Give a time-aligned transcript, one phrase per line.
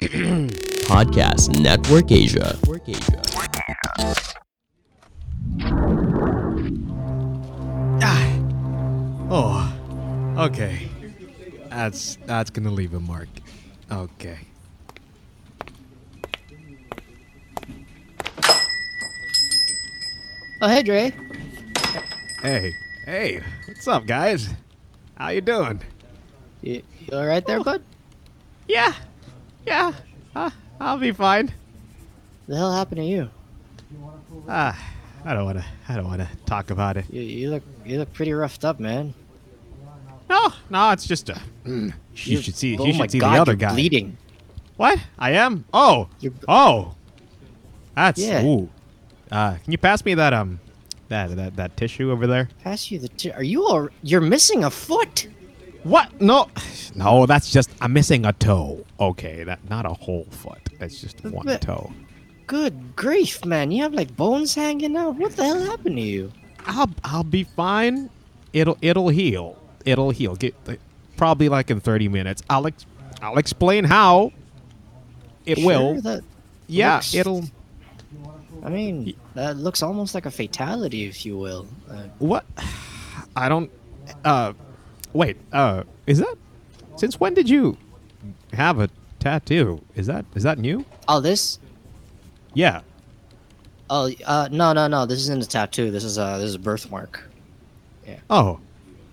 [0.88, 2.56] Podcast Network Asia.
[8.00, 8.40] Ah.
[9.28, 9.74] Oh,
[10.46, 10.88] okay.
[11.68, 13.28] That's that's gonna leave a mark.
[13.92, 14.38] Okay.
[20.62, 21.12] Oh, hey, Dre.
[22.40, 22.72] Hey,
[23.04, 24.48] hey, what's up, guys?
[25.16, 25.82] How you doing?
[26.62, 27.82] You, you all right there, bud?
[28.66, 28.94] Yeah,
[29.70, 29.92] yeah.
[30.34, 31.52] Uh, I'll be fine.
[32.48, 33.30] The hell happened to you?
[34.48, 34.76] Ah,
[35.24, 35.64] I don't wanna.
[35.88, 37.04] I don't wanna talk about it.
[37.10, 39.14] You, you look you look pretty roughed up, man.
[40.28, 41.40] No, no, it's just a.
[41.64, 42.76] you You're- should see.
[42.78, 43.72] oh you should see God, the other you're guy.
[43.72, 44.16] bleeding.
[44.76, 44.98] What?
[45.18, 45.64] I am.
[45.74, 46.08] Oh.
[46.20, 46.94] You're- Oh.
[47.94, 48.18] That's.
[48.20, 48.44] Yeah.
[48.44, 48.68] Ooh.
[49.30, 50.58] Uh, can you pass me that um,
[51.08, 52.48] that that that tissue over there?
[52.64, 53.08] Pass you the.
[53.08, 53.88] T- are you all?
[54.02, 55.28] You're missing a foot.
[55.82, 56.20] What?
[56.20, 56.48] No,
[56.94, 57.26] no.
[57.26, 58.84] That's just I'm missing a toe.
[58.98, 60.58] Okay, that not a whole foot.
[60.78, 61.92] That's just one But- toe.
[62.46, 63.70] Good grief, man!
[63.70, 65.14] You have like bones hanging out.
[65.16, 66.32] What the hell happened to you?
[66.66, 68.10] I'll I'll be fine.
[68.52, 69.56] It'll it'll heal.
[69.84, 70.34] It'll heal.
[70.34, 70.54] Get
[71.16, 72.42] probably like in 30 minutes.
[72.50, 72.86] I'll ex-
[73.22, 74.32] I'll explain how.
[75.46, 76.20] It Sure, will.
[76.66, 77.44] Yeah, looks- it'll.
[78.64, 81.66] I mean, that looks almost like a fatality, if you will.
[81.88, 82.44] Uh, What?
[83.36, 83.70] I don't.
[84.24, 84.52] Uh,
[85.12, 85.36] wait.
[85.52, 86.36] Uh, is that?
[86.96, 87.76] Since when did you
[88.52, 89.82] have a tattoo?
[89.94, 90.84] Is that is that new?
[91.08, 91.58] oh, this.
[92.54, 92.80] Yeah.
[93.88, 95.06] Oh, uh, no, no, no.
[95.06, 95.90] This isn't a tattoo.
[95.90, 97.28] This is a this is a birthmark.
[98.06, 98.18] Yeah.
[98.28, 98.60] Oh,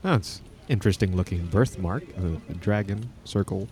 [0.02, 2.04] that's interesting looking birthmark.
[2.18, 3.68] A, a dragon circle.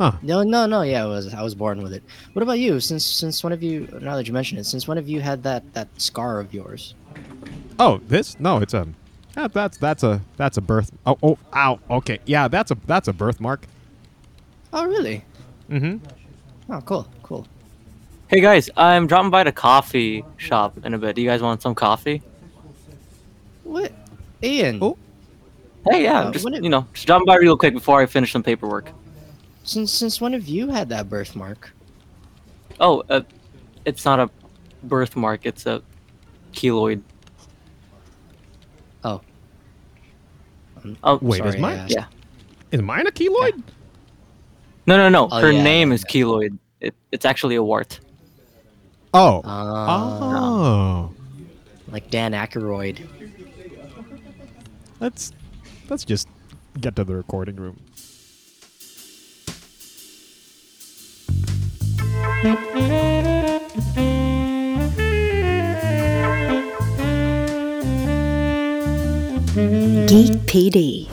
[0.00, 0.12] Huh.
[0.22, 0.82] No, no, no.
[0.82, 2.02] Yeah, I was I was born with it.
[2.32, 2.80] What about you?
[2.80, 5.42] Since since one of you, now that you mention it, since one of you had
[5.44, 6.94] that that scar of yours?
[7.78, 8.38] Oh, this?
[8.40, 8.88] No, it's a.
[9.34, 10.90] That, that's that's a that's a birth.
[11.06, 11.80] Oh oh ow.
[11.90, 13.66] Okay, yeah, that's a that's a birthmark.
[14.72, 15.24] Oh, really?
[15.70, 16.72] Mm-hmm.
[16.72, 17.46] Oh, cool, cool.
[18.28, 21.16] Hey guys, I'm dropping by the coffee shop in a bit.
[21.16, 22.22] Do you guys want some coffee?
[23.64, 23.92] What,
[24.42, 24.78] Ian?
[24.82, 24.96] Oh.
[25.90, 28.32] Hey, yeah, Uh, just it- you know, just dropping by real quick before I finish
[28.32, 28.90] some paperwork.
[29.64, 31.72] Since since one of you had that birthmark?
[32.80, 33.22] Oh, uh,
[33.84, 34.30] it's not a
[34.82, 35.82] birthmark; it's a
[36.52, 37.02] keloid.
[39.04, 39.20] Oh,
[41.02, 41.78] Oh, Wait, sorry, is mine?
[41.78, 41.94] I asked.
[41.94, 42.06] yeah.
[42.70, 43.62] Is mine a keloid?
[44.86, 45.28] No, no, no.
[45.30, 46.58] Oh, Her yeah, name is keloid.
[46.80, 48.00] It, it's actually a wart.
[49.14, 49.40] Oh.
[49.42, 49.78] Uh,
[50.20, 51.14] oh.
[51.88, 53.06] like Dan Aykroyd.
[55.00, 55.32] Let's
[55.88, 56.28] let's just
[56.80, 57.80] get to the recording room.
[70.14, 71.10] Geek PD.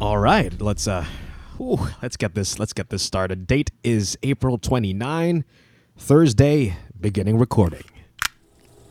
[0.00, 1.04] All right, let's uh,
[1.56, 3.48] whew, let's get this let's get this started.
[3.48, 5.44] Date is April 29,
[5.96, 6.76] Thursday.
[7.00, 7.82] Beginning recording.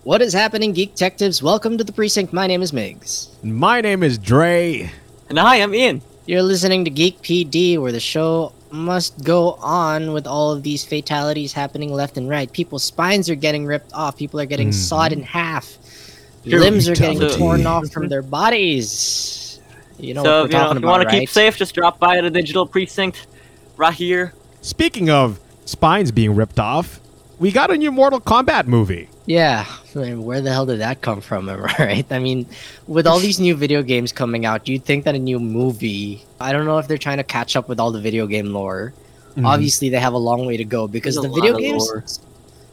[0.03, 1.41] What is happening, Geek Detectives?
[1.41, 2.33] Welcome to the precinct.
[2.33, 3.29] My name is Migs.
[3.41, 4.91] My name is Dre.
[5.29, 6.01] And hi, I'm Ian.
[6.25, 10.83] You're listening to Geek PD, where the show must go on with all of these
[10.83, 12.51] fatalities happening left and right.
[12.51, 14.17] People's spines are getting ripped off.
[14.17, 15.77] People are getting sawed in half.
[16.47, 19.59] Sure, Limbs are getting torn off from their bodies.
[19.97, 21.19] You know so what we're if you, know, talking if you about, want to right?
[21.21, 23.27] keep safe, just drop by the digital precinct
[23.77, 24.33] right here.
[24.61, 26.99] Speaking of spines being ripped off,
[27.39, 29.09] we got a new Mortal Kombat movie.
[29.25, 32.05] Yeah, I mean, where the hell did that come from, I right?
[32.11, 32.45] I mean,
[32.87, 36.51] with all these new video games coming out, you'd think that a new movie, I
[36.51, 38.93] don't know if they're trying to catch up with all the video game lore.
[39.31, 39.45] Mm-hmm.
[39.45, 42.03] Obviously, they have a long way to go because There's the video games, lore,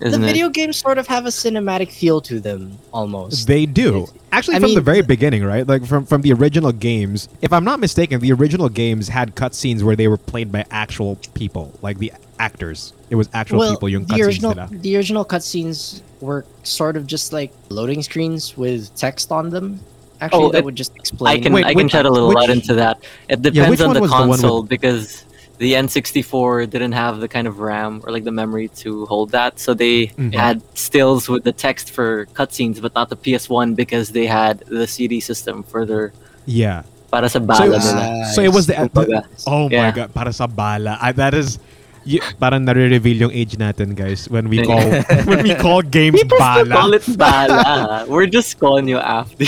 [0.03, 0.53] the Isn't video it?
[0.55, 3.47] games sort of have a cinematic feel to them, almost.
[3.47, 4.09] They do.
[4.33, 5.67] Actually, I from the very beginning, right?
[5.67, 7.29] Like from from the original games.
[7.41, 11.17] If I'm not mistaken, the original games had cutscenes where they were played by actual
[11.35, 12.93] people, like the actors.
[13.11, 17.07] It was actual well, people yung the cutscenes original, the original cutscenes were sort of
[17.07, 19.81] just like loading screens with text on them.
[20.21, 21.39] Actually, Oh, that it- would just explain.
[21.39, 23.03] I can Wait, I can which- shed a little which- light into that.
[23.29, 25.25] It depends which on the was the with- console because
[25.63, 29.63] the N64 didn't have the kind of RAM or like the memory to hold that,
[29.63, 30.35] so they Mhm.
[30.35, 34.87] had stills with the text for cutscenes, but not the PS1 because they had the
[34.91, 36.11] CD system for their
[36.51, 36.83] Yeah.
[37.15, 38.05] para sa So, bala it was- nila.
[38.35, 39.21] so it was the, Kumbaga.
[39.47, 39.91] Oh my Yeah.
[39.95, 40.99] god, para sa bala.
[40.99, 41.63] I, that is
[42.03, 44.81] y- parang nare-reveal yung age natin, guys, when we call
[45.31, 46.67] when we call games People bala.
[46.75, 48.03] call it bala.
[48.11, 49.47] We're just calling you after.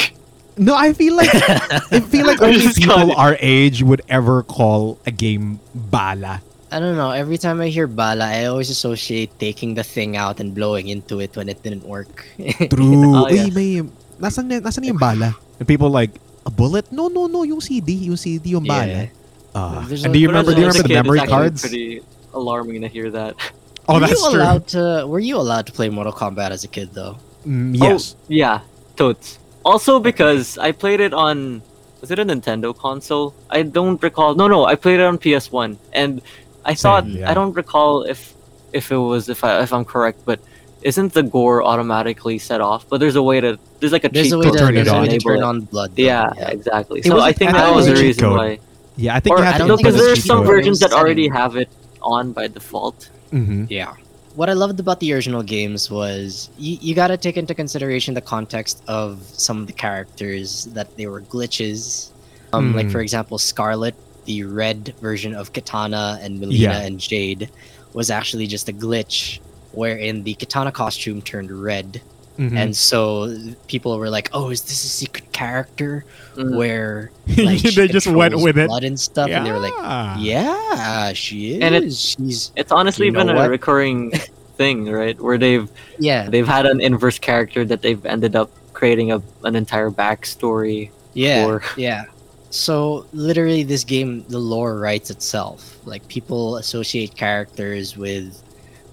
[0.56, 5.10] No, I feel like I feel like only people our age would ever call a
[5.10, 6.42] game bala.
[6.70, 7.10] I don't know.
[7.10, 11.20] Every time I hear bala, I always associate taking the thing out and blowing into
[11.20, 12.26] it when it didn't work.
[12.70, 13.14] True.
[13.14, 13.54] Oh, Uy, yeah.
[13.54, 13.70] may,
[14.18, 15.34] nasan, na- nasan yung bala?
[15.58, 16.90] And people like, a bullet?
[16.90, 17.94] No, no, no, yung CD.
[18.10, 19.06] Yung CD yung bala.
[19.06, 19.54] Yeah.
[19.54, 19.86] Ah.
[19.86, 21.30] And a- do you When I remember, was do you remember the kid, memory it's
[21.30, 21.60] cards?
[21.62, 22.02] Pretty
[22.34, 23.38] alarming to hear that.
[23.86, 24.60] Oh, were that's you true.
[24.74, 25.06] to?
[25.06, 27.18] Were you allowed to play Mortal Kombat as a kid though?
[27.46, 28.16] Mm, yes.
[28.18, 28.60] Oh, yeah,
[28.96, 29.38] totes.
[29.64, 31.62] Also because I played it on
[32.00, 33.34] was it a Nintendo console?
[33.48, 34.34] I don't recall.
[34.34, 36.20] No, no, I played it on PS1, and
[36.64, 37.30] I thought yeah.
[37.30, 38.34] I don't recall if
[38.74, 40.38] if it was if I if I'm correct, but
[40.82, 42.86] isn't the gore automatically set off?
[42.90, 44.76] But there's a way to there's like a There's cheat a way code to, turn
[44.76, 45.08] it there's a way on.
[45.08, 45.96] to turn on blood.
[45.96, 47.00] though, Yeah, exactly.
[47.00, 48.36] It So I think that was was the a cheat reason code.
[48.36, 48.58] why.
[48.96, 50.06] Yeah, I think you have to don't no, go think to it because the was
[50.18, 50.46] there's some code.
[50.46, 51.70] versions that already have it
[52.02, 53.08] on by default.
[53.32, 53.66] Mhm.
[53.70, 53.94] Yeah.
[54.34, 58.14] What I loved about the original games was you, you got to take into consideration
[58.14, 62.10] the context of some of the characters that they were glitches.
[62.52, 62.92] Um, Like Hmm.
[62.92, 63.94] for example, Scarlet,
[64.24, 66.78] the red version of Katana and Melina Yeah.
[66.80, 67.48] and Jade,
[67.92, 69.38] was actually just a glitch
[69.72, 72.00] wherein the Katana costume turned red,
[72.38, 72.56] Mhm.
[72.56, 73.30] and so
[73.68, 76.04] people were like, "Oh, is this a secret character
[76.36, 76.56] Mm.
[76.56, 78.66] where like, They just went controls with it.
[78.66, 80.18] blood and stuff?" And they were like, Yeah.
[80.18, 81.60] "Yeah, she is.
[81.62, 83.50] And it- She's It's honestly You know been a what?
[83.50, 84.10] recurring
[84.58, 85.14] thing, right?
[85.20, 89.54] Where they've yeah, they've had an inverse character that they've ended up creating a an
[89.54, 91.62] entire backstory Yeah, for.
[91.76, 92.04] yeah.
[92.50, 95.78] So literally, this game, the lore writes itself.
[95.86, 98.42] Like people associate characters with,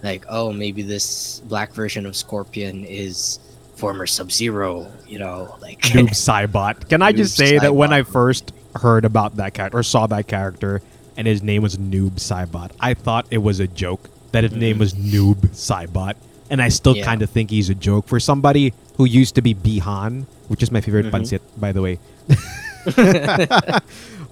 [0.03, 3.39] like, oh, maybe this black version of Scorpion is
[3.75, 4.91] former Sub Zero.
[5.07, 6.89] You know, like Noob Saibot.
[6.89, 10.07] Can I just Noob say that when I first heard about that character or saw
[10.07, 10.81] that character
[11.17, 14.77] and his name was Noob Saibot, I thought it was a joke that his name
[14.77, 14.79] mm.
[14.79, 16.15] was Noob Saibot.
[16.49, 17.05] And I still Yeah.
[17.05, 20.71] kind of think he's a joke for somebody who used to be Bihan, which is
[20.71, 21.15] my favorite mm-hmm.
[21.15, 21.99] pancit, by the way.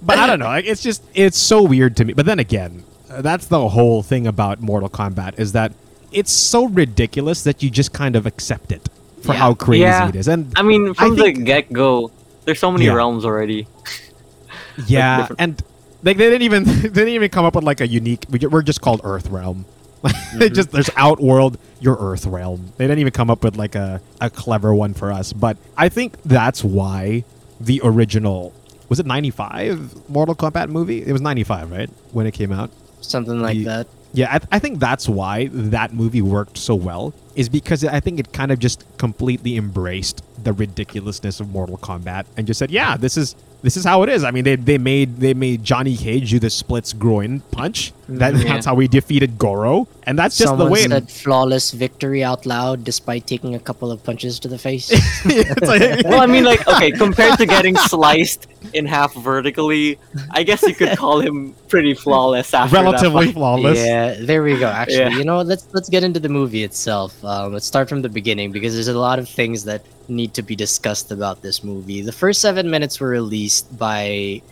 [0.02, 0.52] but I don't know.
[0.52, 2.12] It's just it's so weird to me.
[2.12, 2.82] But then again,
[3.20, 5.72] that's the whole thing about Mortal Kombat is that
[6.12, 8.88] it's so ridiculous that you just kind of accept it
[9.22, 9.38] for Yeah.
[9.38, 10.08] how crazy Yeah.
[10.08, 10.28] it is.
[10.28, 12.10] And I mean, I from think- the get go,
[12.44, 12.94] there's so many Yeah.
[12.94, 13.66] realms already.
[14.86, 15.62] Yeah, different- and
[16.02, 18.24] like they didn't even they didn't even come up with like a unique.
[18.30, 19.66] we- We're just called Earth Realm.
[20.02, 20.54] they mm-hmm.
[20.54, 22.72] just there's Outworld, your Earth Realm.
[22.78, 25.32] They didn't even come up with like a a clever one for us.
[25.34, 27.24] But I think that's why
[27.60, 28.54] the original
[28.88, 31.02] was it 95 Mortal Kombat movie.
[31.06, 32.70] It was 95, right, when it came out.
[33.00, 33.86] Something like The- that.
[34.12, 37.14] Yeah, I, I think that's why that movie worked so well.
[37.36, 42.24] Is because I think it kind of just completely embraced the ridiculousness of Mortal Kombat
[42.36, 44.78] and just said, "Yeah, this is this is how it is." I mean, they, they
[44.78, 47.92] made they made Johnny Cage do the splits groin punch.
[48.08, 48.42] That, Mhm.
[48.42, 50.80] That's how we defeated Goro, and that's just Someone the way.
[50.80, 54.90] It's said flawless victory out loud despite taking a couple of punches to the face.
[55.24, 59.96] like, Well, I mean, like, okay, compared to getting sliced in half vertically,
[60.32, 63.34] I guess you could call him pretty flawless after that relatively fight.
[63.34, 63.78] flawless.
[63.78, 64.66] Yeah, there we go.
[64.66, 65.18] Actually, Yeah.
[65.18, 67.14] you know, let's let's get into the movie itself.
[67.24, 70.42] Um, let's start from the beginning because there's a lot of things that need to
[70.42, 72.02] be discussed about this movie.
[72.02, 74.42] The first seven minutes were released by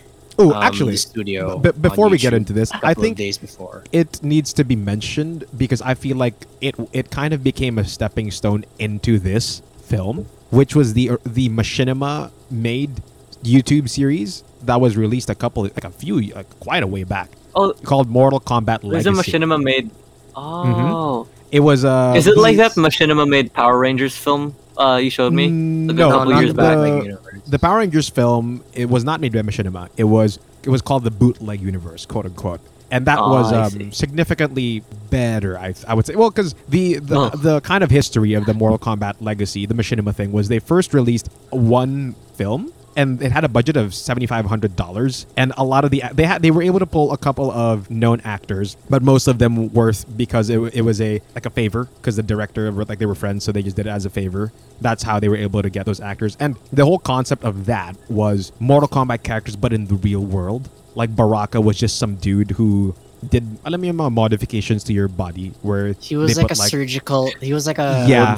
[0.40, 1.58] Oh, um, actually, the studio.
[1.58, 3.82] b- before we get into this, I think days before.
[3.90, 7.84] it needs to be mentioned because I feel like it it kind of became a
[7.84, 13.02] stepping stone into this film, which was the the Machinima made
[13.42, 17.30] YouTube series that was released a couple like a few like quite a way back
[17.54, 19.32] Oh, called Mortal Kombat there's Legacy.
[19.34, 19.90] a Machinima made.
[20.36, 21.26] Oh.
[21.50, 25.32] It was uh Is it like that Machinima made Power Rangers film uh, you showed
[25.32, 25.44] me?
[25.48, 27.44] Like a no, couple not years the, back.
[27.46, 28.62] The Power Rangers film.
[28.72, 29.88] It was not made by Machinima.
[29.96, 32.60] It was it was called the bootleg universe, quote unquote.
[32.90, 36.14] And that Oh, was um, significantly better, I, I would say.
[36.14, 37.28] Well, because the the, Oh.
[37.30, 40.94] the kind of history of the Mortal Kombat legacy, the Machinima thing, was they first
[40.94, 45.64] released one film, and it had a budget of seventy five hundred dollars, and a
[45.64, 48.76] lot of the they had they were able to pull a couple of known actors,
[48.90, 52.26] but most of them were because it, it was a like a favor because the
[52.26, 54.52] director like they were friends, so they just did it as a favor.
[54.80, 57.96] That's how they were able to get those actors, and the whole concept of that
[58.10, 60.68] was Mortal Kombat characters, but in the real world.
[60.94, 62.96] Like Baraka was just some dude who
[63.30, 66.70] did alam mo yung mga modifications to your body where He was like a put,
[66.70, 67.30] surgical.
[67.40, 68.34] He was like a Yeah.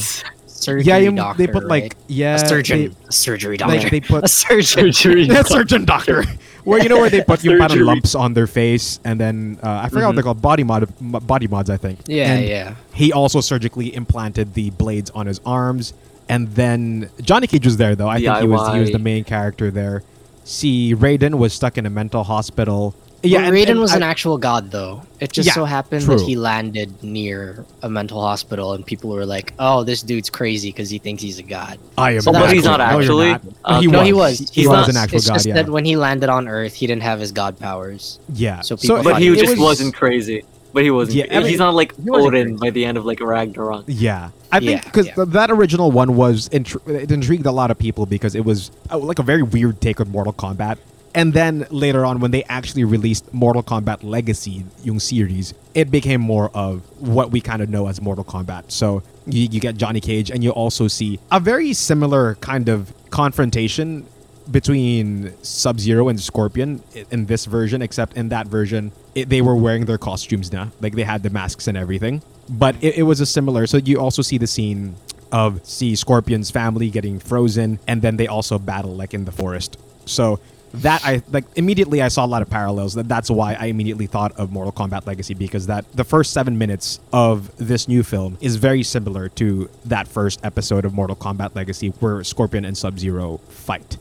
[0.60, 1.46] Surgery yeah, yung- doctor.
[1.46, 2.42] they put like yeah, right?
[2.42, 4.86] a surgeon, they- a surgery doctor, like they put a surgeon.
[5.30, 6.24] yeah, surgeon doctor.
[6.64, 9.80] Where you know where they put you put lumps on their face, and then uh,
[9.84, 10.92] I forgot what they're called, body mod,
[11.26, 12.00] body mods, I think.
[12.06, 12.74] Yeah, And yeah.
[12.92, 15.94] He also surgically implanted the blades on his arms,
[16.28, 18.08] and then Johnny Cage was there though.
[18.08, 20.02] I think he was he was the main character there.
[20.44, 22.94] See, Raiden was stuck in a mental hospital.
[23.22, 25.02] Yeah, Yeah, and- Raiden and was I- an actual god, though.
[25.20, 29.26] It just Yeah, so happened that he landed near a mental hospital, and people were
[29.26, 32.22] like, "Oh, this dude's crazy because he thinks he's a god." I am.
[32.22, 32.70] So but he's cool.
[32.78, 33.28] not No, actually.
[33.32, 33.42] not.
[33.64, 34.06] Uh, he no, was.
[34.06, 34.50] he was.
[34.50, 34.88] He, was not.
[34.88, 35.34] an actual it's god.
[35.34, 35.54] just Yeah.
[35.54, 38.18] that when he landed on Earth, he didn't have his god powers.
[38.34, 38.62] yeah.
[38.62, 40.42] so people But he it just was- wasn't crazy.
[40.72, 41.16] But he wasn't.
[41.16, 42.56] Yeah, I he's not like he Odin crazy.
[42.60, 43.84] by the end of like Ragnarok.
[43.88, 45.24] Yeah, I think Yeah, because yeah.
[45.26, 48.96] that original one was intri- it intrigued a lot of people because it was uh,
[48.96, 50.78] like a very weird take on Mortal Kombat.
[51.14, 56.20] And then later on, when they actually released Mortal Kombat Legacy, yung series, it became
[56.20, 58.70] more of what we kind of know as Mortal Kombat.
[58.70, 62.92] So you, you get Johnny Cage, and you also see a very similar kind of
[63.10, 64.06] confrontation
[64.50, 69.56] between Sub Zero and Scorpion in this version, except in that version, it, they were
[69.56, 70.70] wearing their costumes now.
[70.80, 72.22] Like they had the masks and everything.
[72.48, 73.66] But it, it was a similar.
[73.66, 74.96] So you also see the scene
[75.32, 79.76] of see Scorpion's family getting frozen, and then they also battle like in the forest.
[80.04, 80.40] So
[80.74, 82.94] that I like immediately I saw a lot of parallels.
[82.94, 86.58] That that's why I immediately thought of Mortal Kombat Legacy because that the first seven
[86.58, 91.54] minutes of this new film is very similar to that first episode of Mortal Kombat
[91.54, 93.96] Legacy where Scorpion and Sub Zero fight.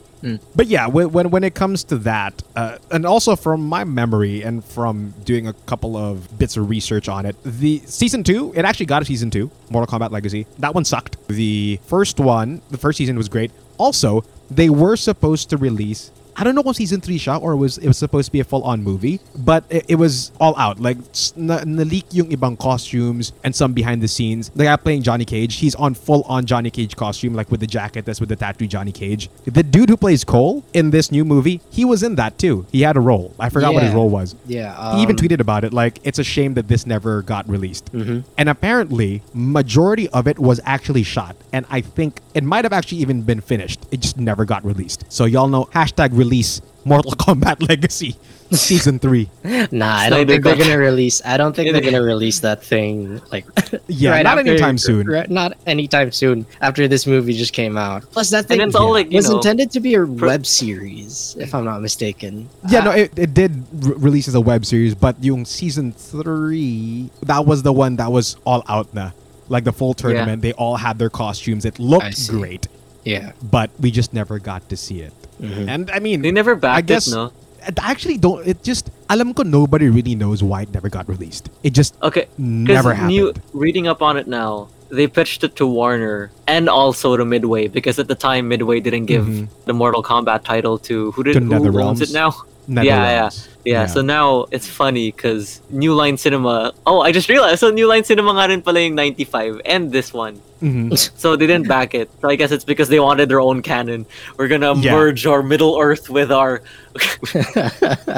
[0.53, 4.41] But yeah, when, when when it comes to that, uh, and also from my memory
[4.43, 8.65] and from doing a couple of bits of research on it, the season two, it
[8.65, 10.45] actually got a season two, Mortal Kombat Legacy.
[10.57, 11.15] That one sucked.
[11.29, 13.51] The first one, the first season was great.
[13.77, 16.11] Also, they were supposed to release.
[16.39, 18.39] I don't know what season three shot or it was it was supposed to be
[18.39, 20.79] a full on movie, but it, it was all out.
[20.79, 24.49] Like s- na, leak yung ibang costumes and some behind the scenes.
[24.55, 27.67] The guy playing Johnny Cage, he's on full on Johnny Cage costume, like with the
[27.67, 29.29] jacket that's with the tattoo Johnny Cage.
[29.45, 32.65] The dude who plays Cole in this new movie, he was in that too.
[32.71, 33.33] He had a role.
[33.39, 34.35] I forgot what his role was.
[34.47, 34.95] Yeah.
[34.95, 37.91] he even um, tweeted about it like it's a shame that this never got released.
[37.93, 38.23] Mhm.
[38.37, 42.99] And apparently, majority of it was actually shot, and I think it might have actually
[43.03, 43.83] even been finished.
[43.91, 45.03] It just never got released.
[45.11, 48.15] So y'all know hashtag release Mortal Kombat Legacy
[48.51, 49.29] season three.
[49.69, 51.21] Nah, I don't think they're gonna release.
[51.25, 53.43] I don't think they're gonna release that thing like.
[53.91, 55.05] Yeah, right not after- anytime soon.
[55.07, 56.45] right- not anytime soon.
[56.61, 58.03] After this movie just came out.
[58.15, 59.35] Plus, that thing it's all like was know.
[59.37, 62.47] intended to be a web series, if I'm not mistaken.
[62.69, 63.51] Yeah, Uh, no, it, it did
[63.83, 68.11] re- release as a web series, but yung season three, that was the one that
[68.11, 69.11] was all out na.
[69.49, 71.65] Like the full tournament, they all had their costumes.
[71.65, 72.67] It I looked great,
[73.03, 73.31] yeah.
[73.41, 75.13] but we just never got to see it.
[75.41, 75.67] Mhm.
[75.67, 77.31] And I mean, They never backed I guess it, no?
[77.65, 78.45] I actually don't.
[78.47, 81.49] It just alam ko nobody really knows why it never got released.
[81.63, 85.65] It just Okay, never because new reading up on it now, they pitched it to
[85.67, 89.47] Warner and also to Midway because at the time Midway didn't give Mhm.
[89.65, 92.31] the Mortal Kombat title to who did To who owns it now?
[92.31, 92.45] Netherrealms.
[92.69, 93.29] yeah, Yeah,
[93.87, 96.73] so now it's funny because New Line Cinema.
[96.87, 97.59] Oh, I just realized.
[97.59, 100.41] So New Line Cinema nga rin pala yung 95 and this one.
[100.61, 100.91] Mhm.
[101.15, 102.09] So they didn't back it.
[102.19, 104.05] So I guess it's because they wanted their own canon.
[104.35, 104.91] We're gonna Yeah.
[104.91, 106.59] merge our Middle Earth with our.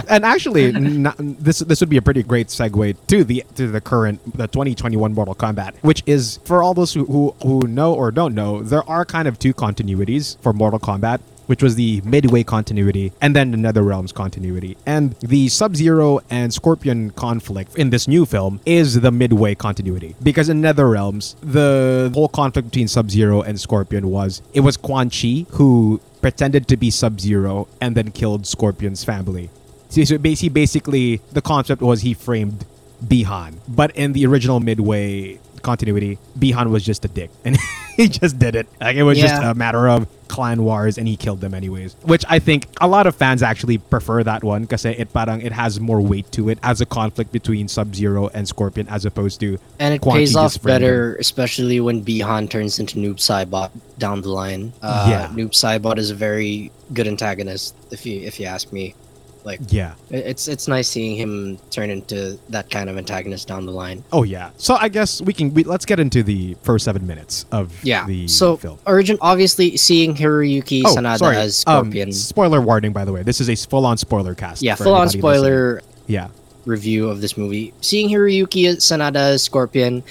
[0.10, 3.82] and actually, n- this this would be a pretty great segue to the to the
[3.82, 8.10] current the 2021 Mortal Kombat, which is for all those who, who who know or
[8.12, 11.20] don't know, there are kind of two continuities for Mortal Kombat.
[11.52, 14.78] Which was the Midway continuity and then the NetherRealms continuity.
[14.86, 20.16] And the Sub Zero and Scorpion conflict in this new film is the Midway continuity.
[20.24, 25.10] Because in NetherRealms, the whole conflict between Sub Zero and Scorpion was it was Quan
[25.10, 29.50] Chi who pretended to be Sub Zero and then killed Scorpion's family.
[29.90, 32.66] So basically, basically, the concept was he framed
[33.04, 37.58] Bihan, but in the original Midway continuity, Bihan was just a dick, and
[37.98, 38.68] he just did it.
[38.80, 41.94] Like it was just a matter of clan wars, and he killed them anyways.
[42.04, 45.52] Which I think a lot of fans actually prefer that one because it parang it
[45.52, 49.40] has more weight to it as a conflict between Sub Zero and Scorpion, as opposed
[49.42, 54.22] to And it Quan pays off better, especially when Bihan turns into Noob Saibot down
[54.22, 54.74] the line.
[54.82, 55.28] Uh, Yeah.
[55.28, 58.96] Noob Saibot is a very good antagonist, if you if you ask me.
[59.44, 59.94] Like yeah.
[60.10, 64.04] it's it's nice seeing him turn into that kind of antagonist down the line.
[64.12, 64.52] Oh yeah.
[64.58, 68.06] So I guess we can we, let's get into the first seven minutes of Yeah.
[68.06, 68.78] the so film.
[68.86, 71.38] origin obviously seeing Hiroyuki Oh, Sanada sorry.
[71.38, 72.12] as Um, Scorpion.
[72.14, 73.24] spoiler warning, by the way.
[73.24, 74.62] This is a full-on spoiler cast.
[74.62, 75.96] yeah, full on spoiler listening.
[76.08, 76.28] Yeah.
[76.66, 77.74] review of this movie.
[77.82, 80.04] Seeing Hiroyuki Sanada as Scorpion,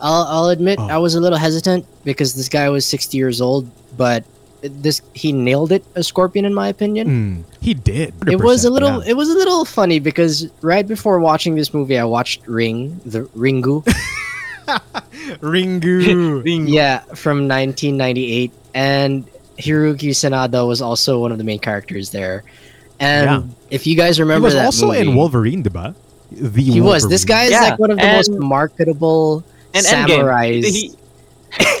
[0.00, 0.88] I'll, I'll admit Oh.
[0.88, 4.24] I was a little hesitant because this guy was 60 years old, but
[4.62, 7.08] this he nailed it as Scorpion in my opinion.
[7.08, 8.14] Mm, he did.
[8.26, 9.10] It was a little yeah.
[9.10, 13.22] it was a little funny because right before watching this movie I watched Ring, the
[13.36, 13.84] Ringu.
[15.40, 16.64] Ringu.
[16.68, 19.26] yeah, from 1998 and
[19.58, 22.44] Hiroyuki Sanada was also one of the main characters there.
[23.00, 23.42] And Yeah.
[23.70, 25.94] if you guys he remember was that also in Wolverine, diba?
[26.30, 27.08] The He was.
[27.08, 30.08] This guy is Yeah, like one of the most marketable And Endgame.
[30.20, 30.64] samurais.
[30.64, 30.92] He,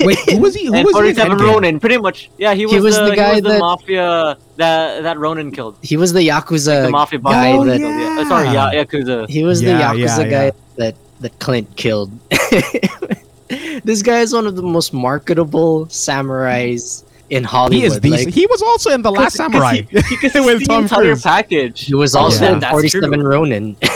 [0.00, 0.66] Wait, who was he?
[0.66, 1.52] Who and was he in 47 Endgame?
[1.52, 2.30] Ronin, pretty much.
[2.38, 5.18] Yeah, he was, He was the, the guy he was the that- mafia that that
[5.18, 5.76] Ronin killed.
[5.82, 7.32] he was the yakuza the mafia boss.
[7.34, 8.16] guy Oh, that yeah.
[8.20, 9.28] Uh, sorry, ya- Yakuza.
[9.28, 10.50] he was Yeah, the yakuza yeah.
[10.50, 12.10] guy that that Clint killed.
[13.84, 17.80] this guy is one of the most marketable samurais in Hollywood.
[17.80, 18.24] He is decent.
[18.26, 21.22] Like, he was also in the Last Samurai Because he, with the Tom entire Cruise.
[21.22, 21.84] package.
[21.84, 23.28] he was also yeah, in that's 47 true.
[23.28, 23.76] Ronin.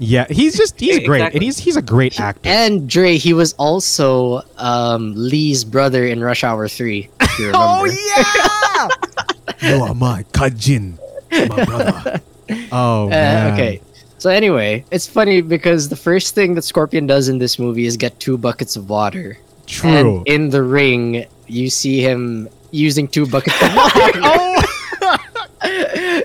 [0.00, 1.36] Yeah, he's just he's great, exactly.
[1.38, 2.48] and he's he's a great actor.
[2.48, 7.08] and Dre, he was also um, Lee's brother in Rush Hour 3.
[7.20, 7.58] If you remember.
[7.64, 8.88] oh
[9.62, 10.98] yeah, you are my cousin.
[11.30, 12.20] My brother.
[12.72, 13.52] Oh Uh, man.
[13.54, 13.80] okay.
[14.18, 17.96] So anyway, it's funny because the first thing that Scorpion does in this movie is
[17.96, 19.38] get two buckets of water.
[19.68, 19.90] True.
[19.90, 24.20] And in the ring, you see him using two buckets of water.
[24.22, 24.62] oh.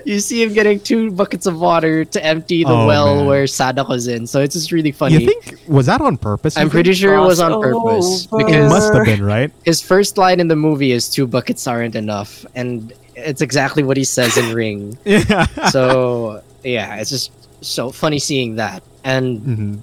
[0.04, 3.26] you see him getting two buckets of water to empty the Oh, well man.
[3.26, 4.26] where Sadako's in.
[4.26, 5.18] So it's just really funny.
[5.18, 6.56] You think was that on purpose?
[6.56, 8.50] I'm pretty sure it was on purpose Crossover.
[8.52, 9.50] it must have been right.
[9.64, 13.96] his first line in the movie is two buckets aren't enough, and it's exactly what
[13.96, 14.96] he says in Ring.
[15.04, 15.46] Yeah.
[15.70, 17.32] So yeah, it's just
[17.64, 18.82] so funny seeing that.
[19.04, 19.78] And Mhm.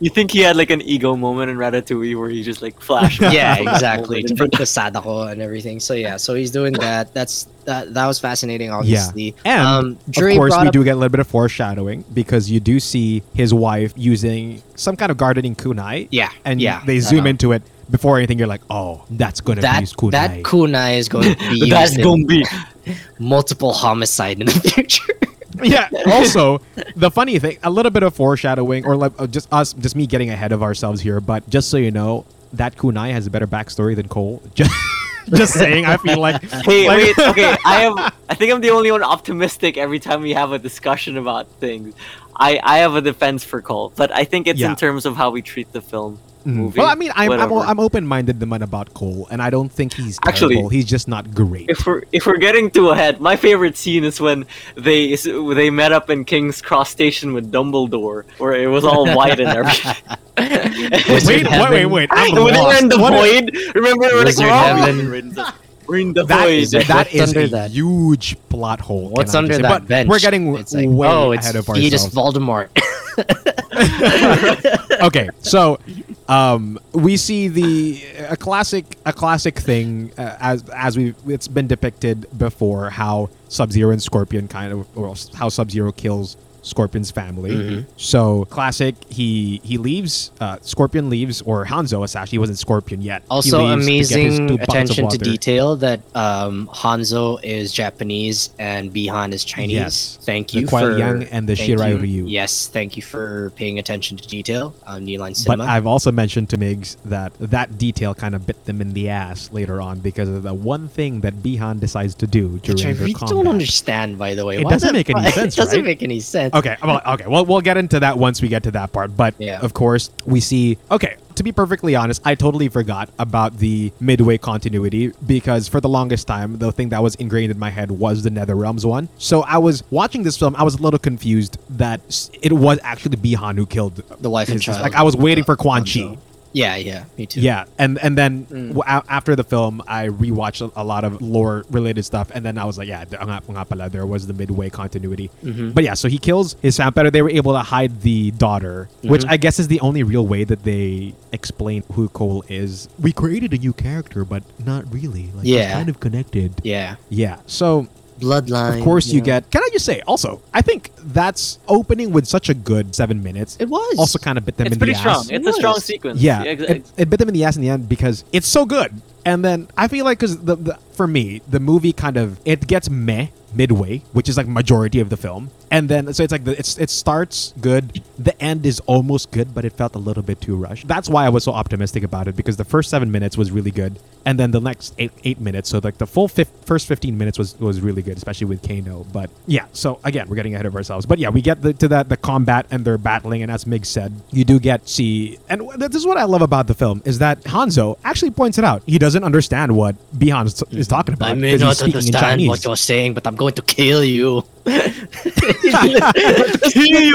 [0.00, 3.20] You think he had like an ego moment in Ratatouille where he just like flashed?
[3.20, 4.22] yeah, exactly.
[4.22, 5.80] moment To in the Sadako and everything.
[5.80, 7.12] So yeah, so he's doing that.
[7.14, 7.94] That's that.
[7.94, 9.34] That was fascinating, obviously.
[9.44, 12.60] And Um, of course, we up- do get a little bit of foreshadowing because you
[12.60, 16.82] do see his wife using some kind of gardening kunai, Yeah, and yeah.
[16.84, 18.38] they zoom into it before anything.
[18.38, 19.80] You're like, oh, that's gonna that.
[19.80, 20.10] be kunai.
[20.12, 22.44] That kunai is going to be That's gonna be
[23.18, 25.14] multiple homicide in the future.
[25.62, 25.88] Yeah.
[26.06, 26.60] Also,
[26.96, 30.06] the funny thing, a little bit of foreshadowing, or like uh, just us, just me
[30.06, 31.20] getting ahead of ourselves here.
[31.20, 34.42] But just so you know, that kunai has a better backstory than Cole.
[34.54, 35.86] Just, just saying.
[35.86, 36.42] I feel like.
[36.64, 37.56] Hey, like- wait, okay.
[37.64, 37.96] I am.
[38.28, 41.94] I think I'm the only one optimistic every time we have a discussion about things.
[42.34, 44.70] I I have a defense for Cole, but I think it's Yeah.
[44.70, 46.18] in terms of how we treat the film.
[46.42, 46.54] Mm.
[46.54, 47.52] movie, Well, I mean, I'm I'm.
[47.52, 51.34] I'm open-minded the man about Cole, and I don't think he's Actually- he's just not
[51.34, 51.70] great.
[51.70, 55.70] If we're if we're getting too ahead, my favorite scene is when they is- they
[55.70, 59.94] met up in King's Cross Station with Dumbledore, where it was all white and everything.
[60.38, 61.90] Wait, wait, wait, heaven.
[61.90, 62.08] wait.
[62.12, 64.96] I'm when they were in the What- void, remember we're like, Wizard "Oh, heaven.
[65.08, 65.54] we're in the,
[65.86, 66.52] we're the That void.
[66.54, 67.70] is What's that is under a that?
[67.70, 69.10] huge plot hole.
[69.10, 70.08] What's under that But bench?
[70.08, 72.38] We're getting It's like, way oh, it's ahead of Fetus ourselves.
[72.38, 72.68] Voldemort.
[75.02, 75.78] okay, so
[76.32, 81.66] um, we see the a classic a classic thing uh, as as we it's been
[81.66, 87.10] depicted before how Sub Zero and Scorpion kind of or how Sub Zero kills Scorpion's
[87.10, 87.50] family.
[87.50, 87.84] Mhm.
[87.96, 88.94] So classic.
[89.08, 90.30] He he leaves.
[90.40, 92.30] Uh, Scorpion leaves, or Hanzo Hasashi.
[92.32, 93.22] He wasn't Scorpion yet.
[93.22, 98.92] He Also, leaves to amazing two attention to detail that um, Hanzo is Japanese and
[98.94, 99.72] Bihan is Chinese.
[99.72, 100.18] Yes.
[100.22, 101.98] Thank The you Kuai for Liang and the Shirai you.
[101.98, 102.24] Ryu.
[102.26, 106.48] Yes, thank you for paying attention to detail on New Line But I've also mentioned
[106.50, 110.28] to Migs that that detail kind of bit them in the ass later on because
[110.28, 113.34] of the one thing that Bihan decides to do during Which I their really combat.
[113.34, 114.58] don't understand, by the way.
[114.58, 115.84] It Why doesn't that- make any sense, It doesn't right?
[115.84, 116.51] make any sense.
[116.58, 119.16] Okay, well, okay, well, we'll get into that once we get to that part.
[119.16, 119.60] But Yeah.
[119.60, 120.76] of course, we see.
[120.90, 125.88] Okay, to be perfectly honest, I totally forgot about the midway continuity because for the
[125.88, 129.08] longest time, the thing that was ingrained in my head was the Nether Realms one.
[129.16, 132.00] So I was watching this film, I was a little confused that
[132.42, 134.82] it was actually Bihan who killed The wife and his- child.
[134.82, 136.18] Like I was waiting for Quan Chi.
[136.52, 136.58] Hanzo.
[136.60, 137.40] Yeah, yeah, me too.
[137.40, 138.68] Yeah, and and then Mm.
[138.74, 142.44] w- a- after the film, I rewatched a, a lot of lore related stuff, and
[142.44, 145.30] then I was like, yeah, nga, nga pala, there was the midway continuity.
[145.44, 145.74] Mhm.
[145.74, 146.92] But yeah, so he kills his fam.
[146.92, 149.30] Better they were able to hide the daughter, which Mhm.
[149.30, 152.88] I guess is the only real way that they explain who Cole is.
[153.00, 155.30] We created a new character, but not really.
[155.34, 155.72] Like, he's Yeah.
[155.72, 156.60] kind of connected.
[156.62, 156.96] Yeah.
[157.08, 157.36] Yeah.
[157.46, 157.86] So
[158.22, 158.78] Bloodline.
[158.78, 159.40] of course you yeah.
[159.40, 159.50] get.
[159.50, 160.42] Can I just say also?
[160.54, 163.56] I think that's opening with such a good seven minutes.
[163.60, 163.98] It was.
[163.98, 165.14] Also, kind of bit them it's in the strong.
[165.16, 165.20] ass.
[165.22, 165.48] It's pretty strong.
[165.48, 166.20] It's a strong sequence.
[166.20, 168.64] Yeah, ex- it, it bit them in the ass in the end because it's so
[168.64, 169.00] good.
[169.24, 172.66] And then I feel like because the, the for me the movie kind of it
[172.66, 176.44] gets meh midway, which is like majority of the film, and then so it's like
[176.44, 180.22] the, it's it starts good, the end is almost good, but it felt a little
[180.22, 180.88] bit too rushed.
[180.88, 183.70] That's why I was so optimistic about it because the first seven minutes was really
[183.70, 187.18] good, and then the next eight eight minutes, so like the full fif- first fifteen
[187.18, 189.04] minutes was was really good, especially with Kano.
[189.12, 191.06] But yeah, so again we're getting ahead of ourselves.
[191.06, 193.84] But yeah, we get the, to that the combat and they're battling, and as Mig
[193.86, 197.18] said, you do get see, and this is what I love about the film is
[197.20, 198.82] that Hanzo actually points it out.
[198.86, 201.30] He doesn't understand what Bihan is, is talking about.
[201.30, 202.48] I may 'cause he's not speaking in understand Chinese.
[202.48, 204.44] what you're saying, but I'm going to kill you.
[204.64, 205.98] you.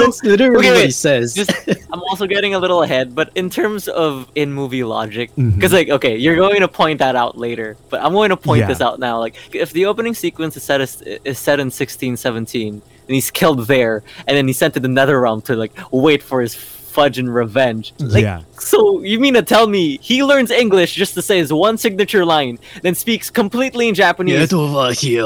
[0.04, 1.34] That's literally Okay, what he says.
[1.34, 1.50] just
[1.92, 5.88] I'm also getting a little ahead, but in terms of in movie logic, because like
[5.88, 8.66] okay, you're going to point that out later, but I'm going to point Yeah.
[8.68, 9.18] this out now.
[9.18, 12.82] Like if the opening sequence is set is, is set in 1617, and
[13.14, 16.40] he's killed there, and then he's sent to the Nether Realm to like wait for
[16.40, 17.92] his fudge and revenge.
[17.98, 18.42] Like, Yeah.
[18.58, 22.24] So you mean to tell me he learns English just to say his one signature
[22.24, 24.34] line, then speaks completely in Japanese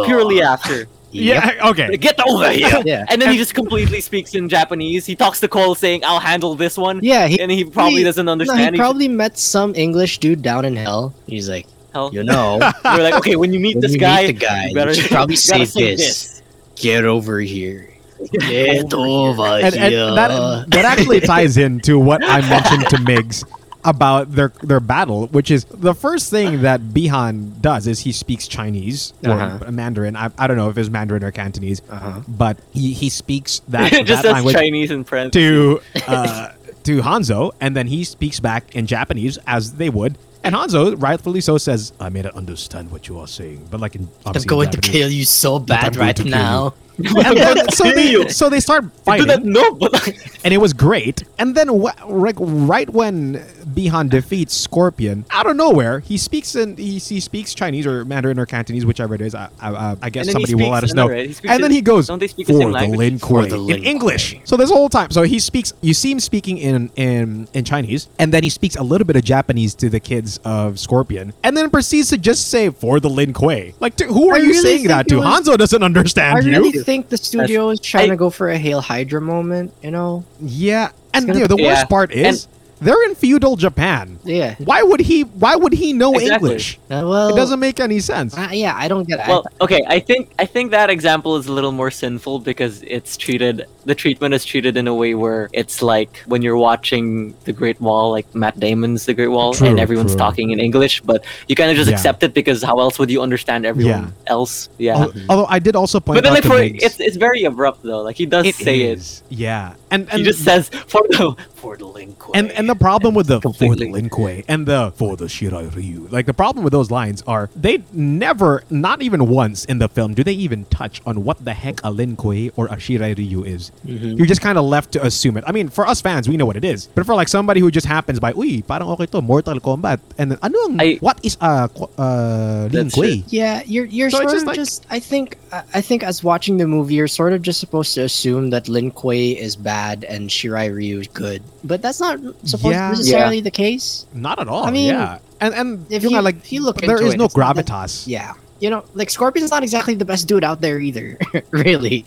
[0.05, 0.87] purely after?
[1.13, 1.51] Yeah.
[1.71, 1.97] Okay.
[1.97, 2.83] Get over here!
[2.85, 3.05] Yeah.
[3.09, 5.07] And then he just completely speaks in Japanese.
[5.07, 8.05] He talks to Cole saying, "I'll handle this one." Yeah, he, and he probably he-
[8.05, 8.61] doesn't no, understand.
[8.61, 11.15] he He's- probably met some English dude down in hell.
[11.27, 12.11] He's like, hell.
[12.13, 14.67] you know, We're like, okay, when you meet when this you guy, meet the guy,
[14.69, 16.43] you better you should probably you gotta say this.
[16.77, 17.89] Get over here.
[18.33, 20.15] Get over and, and here.
[20.15, 23.45] that that actually ties into what I mentioned to Migs
[23.85, 28.47] about their their battle, which is the first thing that Bihan does is he speaks
[28.47, 29.71] Chinese or Uh-huh.
[29.71, 30.15] Mandarin.
[30.17, 32.21] I, I don't know if it's Mandarin or Cantonese, Uh-huh.
[32.29, 36.53] but he, he speaks that, just that language Chinese in French to uh,
[36.85, 40.17] to Hanzo, and then he speaks back in Japanese as they would.
[40.45, 43.95] And Hanzo, rightfully so, says, "I may not understand what you are saying, but like
[43.95, 46.75] in I'm obviously in going to kill you so bad right to kill now.
[47.25, 48.91] And then, so they so they start Do
[49.25, 51.25] that, fighting, no, but like, and it was great.
[51.39, 53.35] And then wh- like right when
[53.75, 58.39] Bihan defeats Scorpion, out of nowhere, he speaks in he, he speaks Chinese or Mandarin
[58.39, 59.35] or Cantonese, whichever it is.
[59.35, 61.07] I, I, uh, I guess And then he somebody will let us know.
[61.07, 62.75] no, right, he speaks and then he goes don't they speak the for same the
[62.75, 62.99] language?
[62.99, 64.35] Lin For Kuei the in English.
[64.35, 64.43] Kuei.
[64.45, 65.73] So this whole time, so he speaks.
[65.81, 69.17] You see him speaking in in in Chinese, and then he speaks a little bit
[69.17, 73.09] of Japanese to the kids of Scorpion, and then proceeds to just say for the
[73.11, 73.75] Lin Kuei.
[73.81, 75.17] Like, to, who are I you really saying that to?
[75.17, 76.82] was- Hanzo doesn't understand I you.
[76.83, 79.91] Really think the studio is trying I- to go for a Hail Hydra moment, you
[79.91, 80.25] know?
[80.41, 82.47] Yeah, and you know, the be- worst Yeah, part is
[82.85, 84.19] they're in feudal Japan.
[84.25, 84.55] Yeah.
[84.59, 85.23] Why would he?
[85.23, 86.51] Why would he know Exactly.
[86.51, 86.79] English?
[86.91, 88.37] Uh, well, It doesn't make any sense.
[88.37, 89.29] uh, yeah, I don't get it.
[89.29, 89.83] well, okay.
[89.87, 93.67] I think I think that example is a little more sinful because it's treated.
[93.85, 97.81] The treatment is treated in a way where it's like when you're watching The Great
[97.81, 100.19] Wall, like Matt Damon's The Great Wall, True, and everyone's true.
[100.19, 101.97] talking in English, but you kind of just Yeah.
[101.97, 104.69] accept it because how else would you understand everyone else?
[104.79, 104.99] Yeah.
[104.99, 107.83] Al- Although I did also point But then, out like, for it's it's very abrupt
[107.83, 108.03] though.
[108.03, 108.99] Like he does it say it.
[108.99, 109.23] is.
[109.31, 112.33] Yeah, and and He just says for the for the Lin Kuei.
[112.39, 115.27] and and the problem with the for the completely- Lin Kuei and the for the
[115.35, 118.51] Shirai Ryu, like the problem with those lines are they never,
[118.87, 121.91] not even once in the film, do they even touch on what the heck a
[121.91, 123.71] Lin Kuei or a Shirai Ryu is.
[123.85, 125.45] You're just kind of left to assume it.
[125.47, 127.71] I mean, for us fans, we know what it is, but for like somebody who
[127.71, 131.19] just happens by, uy, parang okay to, Mortal Kombat, and then ano, ang- I- what
[131.23, 133.23] is a uh, Lin That's Kuei?
[133.29, 134.87] Yeah, you're you're So sort just of like- just.
[134.91, 138.03] I think I I think as watching the movie, you're sort of just supposed to
[138.03, 142.75] assume that Lin Kuei is bad and Shirai Ryu is good, but that's not supposed
[142.75, 142.91] Yeah.
[142.91, 144.07] necessarily the case.
[144.13, 144.65] Not at all.
[144.65, 147.07] I mean, yeah, and and if yung you- nga, like if you look there into
[147.07, 148.07] is it, no it's not that- gravitas.
[148.07, 151.19] Yeah, you know, like Scorpion's not exactly the best dude out there either.
[151.51, 152.05] really.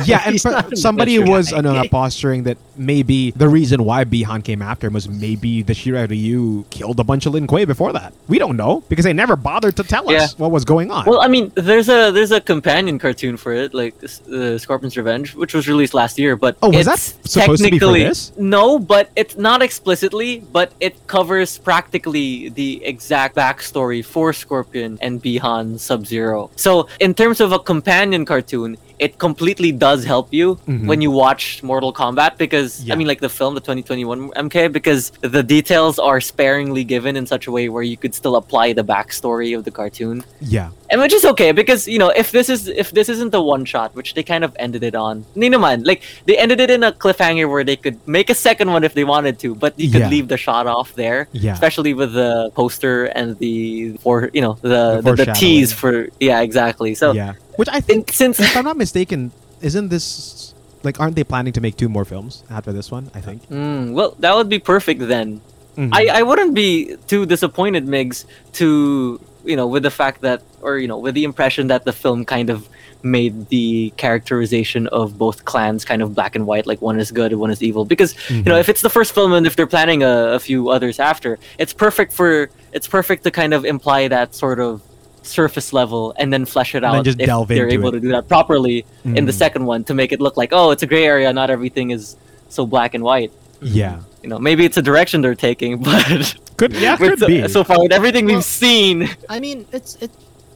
[0.06, 1.58] Yeah, and for- somebody was guy.
[1.58, 5.72] ano, nga, posturing that maybe the reason why Bihan came after him was maybe the
[5.72, 8.12] Shirai Ryu killed a bunch of Lin Kuei before that.
[8.28, 11.04] We don't know because they never bothered to tell us what was going on.
[11.06, 15.34] Well, I mean, there's a there's a companion cartoon for it, like uh, Scorpion's Revenge,
[15.34, 16.36] which was released last year.
[16.36, 18.32] But Oh, was that supposed to be for technically- this?
[18.36, 25.22] No, but it's not explicitly, but it covers practically the exact backstory for Scorpion and
[25.22, 26.50] Bihan Sub Zero.
[26.56, 30.86] So, in terms of a companion cartoon, it completely does help you Mhm.
[30.86, 32.94] when you watch Mortal Kombat because Yeah.
[32.94, 37.26] I mean, like the film, the 2021 MK, because the details are sparingly given in
[37.26, 41.00] such a way where you could still apply the backstory of the cartoon yeah, and
[41.00, 43.94] which is okay because you know if this is if this isn't the one shot
[43.94, 46.92] which they kind of ended it on hindi naman like they ended it in a
[46.92, 50.02] cliffhanger where they could make a second one if they wanted to but you could
[50.06, 50.14] Yeah.
[50.16, 51.52] leave the shot off there yeah.
[51.52, 56.08] especially with the poster and the for you know The the the, the tease for
[56.20, 61.00] yeah exactly so yeah, which I think, since if I'm not mistaken, isn't this like
[61.00, 63.10] aren't they planning to make two more films after this one?
[63.14, 63.48] I think.
[63.48, 65.40] Mm, well that would be perfect then
[65.76, 65.90] Mhm.
[65.92, 70.78] I, I wouldn't be too disappointed, Migs, to you know, with the fact that or
[70.78, 72.68] you know, with the impression that the film kind of
[73.02, 77.32] made the characterization of both clans kind of black and white, like one is good
[77.32, 77.84] and one is evil.
[77.84, 78.60] Because you know, Mhm.
[78.60, 81.72] if it's the first film and if they're planning a, a few others after, it's
[81.74, 84.80] perfect for it's perfect to kind of imply that sort of
[85.26, 87.92] surface level and then flesh it And out just if delve they're into able it.
[87.92, 89.34] to do that properly in the Mhm.
[89.34, 92.16] second one to make it look like oh it's a gray area not everything is
[92.48, 93.32] so black and white
[93.62, 97.48] yeah, you know maybe it's a direction they're taking but could yeah could so, be.
[97.48, 100.10] so far with everything Well- we've seen I mean, it's it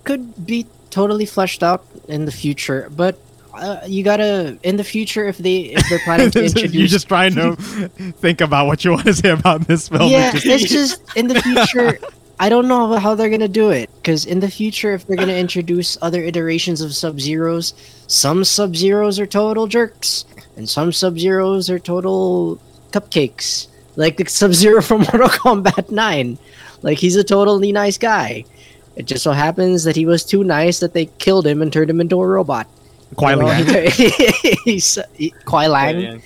[0.04, 3.18] could be totally fleshed out in the future, but
[3.54, 6.72] uh, you gotta in the future if they if they're planning to introduce.
[6.78, 7.56] You're just trying to
[8.24, 10.10] think about what you want to say about this film.
[10.10, 11.98] yeah, It's it's just- just in the future.
[12.40, 15.34] I don't know how they're gonna do it because in the future, if they're gonna
[15.34, 17.74] introduce other iterations of Sub Zeros,
[18.06, 20.24] some Sub Zeros are total jerks,
[20.56, 22.60] and some Sub Zeros are total
[22.92, 23.68] cupcakes.
[23.96, 26.38] Like the Sub Zero from Mortal Kombat Nine,
[26.82, 28.44] like he's a totally nice guy.
[28.94, 31.90] It just so happens that he was too nice that they killed him and turned
[31.90, 32.68] him into a robot.
[33.14, 36.22] Kuai You know, he's he, Kuai Liang.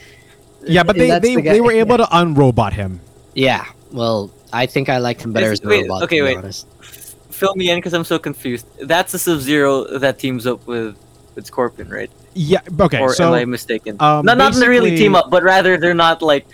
[0.65, 3.01] Yeah, but they they, the they were able to unrobot him.
[3.35, 3.67] Yeah.
[3.91, 6.03] Well, I think I liked him better Is- as a wait, robot.
[6.05, 6.39] okay, to be wait.
[6.39, 6.67] honest.
[7.33, 10.95] fill me in because i'm so confused that's the sub-zero that teams up with
[11.35, 12.61] with scorpion right Yeah.
[12.79, 13.01] Okay.
[13.01, 16.23] or so am i mistaken um, no not really team up but rather they're not
[16.23, 16.47] like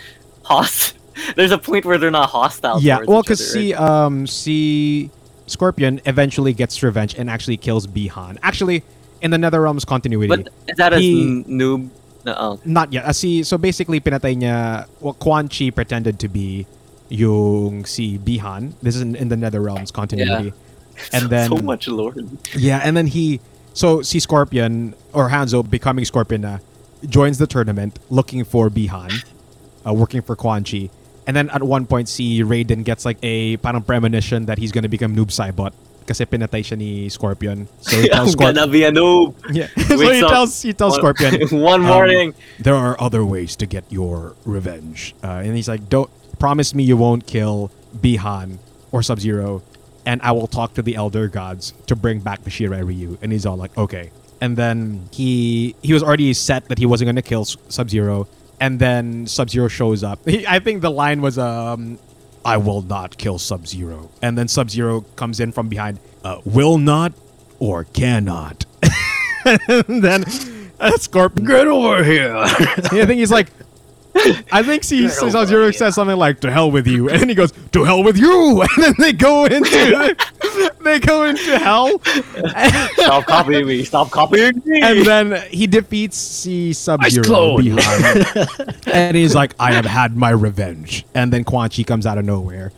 [0.44, 0.96] host
[1.36, 3.00] there's a point where they're not hostile yeah.
[3.06, 5.10] Well, because other, see, um, see,
[5.46, 8.38] Scorpion eventually gets revenge and actually kills Bihan.
[8.42, 8.84] Actually,
[9.20, 11.90] in the NetherRealms continuity, but is that as he- n- noob
[12.24, 12.60] no oh.
[12.64, 13.04] not yet.
[13.04, 14.86] Uh, see, so basically, pinatay niya.
[15.00, 16.66] Well, Quan Chi pretended to be
[17.08, 18.72] yung si Bihan.
[18.82, 20.52] This is in, in the Nether Realms continuity.
[21.12, 22.14] And then so much lore.
[22.56, 23.40] yeah, and then he
[23.72, 26.58] so si Scorpion or Hanzo becoming Scorpion na
[27.06, 29.24] joins the tournament looking for Bihan,
[29.86, 30.90] uh, working for Quan Chi.
[31.26, 34.88] And then at one point si Raiden gets like a parang premonition that he's gonna
[34.88, 35.72] become Noob Saibot
[36.08, 37.68] kasi pinatay siya ni Scorpion.
[37.84, 38.72] So he tells I'm gonna Scorpion.
[38.72, 39.36] be a noob.
[39.52, 39.68] Yeah.
[39.86, 42.34] so he tells he tells one- Scorpion one um, morning.
[42.58, 45.14] there are other ways to get your revenge.
[45.22, 48.58] Uh, and he's like, don't promise me you won't kill Bihan
[48.92, 49.62] or Sub Zero,
[50.06, 53.18] and I will talk to the Elder Gods to bring back the Shirai Ryu.
[53.20, 54.10] And he's all like, okay.
[54.40, 58.28] And then he he was already set that he wasn't gonna kill Sub Zero,
[58.60, 60.24] and then Sub Zero shows up.
[60.24, 61.98] He, I think the line was um.
[62.44, 64.10] I will not kill Sub Zero.
[64.22, 65.98] And then Sub Zero comes in from behind.
[66.24, 67.12] Uh, will not
[67.58, 68.64] or cannot.
[69.44, 70.24] and then
[70.80, 71.46] uh, Scorpion.
[71.46, 72.34] Get over here.
[72.36, 73.48] I think he's like,
[74.52, 77.34] I think he Sub Zero says something like "to hell with you," and then he
[77.34, 80.16] goes "to hell with you," and then they go into
[80.84, 82.00] they go into hell,
[82.94, 83.84] Stop copying me.
[83.84, 84.82] Stop copying me.
[84.82, 88.48] and then he defeats C Sub Zero behind,
[88.86, 92.24] and he's like, "I have had my revenge," and then Quan Chi comes out of
[92.24, 92.72] nowhere,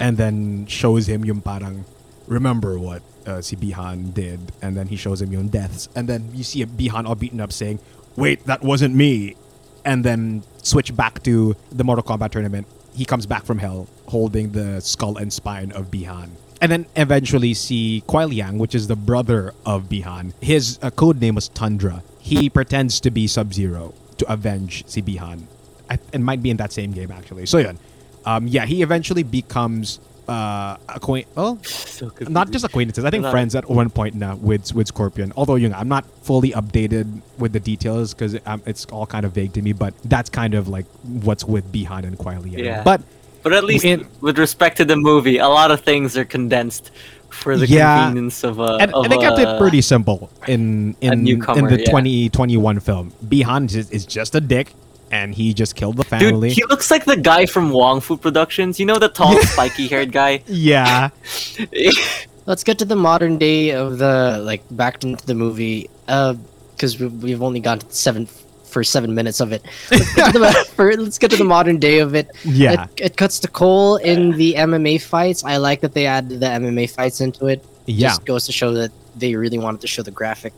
[0.00, 1.84] and then shows him yung parang,
[2.26, 6.30] remember what uh, si Bihan did, and then he shows him yung deaths, and then
[6.34, 7.78] you see Bihan all beaten up saying,
[8.16, 9.36] "Wait, that wasn't me,"
[9.84, 12.66] and then switch back to the Mortal Kombat tournament.
[12.94, 16.30] He comes back from hell holding the skull and spine of Bihan.
[16.60, 20.32] And then eventually see Kuai Liang, which is the brother of Bihan.
[20.40, 22.02] His uh, code name was Tundra.
[22.20, 25.44] He pretends to be Sub Zero to avenge si Bihan.
[25.90, 27.46] It might be in that same game actually.
[27.46, 27.72] So yeah,
[28.24, 31.26] um, yeah, he eventually becomes uh, acquaint.
[31.36, 33.04] Oh, So not just acquaintances.
[33.04, 35.32] I think Not- friends at one point now with with Scorpion.
[35.36, 39.24] Although you know, I'm not fully updated with the details because um, it's all kind
[39.24, 39.72] of vague to me.
[39.72, 42.58] But that's kind of like what's with Bihan and Liang.
[42.64, 42.82] Yeah.
[42.82, 43.02] But
[43.42, 46.90] But at least In- with respect to the movie, a lot of things are condensed
[47.30, 48.04] for the Yeah.
[48.04, 48.76] convenience of a.
[48.80, 51.86] and, of and they kept it pretty simple in in in newcomer, the yeah.
[51.86, 53.12] 2021 film.
[53.26, 54.74] Bihan is, is just a dick,
[55.12, 56.24] and he just killed the family.
[56.26, 56.50] Dude, family.
[56.50, 58.80] he looks like the guy from Wong Fu Productions.
[58.80, 60.42] You know the tall, spiky-haired guy.
[60.46, 61.10] yeah,
[62.46, 66.34] Let's get to the modern day of the like back into the movie, uh,
[66.74, 69.62] because we, we've only gone to seven for seven minutes of it.
[69.90, 72.30] Let's get to the, for, let's get to the modern day of it.
[72.42, 75.44] yeah, It, it cuts to Cole in the MMA fights.
[75.44, 77.62] I like that they added the MMA fights into it.
[77.84, 78.08] yeah.
[78.08, 80.54] Just goes to show that they really wanted to show the graphic,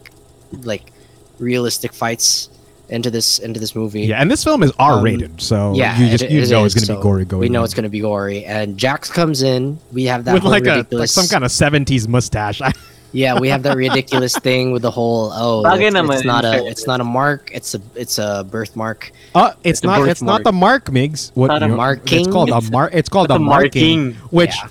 [0.63, 0.93] like
[1.41, 2.49] realistic fights
[2.89, 4.03] into this into this movie.
[4.03, 6.51] Yeah, and this film is R rated, so Um, Yeah, you just it- you it
[6.51, 7.41] know is, it's gonna so be gory going.
[7.41, 7.65] We know in.
[7.65, 9.79] it's gonna be gory, and Jax comes in.
[9.93, 12.61] We have that with whole like a like ridiculous, some kind of 70s mustache.
[13.13, 16.87] yeah, we have that ridiculous thing with the whole oh, it's, it's not a it's
[16.87, 19.13] not a mark, it's a it's a birthmark.
[19.35, 20.07] Uh, it's a not.
[20.09, 21.31] It's not the mark, Migs.
[21.35, 22.21] What Not a you know, marking?
[22.21, 22.93] It's called a mark.
[22.95, 24.21] It's called It's a a marking, marking.
[24.31, 24.69] which Yeah.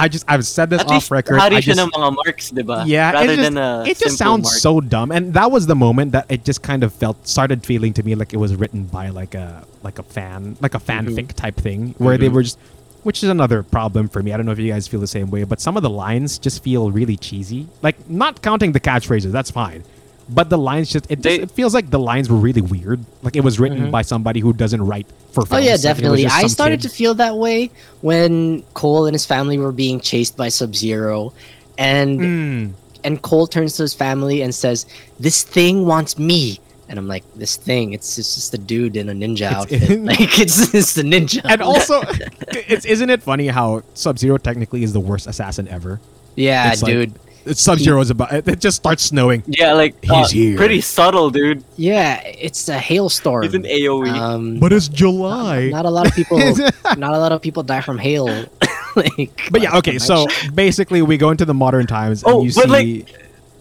[0.00, 1.38] I just I've said this At off record.
[1.38, 2.82] hari I siya just ng mga marks, diba?
[2.86, 4.54] yeah, Rather it just than a it just sounds mark.
[4.56, 7.92] so dumb, and that was the moment that it just kind of felt started feeling
[7.94, 11.14] to me like it was written by like a like a fan like a Mm-hmm.
[11.14, 12.58] fanfic type thing where they were just.
[13.02, 14.28] Which is another problem for me.
[14.32, 16.36] I don't know if you guys feel the same way, but some of the lines
[16.38, 17.66] just feel really cheesy.
[17.80, 19.84] Like not counting the catchphrases, that's fine.
[20.32, 23.04] But the lines just it, just, it feels like the lines were really weird.
[23.22, 25.52] Like it was written by somebody who doesn't write for Films.
[25.52, 26.22] Oh yeah, Like, it was definitely.
[26.22, 26.88] just I started kid.
[26.88, 31.32] to feel that way when Cole and his family were being chased by Sub Zero,
[31.78, 32.72] and Mm.
[33.04, 34.86] and Cole turns to his family and says,
[35.18, 37.92] "This thing wants me." And I'm like, "This thing?
[37.92, 40.00] It's, it's just a dude in a ninja It's- outfit.
[40.04, 42.02] like it's it's the ninja." and also,
[42.48, 46.00] it's isn't it funny how Sub Zero technically is the worst assassin ever?
[46.36, 47.12] yeah, it's like- dude.
[47.52, 48.32] Sub Zero is about.
[48.32, 49.42] It just starts snowing.
[49.46, 50.56] Yeah, like He's uh, here.
[50.56, 51.64] pretty subtle, dude.
[51.76, 53.42] yeah, it's a hailstorm.
[53.44, 54.08] He's an AOE.
[54.10, 55.68] Um, But it's July.
[55.68, 56.38] not a lot of people.
[56.96, 58.26] not a lot of people die from hail.
[58.96, 59.98] like, but yeah, okay.
[59.98, 63.06] So basically, we go into the modern times, and Oh, you but, see.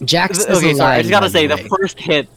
[0.04, 0.96] Jax Th- okay, sorry.
[0.96, 2.30] I just gotta say the the first hit,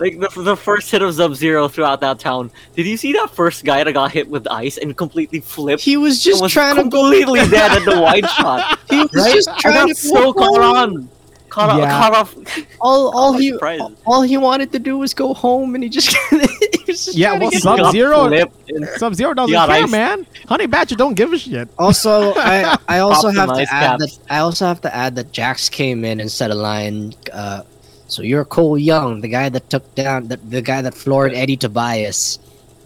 [0.00, 2.50] like the, the first hit of Sub Zero throughout that town.
[2.74, 5.82] Did you see that first guy that got hit with ice and completely flipped?
[5.82, 8.78] he was just was trying to completely dead at the wide shot.
[8.88, 9.34] He was Right?
[9.34, 11.08] just I trying got to so go caught on.
[11.50, 11.84] Caught, Yeah.
[11.84, 12.58] off, caught off.
[12.80, 13.82] all all he surprised.
[14.06, 17.50] all he wanted to do was go home, and he just, he just Yeah, well,
[17.50, 18.30] Sub Zero.
[18.98, 19.90] Sub Zero doesn't got care, ice.
[19.90, 20.26] man.
[20.46, 21.68] Honey Badger don't give a shit.
[21.76, 24.16] Also, I I also have to add caps.
[24.18, 27.14] that I also have to add that Jax came in and said a line.
[27.32, 27.62] Uh,
[28.10, 31.56] so you're Cole Young, the guy that took down the, the guy that floored Eddie
[31.56, 32.38] Tobias,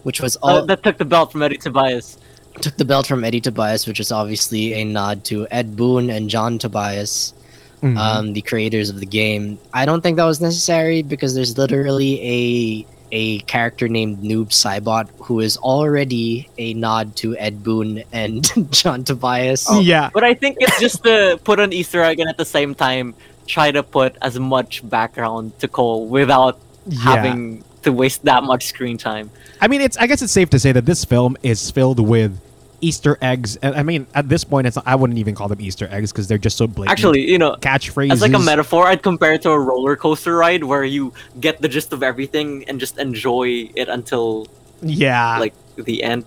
[0.03, 2.17] which was all Uh, that took the belt from Eddie Tobias.
[2.61, 6.29] took the belt from Eddie Tobias, which is obviously a nod to Ed Boon and
[6.29, 7.33] John Tobias,
[7.83, 7.97] Mhm.
[7.97, 9.57] um, the creators of the game.
[9.73, 15.07] I don't think that was necessary because there's literally a a character named Noob Saibot,
[15.19, 19.67] who is already a nod to Ed Boon and John Tobias.
[19.69, 20.09] Oh, yeah.
[20.13, 23.13] But I think it's just to put an Easter egg in at the same time
[23.47, 26.99] try to put as much background to Cole without Yeah.
[26.99, 29.29] having to waste that much screen time.
[29.61, 29.97] I mean, it's.
[29.97, 32.39] I guess it's safe to say that this film is filled with
[32.81, 33.55] Easter eggs.
[33.57, 34.77] And I mean, at this point, it's.
[34.85, 36.91] I wouldn't even call them Easter eggs because they're just so blatant.
[36.91, 38.11] Actually, you know, catchphrases.
[38.13, 41.61] as like a metaphor, I'd compare it to a roller coaster ride where you get
[41.61, 44.47] the gist of everything and just enjoy it until
[44.81, 45.37] Yeah.
[45.39, 46.25] like the end.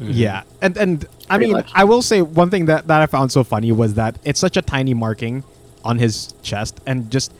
[0.00, 0.12] Mm-hmm.
[0.12, 1.70] Yeah, and and I Pretty mean, much.
[1.74, 4.56] I will say one thing that that I found so funny was that it's such
[4.56, 5.44] a tiny marking
[5.84, 7.32] on his chest, and just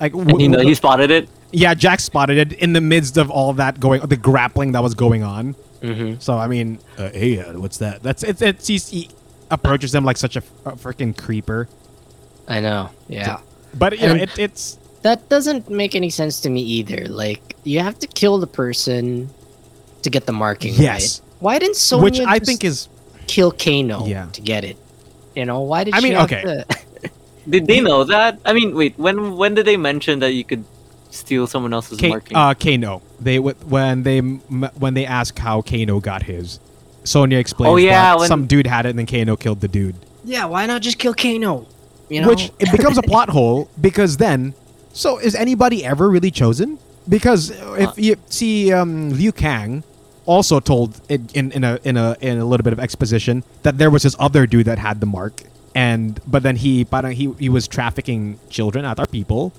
[0.00, 1.28] like and you know he spotted it.
[1.52, 4.94] yeah, Jax spotted it in the midst of all that going, the grappling that was
[4.94, 5.54] going on.
[5.82, 6.20] Mhm.
[6.22, 8.02] So I mean, uh, hey, uh, what's that?
[8.02, 9.08] That's it's it's he's, he
[9.50, 11.68] approaches them like such a, freaking creeper,
[12.48, 12.90] I know.
[13.08, 13.38] Yeah.
[13.78, 17.06] but you know, it, it's That doesn't make any sense to me either.
[17.06, 19.30] Like, you have to kill the person
[20.02, 21.30] to get the marking, yes, right?
[21.40, 22.88] Why didn't Sonya which I just think is
[23.28, 24.26] kill Kano Yeah.
[24.32, 24.76] to get it?
[25.36, 26.42] You know, why did I she mean, have okay.
[26.42, 26.66] to-
[27.48, 28.38] Did they know that?
[28.44, 30.64] I mean, wait, when when did they mention that you could
[31.10, 32.36] steal someone else's K- marking?
[32.36, 33.02] uh, Kano.
[33.20, 36.58] They w- when they when they ask how Kano got his,
[37.04, 39.68] Sonya explains Oh, yeah, that when- some dude had it and then Kano killed the
[39.68, 39.94] dude.
[40.24, 41.66] yeah, why not just kill Kano?
[42.08, 42.28] You know?
[42.28, 44.54] Which it becomes a plot hole because then,
[44.92, 46.78] so is anybody ever really chosen?
[47.08, 49.84] Because if you see, um, Liu Kang
[50.24, 53.78] also told in, in, in a in a in a little bit of exposition that
[53.78, 55.42] there was this other dude that had the mark,
[55.76, 59.52] and but then he parang he he was trafficking children at our people,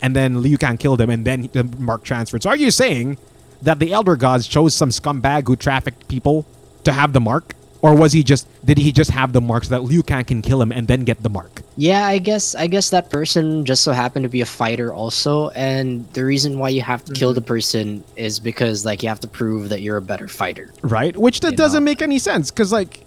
[0.00, 2.42] and then Liu Kang killed him, and then the mark transferred.
[2.44, 3.18] So are you saying
[3.60, 6.46] that the elder gods chose some scumbag who trafficked people
[6.84, 7.54] to have the mark?
[7.82, 10.40] Or was he just did he just have the mark so that Liu Kang can
[10.40, 11.60] kill him and then get the mark?
[11.76, 15.50] Yeah, I guess I guess that person just so happened to be a fighter also,
[15.50, 17.34] and the reason why you have to kill mm-hmm.
[17.34, 20.72] the person is because like you have to prove that you're a better fighter.
[20.82, 21.14] right?
[21.14, 21.90] Which that You doesn't know.
[21.90, 23.04] make any sense because like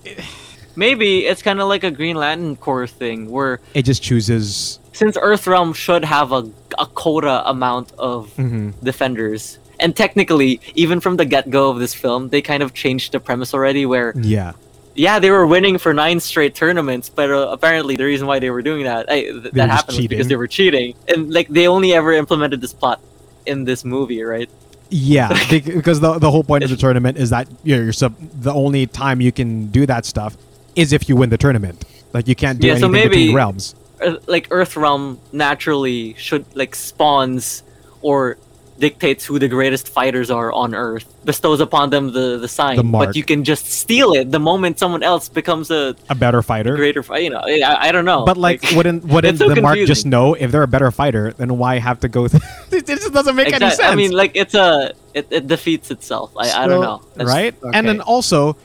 [0.77, 4.79] Maybe it's kind of like a Green Lantern Corps thing where it just chooses.
[4.93, 8.73] since Earthrealm should have a, a quota amount of Mhm.
[8.83, 13.11] defenders, and technically, even from the get go of this film, they kind of changed
[13.11, 14.51] the premise already where, Yeah,
[14.93, 18.49] yeah, they were winning for nine straight tournaments, but uh, apparently the reason why they
[18.51, 20.93] were doing that, I, th- that happened was because they were cheating.
[21.07, 22.99] And like they only ever implemented this plot
[23.47, 24.49] in this movie, right?
[24.89, 28.15] yeah, because the the whole point of the tournament is that you know, you're sub-
[28.41, 30.37] the only time you can do that stuff
[30.77, 31.83] is if you win the tournament.
[32.13, 33.75] Like you can't do Yeah, so anything between maybe- realms.
[34.27, 37.63] Like Earth- Realm naturally should like spawns
[38.01, 38.37] or
[38.77, 42.75] dictates who the greatest fighters are on Earth, bestows upon them the the sign.
[42.77, 42.83] The.
[42.83, 46.75] But you can just steal it the moment someone else becomes a A better fighter.
[46.75, 47.23] greater fighter.
[47.23, 48.23] You know, I, I don't know.
[48.23, 51.33] But like, wouldn't wouldn't so the mark just know if they're a better fighter?
[51.33, 52.27] Then why have to go?
[52.27, 53.79] Th- it just doesn't make any sense.
[53.81, 56.37] I mean, like it's a it, it defeats itself.
[56.37, 57.01] I, I don't know.
[57.15, 57.55] That's- right?
[57.73, 58.57] And then also,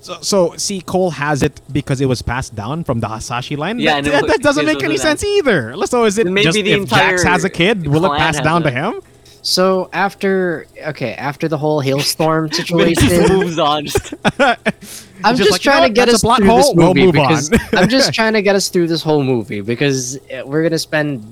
[0.00, 3.78] so, so see, Cole has it because it was passed down from the Hasashi line.
[3.78, 5.74] Yeah, that, that, was- that doesn't make any was an- sense either.
[5.86, 8.44] So is it Maybe just the if Jax has a kid, will it pass has
[8.44, 9.00] down to him?
[9.42, 12.66] So after okay, after the whole hailstorm But it
[12.98, 13.86] just situation, moves on.
[13.86, 14.14] Just,
[15.24, 16.64] I'm Just just, like, you know trying to get That's a us plot through this
[16.66, 16.74] hole.
[16.74, 17.28] We'll movie move on.
[17.28, 20.78] because I'm just trying to get us through this whole movie because uh, we're gonna
[20.78, 21.22] spend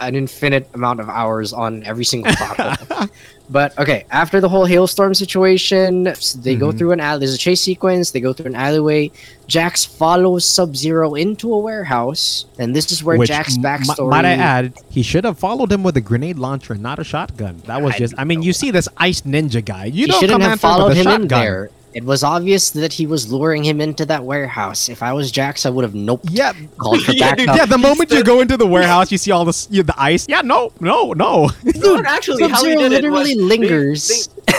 [0.00, 3.10] an infinite amount of hours on every single plot.
[3.50, 6.04] But okay, after the whole hailstorm situation,
[6.36, 6.78] they go Mhm.
[6.78, 7.20] through an alley.
[7.20, 8.10] There's a chase sequence.
[8.12, 9.10] They go through an alleyway.
[9.46, 14.08] Jax follows Sub Zero into a warehouse, and this is where Which, Jax's m- backstory.
[14.08, 17.60] might I add, he should have followed him with a grenade launcher, not a shotgun.
[17.66, 18.14] That was I just.
[18.16, 19.84] I mean, you see this ice ninja guy.
[19.86, 21.68] You he don't shouldn't come have him followed him in there.
[21.94, 24.88] It was obvious that he was luring him into that warehouse.
[24.88, 26.22] If I was Jax, I would have nope.
[26.28, 27.66] Yeah, Called for Yeah, dude, yeah.
[27.66, 30.26] The moment you go into the warehouse, you see all this, you, the ice.
[30.28, 31.50] Yeah, no, no, no.
[31.62, 34.26] no, actually, how he Sub-Zero did it was literally they- lingers.
[34.28, 34.52] they-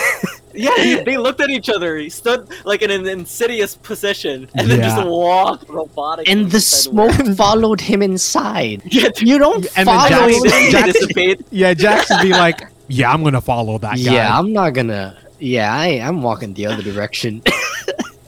[0.54, 1.98] yeah, they, they looked at each other.
[1.98, 4.96] He stood like in an insidious position, and then Yeah.
[4.96, 6.30] just walked robotic.
[6.30, 8.82] and the smoke followed him inside.
[8.90, 10.30] Yeah, You don't And then follow.
[10.30, 14.14] Jax- he didn't Jax- yeah, Jax would be like, yeah, I'm gonna follow that guy.
[14.14, 15.18] yeah, I'm not gonna.
[15.40, 17.42] Yeah, I, I'm walking the other direction.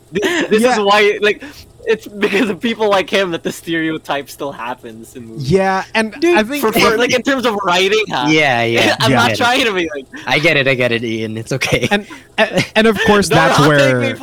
[0.09, 0.71] This, this Yeah.
[0.71, 1.43] is why, like,
[1.85, 5.51] it's because of people like him that the stereotype still happens in movies.
[5.51, 8.27] Yeah, and I think For, for, like in terms of writing, huh?
[8.29, 8.95] yeah, yeah.
[9.01, 9.27] I'm Yeah.
[9.27, 10.05] not trying to be like.
[10.25, 10.65] I get it.
[10.65, 11.37] I get it, Ian.
[11.37, 11.89] It's okay.
[11.91, 14.13] and and- and of course "Don't that's where me,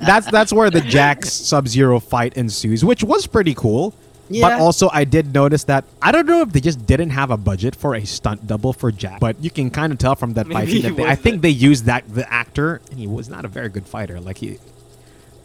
[0.00, 3.92] that's that's where the Jax Sub Zero fight ensues, which was pretty cool.
[4.30, 7.36] But also, I did notice that I don't know if they just didn't have a
[7.36, 10.46] budget for a stunt double for Jax, but you can kind of tell from that
[10.48, 13.44] fight Maybe that they, I think they used that the actor, and he was not
[13.44, 14.20] a very good fighter.
[14.20, 14.58] Like he,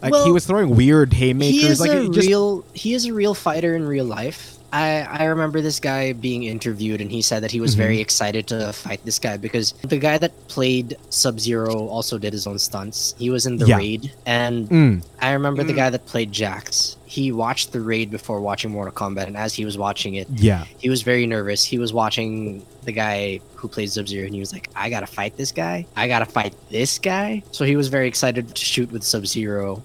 [0.01, 1.61] like he was throwing weird haymakers.
[1.61, 2.63] he is Like a just real.
[2.73, 4.55] He is a real fighter in real life.
[4.71, 7.79] I I remember this guy being interviewed, and he said that he was Mhm.
[7.79, 12.31] very excited to fight this guy because the guy that played Sub Zero also did
[12.33, 13.13] his own stunts.
[13.17, 13.77] He was in the Yeah.
[13.77, 15.81] raid, and Mm, I remember the Mm.
[15.83, 16.95] guy that played Jax.
[17.09, 20.65] He watched the raid before watching Mortal Kombat, and as he was watching it, yeah.
[20.77, 21.63] he was very nervous.
[21.63, 25.07] He was watching the guy who plays Sub Zero, and he was like, "I gotta
[25.07, 25.87] fight this guy.
[25.95, 29.81] I gotta fight this guy." So he was very excited to shoot with Sub Zero.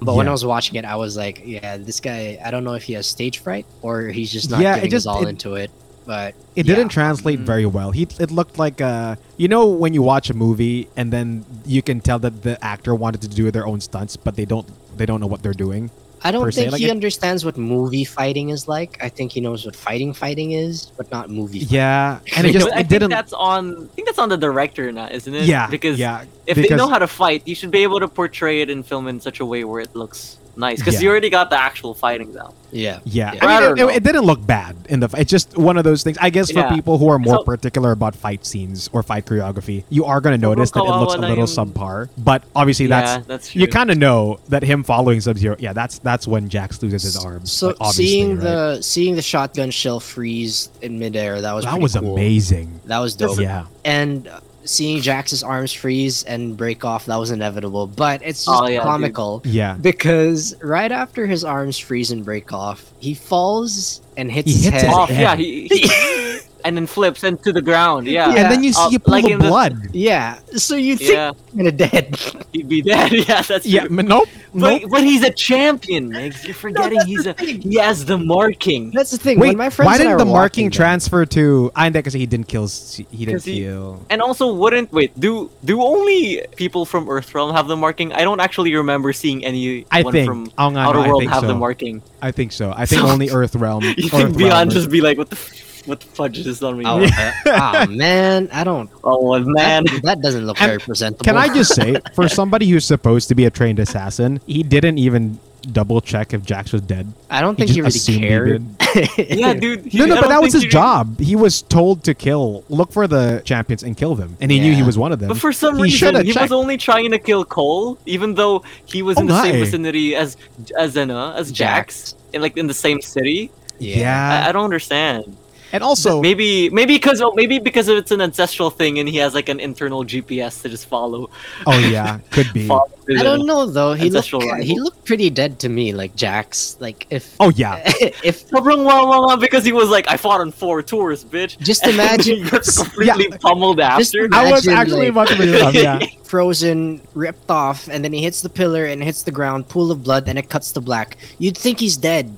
[0.00, 2.38] But when I was watching it, I was like, "Yeah, this guy.
[2.44, 5.02] I don't know if he has stage fright or he's just not Yeah, getting just-
[5.02, 5.72] his all it- into it."
[6.06, 6.76] But It yeah.
[6.76, 7.44] didn't translate Mm.
[7.52, 7.90] very well.
[7.90, 11.82] He it looked like uh you know when you watch a movie and then you
[11.82, 14.66] can tell that the actor wanted to do their own stunts, but they don't
[14.96, 15.90] they don't know what they're doing.
[16.22, 18.98] I don't think like he it- understands what movie fighting is like.
[19.02, 21.60] I think he knows what fighting fighting is, but not movie.
[21.60, 21.74] fighting.
[21.76, 23.10] Yeah, and it But just I think didn't.
[23.10, 23.84] that's on.
[23.84, 25.44] I think that's on the director now, isn't it?
[25.44, 28.60] Yeah, Because yeah, if they know how to fight, you should be able to portray
[28.62, 30.78] it in film in such a way where it looks nice.
[30.78, 31.00] Because Yeah.
[31.00, 32.52] you already got the actual fighting down.
[32.70, 32.98] Yeah.
[33.04, 33.40] Yeah, Yeah.
[33.40, 33.88] I I mean, don't it, know.
[33.88, 35.08] it, it didn't look bad in the.
[35.16, 36.18] It's just one of those things.
[36.20, 36.74] I guess for Yeah.
[36.74, 40.38] people who are more So- particular about fight scenes or fight choreography, you are going
[40.38, 42.08] to notice that it looks a kawawa na little yung- subpar.
[42.18, 43.60] But obviously, yeah, that's that's true.
[43.62, 45.56] you kind of know that him following Sub Zero.
[45.58, 47.50] Yeah, that's that's when Jax loses his arms.
[47.52, 48.40] So like, obviously, seeing right?
[48.42, 52.12] the seeing the shotgun shell freeze in midair, that was that was cool.
[52.12, 52.80] amazing.
[52.84, 53.38] That was dope.
[53.40, 57.86] Yeah, and uh, seeing Jax's arms freeze and break off, that was inevitable.
[57.86, 58.82] But it's just Oh, yeah, dude.
[58.82, 59.74] comical yeah.
[59.80, 64.64] because right after his arms freeze and break off, he falls and hits He his
[64.64, 64.92] hits head.
[64.92, 65.10] off.
[65.10, 66.38] Yeah, he, he-
[66.68, 68.06] and then flips into the ground.
[68.06, 68.42] Yeah, Yeah.
[68.44, 69.74] And then you see Uh, a pool like of in the- blood.
[69.92, 72.06] Yeah, so you think yeah, he's gonna dead.
[72.52, 73.10] he'd be dead.
[73.28, 73.72] Yeah, that's true.
[73.72, 74.90] Yeah, but nope, But, nope.
[74.92, 76.44] but he's a champion, Migs.
[76.44, 77.60] You're forgetting that's he's a thing.
[77.62, 78.90] he has the marking.
[78.92, 79.38] That's the thing.
[79.40, 81.72] Wait, when my friends why I didn't the marking watching transfer to?
[81.74, 82.68] I because he didn't kill.
[82.68, 84.04] He didn't he- kill.
[84.12, 85.10] And also, wouldn't wait?
[85.18, 88.12] Do do only people from Earthrealm have the marking?
[88.12, 90.26] I don't actually remember seeing anyone I think.
[90.28, 91.48] from oh, nga, no, Outer I World think have so.
[91.48, 92.02] the marking.
[92.22, 92.72] I think so.
[92.76, 93.82] I think So- only Earth Realm.
[93.84, 96.62] You Earth think Beyond just be like, what the f- what the fudge is this
[96.62, 96.84] on me?
[96.86, 97.02] Oh,
[97.46, 98.90] uh, oh, man, I don't.
[99.04, 101.24] Oh man, That, that doesn't look And very presentable.
[101.24, 104.98] Can I just say, for somebody who's supposed to be a trained assassin, he didn't
[104.98, 105.38] even
[105.72, 107.12] double check if Jax was dead.
[107.30, 109.28] I don't think he, just really assumed he cared.
[109.38, 109.84] yeah, dude.
[109.86, 111.18] he- no, no, but that was his he job.
[111.18, 114.72] He was told to kill, look for the champions and kill them, and he knew
[114.74, 115.28] he was one of them.
[115.28, 116.42] But for some He reason, he checked.
[116.44, 120.14] was only trying to kill Cole, even though he was Oh, in the same vicinity
[120.14, 120.36] as
[120.78, 123.50] as Zena, as Jax, in like in the same city.
[123.78, 125.36] yeah, I, I don't understand.
[125.72, 129.34] And also, maybe maybe because oh, maybe because it's an ancestral thing and he has
[129.34, 131.30] like an internal GPS to just follow.
[131.66, 132.70] oh yeah, could be.
[133.10, 133.94] I don't know though.
[133.94, 136.76] He looked Ancestral he looked pretty dead to me, like Jax.
[136.78, 137.80] Like if Oh yeah,
[138.22, 141.58] if Sobrang wawa nga because he was like, I fought on four tours, bitch.
[141.58, 144.26] Just imagine- he gets completely pummeled Just after.
[144.26, 145.74] imagine- I was actually like- about to bring it up.
[145.74, 149.90] Yeah, frozen, ripped off, and then he hits the pillar and hits the ground, pool
[149.90, 151.16] of blood, and it cuts to black.
[151.38, 152.36] You'd think he's dead.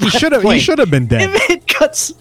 [0.00, 0.42] He should have.
[0.42, 1.57] He should have been dead.
[1.80, 2.12] If it cuts,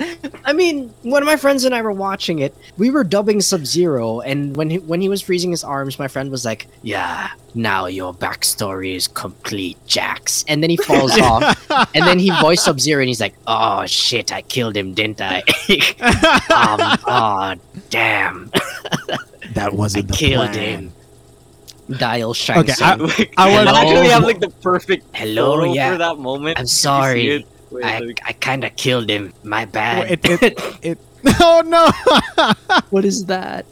[0.45, 2.55] I mean, one of my friends and I were watching it.
[2.77, 6.07] We were dubbing Sub Zero, and when he, when he was freezing his arms, my
[6.07, 11.69] friend was like, "Yeah, now your backstory is complete, Jax." And then he falls off,
[11.95, 15.21] and then he voiced Sub Zero, and he's like, "Oh shit, I killed him, didn't
[15.21, 15.39] I?"
[16.53, 17.53] um, oh
[17.89, 18.51] damn,
[19.53, 20.79] that wasn't the killed plan.
[20.79, 20.93] him.
[21.97, 22.99] Dial Shang Okay, I- Tsung.
[23.07, 25.91] Like, I was- I actually have like the perfect Hello, yeah.
[25.93, 26.57] for that moment.
[26.59, 27.45] I'm You see sorry.
[27.67, 27.73] It?
[27.73, 29.33] Wait, I, I kind of killed him.
[29.43, 30.11] My bad.
[30.11, 30.97] it, it, it,
[31.39, 31.89] oh no!
[32.89, 33.65] what is that?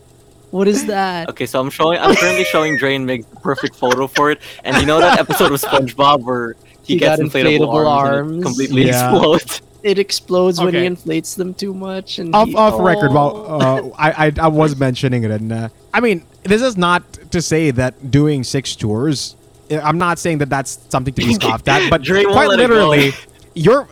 [0.51, 1.29] What is that?
[1.29, 1.99] Okay, so I'm showing.
[1.99, 5.51] I'm currently showing Drain make the perfect photo for it, and you know that episode
[5.51, 8.37] of SpongeBob where he, He gets inflatable, inflatable arms, and arms.
[8.37, 9.11] it completely Yeah.
[9.11, 9.61] explodes.
[9.83, 12.17] It explodes when he inflates them too much.
[12.17, 13.11] And off he- off record.
[13.11, 13.13] Oh.
[13.13, 17.03] Well, uh, I, I I was mentioning it, and uh, I mean, this is not
[17.31, 19.35] to say that doing six tours.
[19.69, 22.47] uh, I'm not saying that that's something to be scoffed at, but Dre won't quite
[22.49, 22.73] let it go.
[22.73, 23.11] literally,
[23.55, 23.87] you're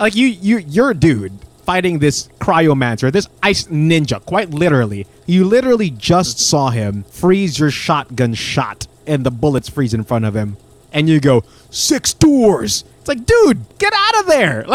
[0.00, 1.32] like you you you're a dude
[1.64, 4.24] fighting this cryomancer, this ice ninja.
[4.24, 9.92] Quite literally, you literally just saw him freeze your shotgun shot, and the bullets freeze
[9.92, 10.56] in front of him,
[10.92, 12.84] and you go six tours.
[13.00, 14.64] It's like, dude, get out of there!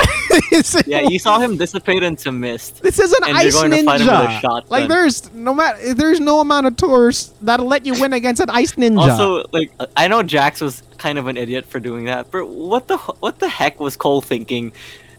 [0.52, 2.82] It's- Yeah, you saw him dissipate into mist.
[2.82, 4.64] this is an ice going to fight him with ninja.
[4.70, 8.50] Like there's no matter there's no amount of tours that'll let you win against an
[8.50, 9.10] ice ninja.
[9.12, 12.88] Also, like I know Jax was kind of an idiot for doing that, but what
[12.88, 14.72] the what the heck was Cole thinking?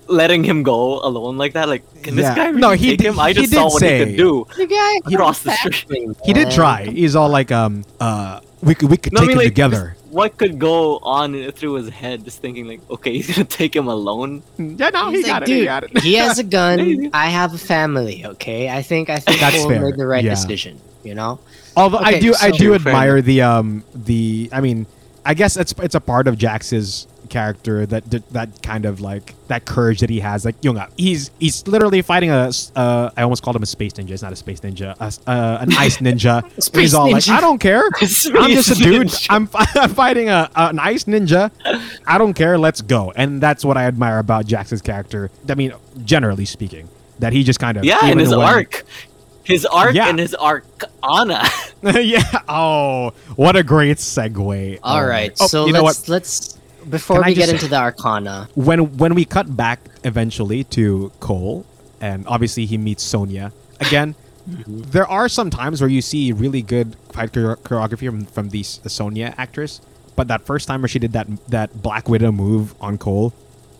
[0.06, 1.66] Letting him go alone like that?
[1.68, 2.28] Like, can Yeah.
[2.28, 3.18] this guy really No, he take did- him?
[3.18, 4.46] I he just did saw what say- he could do.
[4.56, 6.10] the guy Across the street.
[6.24, 6.84] he did try.
[6.84, 9.54] He's all like, um, uh, we could we could No, I take mean, them like,
[9.54, 9.96] together.
[10.14, 12.24] What could go on through his head?
[12.24, 14.44] Just thinking like, okay, he's gonna take him alone.
[14.58, 15.68] Yeah, no, He's like, dude,
[16.02, 17.10] he has a gun.
[17.12, 18.24] I have a family.
[18.24, 20.30] Okay, I think I think That's fair, made the right yeah.
[20.30, 20.80] decision.
[21.02, 21.40] You know,
[21.76, 23.26] Although I Okay, do I do admire enough.
[23.26, 24.86] the um the I mean
[25.26, 29.34] I guess it's it's a part of Jax's character that that, that kind of like
[29.48, 30.88] that courage that he has like Yunga.
[30.96, 34.10] He's he's literally fighting a uh, I almost called him a space ninja.
[34.10, 34.94] It's not a space ninja.
[35.00, 36.44] A uh, an ice ninja.
[36.54, 37.32] He's Space all like ninja.
[37.36, 37.82] I don't care.
[38.40, 39.12] I'm just a dude.
[39.30, 41.50] I'm, I'm fighting a, an ice ninja.
[42.06, 42.58] I don't care.
[42.58, 43.12] Let's go.
[43.16, 45.30] And that's what I admire about Jax's character.
[45.48, 45.72] I mean
[46.04, 48.84] generally speaking that he just kind of Yeah, and even his when- arc.
[49.44, 50.08] His arc Yeah.
[50.08, 50.64] and his arc
[51.02, 51.44] Anna.
[51.82, 52.22] yeah.
[52.48, 54.78] Oh what a great segue.
[54.82, 56.08] All Oh, right, oh, so you know what?
[56.08, 56.58] let's let's
[56.90, 58.48] before Can I we get into the Arcana.
[58.54, 61.64] when when we cut back eventually to Cole,
[62.00, 64.14] and obviously he meets Sonya again.
[64.46, 68.78] There are some times where you see really good fight choreography from, from the S-
[68.86, 69.80] Sonya actress,
[70.16, 73.32] but that first time where she did that that Black Widow move on Cole,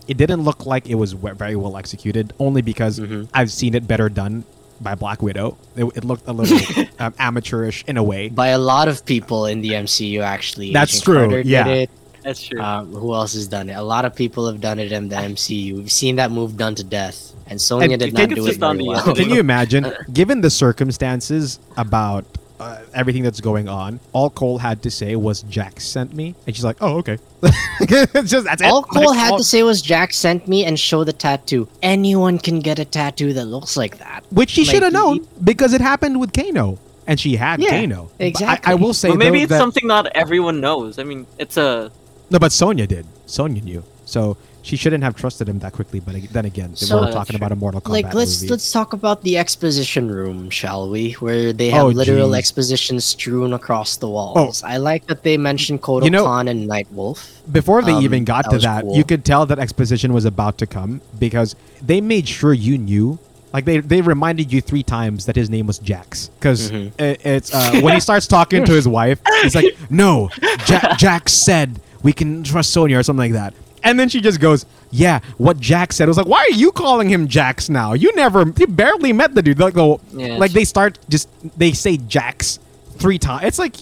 [0.07, 2.33] it didn't look like it was very well executed.
[2.39, 3.27] Only because Mhm.
[3.33, 4.43] I've seen it better done
[4.81, 5.55] by Black Widow.
[5.75, 6.57] It, it looked a little
[6.99, 8.29] um, amateurish in a way.
[8.29, 10.73] By a lot of people in the MCU, actually.
[10.73, 11.85] That's Agent true, Carter did yeah.
[12.25, 12.27] It.
[12.27, 12.59] That's true.
[12.59, 13.73] Um, who else has done it?
[13.73, 15.75] A lot of people have done it in the MCU.
[15.77, 18.83] We've seen that move done to death, and Sonya And did not do it very
[18.83, 19.13] well.
[19.15, 22.25] Can you imagine, given the circumstances about
[22.59, 26.55] uh, everything that's going on, all Cole had to say was Jax sent me, and
[26.55, 27.17] she's like, "Oh, okay."
[27.81, 28.87] it's just that's All it.
[28.89, 31.67] Cole Like, had all- to say was Jax sent me and show the tattoo.
[31.83, 34.23] Anyone can get a tattoo that looks like that.
[34.31, 37.71] which she like, should have known because it happened with Kano, and she had Yeah,
[37.71, 38.09] Kano.
[38.17, 38.71] But I- exactly.
[38.71, 40.97] I, will say, but maybe though, it's that- something not everyone knows.
[40.97, 41.91] I mean, it's a
[42.29, 43.05] No, but Sonya did.
[43.25, 45.99] Sonya knew, so she shouldn't have trusted him that quickly.
[45.99, 48.51] But then again, So- we're talking about a Mortal Kombat like let's movie.
[48.51, 51.11] let's talk about the exposition room, shall we?
[51.13, 52.37] Where they have Oh, literal jeez.
[52.37, 54.63] exposition strewn across the walls.
[54.63, 54.67] Oh.
[54.67, 57.19] I like that they mentioned Kotal You know- Kahn and Nightwolf.
[57.51, 58.95] Before they Um, even got that to that, cool.
[58.97, 61.55] you could tell that exposition was about to come because
[61.85, 63.19] they made sure you knew.
[63.53, 66.91] Like they, they reminded you three times that his name was Jax because Mhm.
[66.99, 70.29] it's uh, when he starts talking to his wife, he's like, "No,
[70.67, 73.53] ja- Jax said we can trust Sonya or something like that,"
[73.83, 76.71] and then she just goes, "Yeah, what Jax said." I was like, "Why are you
[76.71, 77.93] calling him Jax now?
[77.93, 81.27] You never, you barely met the dude." Like, go, Yeah, like they start just
[81.57, 82.59] they say Jax
[82.97, 83.43] three times.
[83.45, 83.75] It's like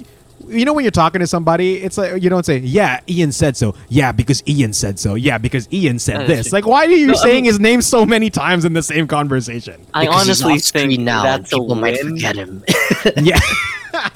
[0.46, 3.56] you know when you're talking to somebody, it's like you don't say, "Yeah, Ian said
[3.56, 5.16] so." Yeah, because Ian said so.
[5.16, 6.50] Yeah, because Ian said That's this.
[6.50, 6.58] true.
[6.58, 8.84] Like, why are you No, I saying mean- his name so many times in the
[8.84, 9.80] same conversation?
[9.94, 12.10] I Because honestly off think now, and that's a people might win.
[12.16, 12.64] forget him.
[13.24, 13.40] yeah,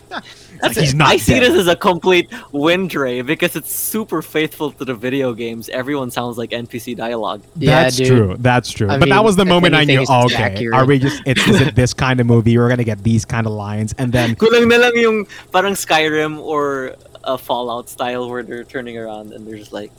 [0.10, 1.44] That's Like, he's not I see dead.
[1.52, 5.70] this as a complete win, Dre, because it's super faithful to the video games.
[5.70, 7.42] Everyone sounds like NPC dialogue.
[7.56, 8.08] Yeah, that's dude.
[8.08, 8.36] true.
[8.40, 8.90] That's true.
[8.90, 10.06] I but that was the moment I knew.
[10.10, 10.74] Oh, okay, accurate.
[10.76, 11.22] are we just?
[11.26, 12.58] It's is it this kind of movie?
[12.58, 16.40] We're gonna get these kind of lines, and then Kulang na lang yung parang Skyrim
[16.40, 19.92] or a Fallout style where they're turning around and they're just like,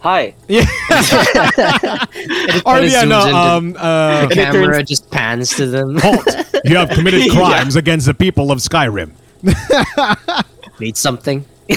[0.00, 0.64] "Hi." yeah,
[2.66, 5.96] or yeah, no, um, uh, the camera turns- just pans to them.
[5.98, 6.26] halt!
[6.64, 7.34] You have committed Yeah.
[7.34, 9.12] crimes against the people of Skyrim.
[10.80, 11.44] Made something.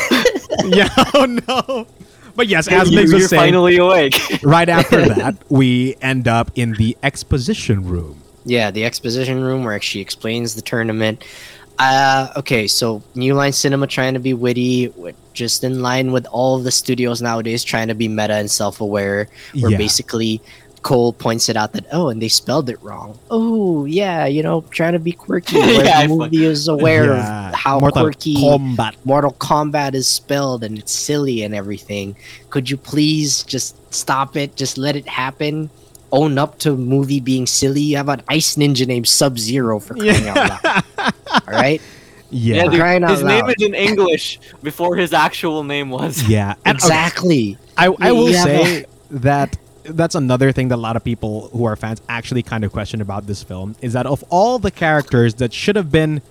[0.66, 1.88] yeah, oh no.
[2.36, 4.14] But yes, as you, Migs you're was saying, finally awake.
[4.44, 8.22] right after that, we end up in the exposition room.
[8.46, 11.24] Yeah, the exposition room where she explains the tournament.
[11.78, 14.94] Uh, okay, so New Line Cinema trying to be witty,
[15.34, 19.30] just in line with all of the studios nowadays trying to be meta and self-aware.
[19.60, 19.78] Where Yeah.
[19.78, 20.42] basically
[20.82, 23.18] Cole points it out that oh, and they spelled it wrong.
[23.30, 25.58] Oh yeah, you know, trying to be quirky.
[25.60, 27.50] Where Yeah, the movie is aware Yeah.
[27.50, 28.96] of how Mortal quirky Kombat.
[29.06, 32.16] Mortal Kombat is spelled and it's silly and everything.
[32.50, 34.56] Could you please just stop it?
[34.56, 35.70] Just let it happen.
[36.12, 37.82] Own up to movie being silly.
[37.82, 40.84] You have an ice ninja named Sub Zero for crying out loud.
[41.48, 41.82] All right.
[42.32, 42.70] Yeah, Yeah, yeah.
[42.72, 43.56] dude, Crying out his name loud.
[43.60, 46.22] is in English before his actual name was.
[46.24, 47.58] And, okay, Exactly.
[47.78, 49.58] I, I will You have say that
[49.96, 53.02] that's another thing that a lot of people who are fans actually kind of question
[53.02, 56.22] about this film is that of all the characters that should have been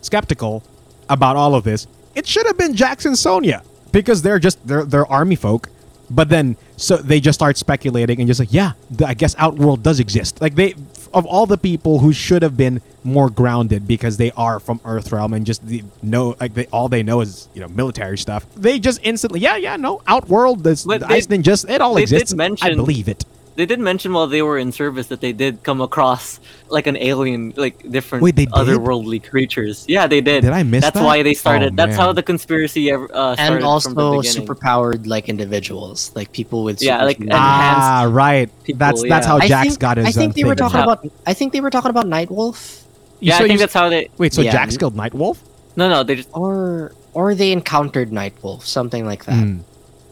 [0.00, 0.62] skeptical
[1.08, 5.06] about all of this, it should have been Jackson Sonya because they're just they're they're
[5.06, 5.68] army folk.
[6.12, 8.72] But then so they just start speculating and just like yeah,
[9.04, 10.40] I guess Outworld does exist.
[10.40, 10.74] Like they
[11.12, 15.34] of all the people who should have been more grounded because they are from Earthrealm
[15.34, 18.46] and just the, know like they all they know is you know military stuff.
[18.56, 21.94] They just instantly yeah yeah no Outworld this But the they- Ice Ninjas it all
[21.94, 22.62] they did exists.
[22.62, 23.24] I believe it.
[23.60, 26.40] They did mention while they were in service that they did come across
[26.70, 29.84] like an alien, like different Wait, they otherworldly creatures.
[29.86, 30.40] Yeah, they did.
[30.48, 31.04] Did I miss That's that?
[31.04, 31.74] why they started.
[31.74, 34.46] Oh, that's how the conspiracy ever uh, started And from the also beginning.
[34.48, 34.56] super
[35.04, 38.48] like individuals, like people with Yeah, like, enhanced Ah right.
[38.64, 39.30] people, that's that's yeah.
[39.32, 40.06] how I Jax think, got his.
[40.06, 41.04] I think uh, they were talking about.
[41.26, 42.84] I think they were talking about Nightwolf,
[43.20, 44.08] Yeah, So I think you- that's how they.
[44.16, 44.52] Wait, so Yeah.
[44.52, 45.36] Jax killed Nightwolf?
[45.76, 46.30] No, no, they just.
[46.32, 49.44] or or they encountered Nightwolf, something like that.
[49.44, 49.60] Mm.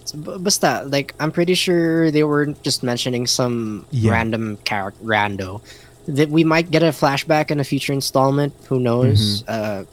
[0.09, 4.13] So, b- basta, like I'm pretty sure they were just mentioning some Yeah.
[4.13, 5.61] random character rando
[6.09, 8.55] that we might get a flashback in a future installment.
[8.69, 9.43] Who knows?
[9.43, 9.53] Mm-hmm.
[9.53, 9.85] Uh,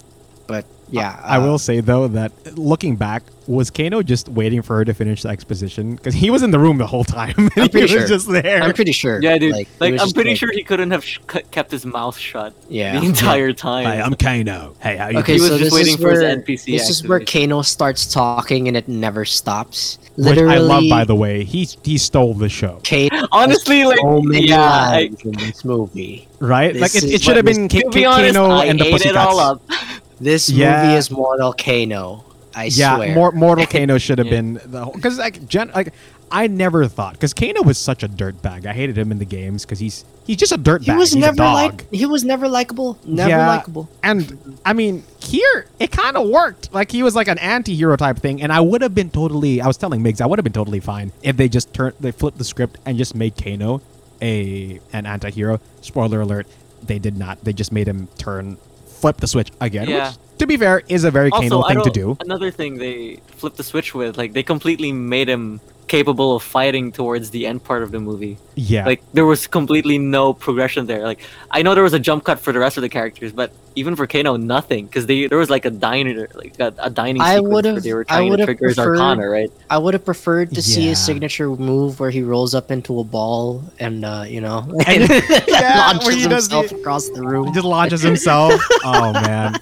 [0.47, 4.75] but Yeah, I uh, will say though that looking back, was Kano just waiting for
[4.77, 5.95] her to finish the exposition?
[5.95, 7.33] Because he was in the room the whole time.
[7.37, 8.07] and I'm he pretty was sure.
[8.07, 8.61] just there.
[8.61, 9.21] I'm pretty sure.
[9.21, 9.51] Yeah, dude.
[9.51, 11.19] Like, it was I'm pretty like- sure he couldn't have sh-
[11.51, 12.99] kept his mouth shut Yeah.
[12.99, 13.85] the entire time.
[13.85, 14.75] Hey, I'm Kano.
[14.79, 16.65] Hey, how you Okay, He was so just this waiting is for his where, NPC
[16.77, 17.19] This is where.
[17.19, 19.97] Kano starts talking and it never stops.
[20.15, 21.43] Which Literally, I love, by the way.
[21.43, 26.27] He he stole the show, Kano Honestly, like, so many yeah, I- in this movie.
[26.39, 26.71] right?
[26.73, 28.53] This like it, is it should have been this- K- to be K- honest, Kano
[28.55, 29.91] I and the ate it all Pussycats.
[29.91, 29.94] up.
[30.19, 30.83] This Yeah.
[30.83, 32.23] movie is Mortal Kano.
[32.57, 33.13] I yeah, swear.
[33.13, 34.33] Mor- Mortal Kano should have Yeah.
[34.41, 35.93] been the because like gen- like
[36.31, 38.65] I never thought because Kano was such a dirtbag.
[38.65, 40.85] I hated him in the games because he's he's just a dirtbag.
[40.85, 42.97] he was he's never like he was never likable.
[43.05, 43.47] Never Yeah.
[43.47, 43.89] likable.
[44.01, 46.73] And I mean, here it kind of worked.
[46.73, 49.59] Like he was like an anti-hero type thing, and I would have been totally.
[49.59, 52.11] I was telling Migs, I would have been totally fine if they just turned, they
[52.11, 53.81] flipped the script and just made Kano
[54.21, 55.59] a an anti-hero.
[55.81, 56.47] Spoiler alert:
[56.81, 57.43] they did not.
[57.43, 58.57] They just made him turn,
[59.01, 59.89] flip the switch again.
[59.89, 60.09] Yeah.
[60.09, 62.17] Which, to be fair, is a very Also, thing to do.
[62.19, 66.91] Another thing they flipped the switch with, like, they completely made him capable of fighting
[66.91, 68.37] towards the end part of the movie.
[68.55, 68.85] Yeah.
[68.85, 71.03] Like, there was completely no progression there.
[71.03, 71.19] Like,
[71.51, 73.97] I know there was a jump cut for the rest of the characters, but even
[73.97, 77.41] for Kano, nothing, because they there was like a diner, like a, a dining I
[77.41, 79.51] would've- they were I trying to would've trigger his preferred- Arcana, right?
[79.69, 83.03] I would have preferred to see his signature move where he rolls up into a
[83.03, 85.09] ball and uh, you know And-
[85.49, 87.53] Yeah, launches he himself the- across the He room.
[87.53, 88.53] just launches himself.
[88.85, 89.59] oh man.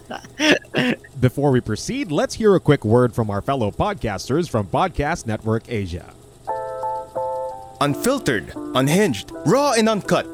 [1.19, 5.63] Before we proceed, let's hear a quick word from our fellow podcasters from Podcast Network
[5.69, 6.13] Asia.
[7.81, 10.27] Unfiltered, unhinged, raw and uncut.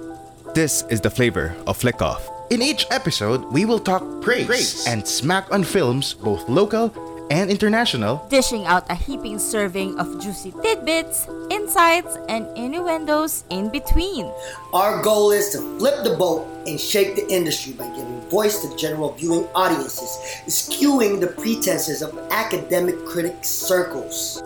[0.53, 2.27] This is the flavor of Flick Off.
[2.49, 6.91] In each episode, we will talk praise, praise, and smack on films, both local
[7.31, 8.25] and international.
[8.29, 14.31] dishing out a heaping serving of juicy tidbits, insights, and innuendos in between.
[14.73, 18.75] Our goal is to flip the boat and shake the industry by giving voice to
[18.77, 20.09] general viewing audiences,
[20.47, 24.41] skewing the pretenses of academic critic circles.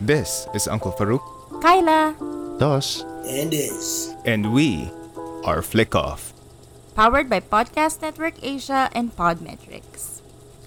[0.00, 1.22] This is Uncle Farouk,
[1.68, 2.14] Kyla,
[2.58, 4.12] Thus, And is.
[4.26, 4.90] and we
[5.44, 6.34] are Flick Off.
[6.94, 10.20] powered by Podcast Network Asia and Podmetrics.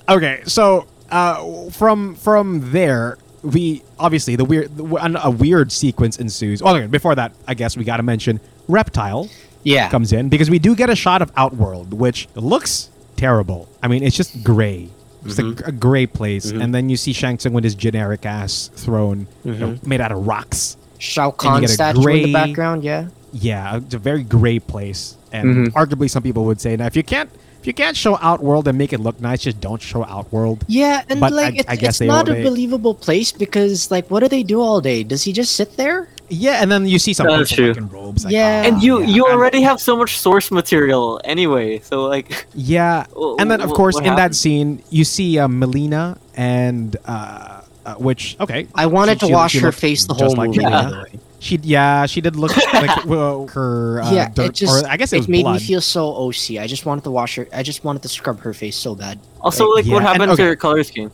[0.10, 6.64] Okay, so uh, from from there, we obviously the weird the, a weird sequence ensues.
[6.64, 9.30] Oh, okay, before that, I guess we got to mention Reptile
[9.62, 13.70] Yeah, comes in because we do get a shot of Outworld, which looks terrible.
[13.84, 14.90] I mean, it's just gray.
[15.26, 15.64] It's Mm-hmm.
[15.66, 19.28] a, a gray place, and then you see Shang Tsung with his generic ass throne
[19.46, 19.90] you know, Mm-hmm.
[19.90, 20.76] made out of rocks.
[21.00, 22.84] Shao you Kahn get a statue in the background.
[22.84, 25.78] Yeah, Yeah, it's a very gray place, and Mm-hmm.
[25.78, 27.30] arguably some people would say now if you can't
[27.60, 30.64] if you can't show Outworld and make it look nice, just don't show Outworld.
[30.68, 33.32] yeah, and But like I- it's, I guess it's they not a they- believable place
[33.32, 35.04] because like what do they do all day?
[35.04, 36.08] Does he just sit there?
[36.30, 38.26] Yeah, and then you see some That's people in robes.
[38.26, 38.62] Like, Yeah.
[38.64, 43.06] ah, And you yeah, you already have so much source material anyway, so like, Yeah,
[43.40, 47.57] and then of course what in that scene you see uh, Mileena and uh,
[47.88, 48.68] uh, which okay.
[48.76, 50.60] I wanted she- to she- wash she her face the whole like movie.
[50.60, 51.12] Mileena.
[51.14, 51.20] by.
[51.40, 54.98] She yeah she did look like well, her uh, yeah, dirt, it just or I
[54.98, 55.62] guess it, was made blood.
[55.62, 56.58] me feel so OC.
[56.60, 57.48] I just wanted to wash her.
[57.54, 59.20] I just wanted to scrub her face so bad.
[59.42, 60.44] also Like, like, yeah, what and- happened okay.
[60.44, 61.12] to your color scheme?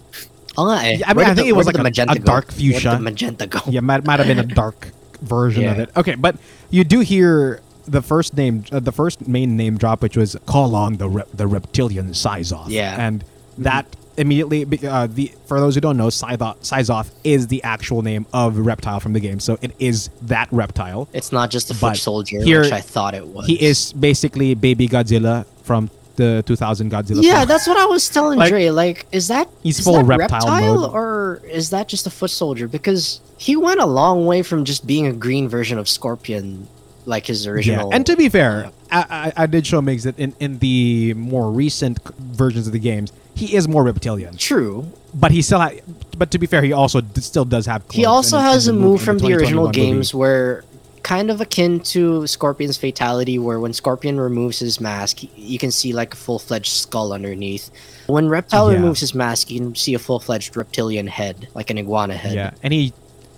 [0.57, 2.51] Oh, Yeah, I mean, I think the- it was like the a- magenta a dark
[2.51, 2.91] fuchsia.
[2.91, 3.59] the magenta go.
[3.67, 5.89] yeah, might might have been a dark version of it.
[5.97, 6.37] Okay, but
[6.69, 10.73] you do hear the first name, uh, the first main name drop, which was "Call
[10.73, 12.95] on the rep- the reptilian Syzoth." Yeah.
[12.97, 13.25] and
[13.57, 13.85] that
[14.17, 18.57] immediately, uh, the for those who don't know, Syzoth, Syzoth is the actual name of
[18.57, 21.07] reptile from the game, so it is that reptile.
[21.13, 23.47] It's not just a foot soldier, here- which I thought it was.
[23.47, 27.23] He is basically Baby Godzilla from the 2000 Godzilla.
[27.23, 27.47] Yeah, film.
[27.47, 28.69] that's what I was telling Like, Dre.
[28.69, 30.45] Like, is that he's is full that reptile
[30.75, 30.91] mode.
[30.91, 32.67] or is that just a foot soldier?
[32.67, 36.67] Because he went a long way from just being a green version of Scorpion,
[37.05, 37.89] like his original.
[37.89, 41.15] Yeah, and to be fair, I, I, I did show Migs that in, in the
[41.15, 44.35] more recent versions of the games, he is more reptilian.
[44.37, 45.71] true, But he still, ha-
[46.17, 47.83] but to be fair, he also d- still does have.
[47.91, 49.73] he also in- in has the a move from the 2021 original movie.
[49.81, 50.63] games where
[51.03, 55.69] kind of akin to Scorpion's fatality, where when Scorpion removes his mask, he- you can
[55.71, 57.69] see like a full fledged skull underneath.
[58.07, 58.77] When Reptile Yeah.
[58.77, 62.35] removes his mask, you can see a full fledged reptilian head, like an iguana head.
[62.35, 62.93] Yeah, and he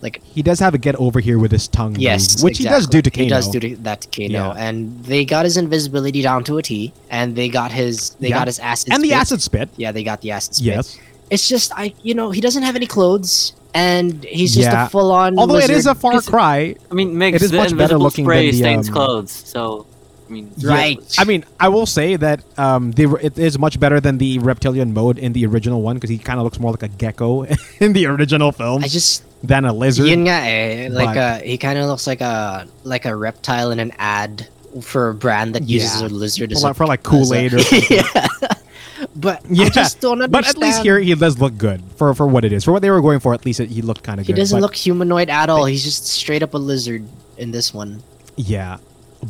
[0.05, 1.95] Like he does have a get over here with his tongue.
[1.97, 3.25] Yes, move, which he does do to exactly.
[3.25, 3.25] Kano.
[3.25, 4.65] He does do to, that to Kano, Yeah.
[4.65, 8.39] and they got his invisibility down to a T, and they got his they Yeah.
[8.39, 9.69] got his acid and the acid spit.
[9.77, 10.65] Yeah, they got the acid spit.
[10.67, 10.97] Yes,
[11.31, 14.85] It's just I, you know, he doesn't have any clothes, and he's just Yeah.
[14.85, 15.39] a full on.
[15.39, 16.75] although it is a far It's- cry.
[16.91, 18.93] I mean, Migs, It is the much better invisible looking spray than the, stains um,
[18.93, 19.87] clothes, so
[20.27, 20.99] I mean, Right.
[21.19, 24.91] I mean, I will say that um, the, it is much better than the reptilian
[24.91, 27.43] mode in the original one because he kind of looks more like a gecko
[27.79, 30.07] in the original film I just than a lizard.
[30.07, 33.71] yun nga eh, like But- uh he kind of looks like a like a reptile
[33.71, 34.47] in an ad
[34.81, 36.07] for a brand that uses Yeah.
[36.07, 37.97] a lizard for, as like, a for like Kool Aid or something.
[37.97, 38.27] yeah.
[39.15, 40.31] but Yeah, I just don't understand.
[40.31, 42.63] but at least here he does look good for for what it is.
[42.63, 44.35] For what they were going for, at least it, he looked kind of good.
[44.35, 45.65] he doesn't look humanoid at all.
[45.65, 47.03] He's just straight up a lizard
[47.37, 48.03] in this one.
[48.35, 48.77] Yeah,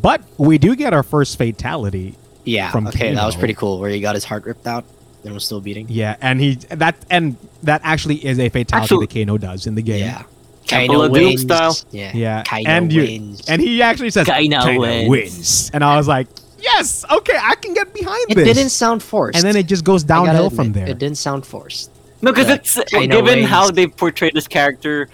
[0.01, 2.15] but we do get our first fatality.
[2.43, 2.69] Yeah.
[2.71, 3.79] From okay, that was pretty cool.
[3.79, 4.85] Where he got his heart ripped out
[5.25, 5.87] and was still beating.
[5.89, 9.75] Yeah, and he that and that actually is a fatality Actually- that Kano does in
[9.75, 9.99] the game.
[10.05, 10.23] Yeah.
[10.67, 11.77] Temple of Doom style.
[11.91, 12.11] Yeah.
[12.15, 13.41] Yeah, Kano and you wins.
[13.47, 16.27] and he actually says Kano wins." wins, and I was like,
[16.59, 18.47] yes, okay, I can get behind it this.
[18.47, 19.35] It didn't sound forced.
[19.37, 20.87] and then it just goes downhill admit, from there.
[20.89, 21.91] It didn't sound forced.
[22.23, 23.49] No, because Yeah, it's uh, China given wins.
[23.49, 25.07] how they portrayed this character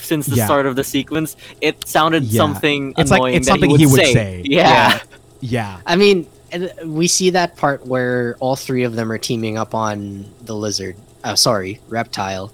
[0.00, 0.44] since the Yeah.
[0.46, 2.38] start of the sequence, it sounded Yeah.
[2.40, 4.12] something It's like- it's that something he he would, would say.
[4.14, 4.42] say.
[4.44, 4.98] Yeah.
[5.40, 9.58] yeah, I mean, and we see that part where all three of them are teaming
[9.58, 10.96] up on the lizard.
[11.24, 12.52] Uh, sorry, reptile.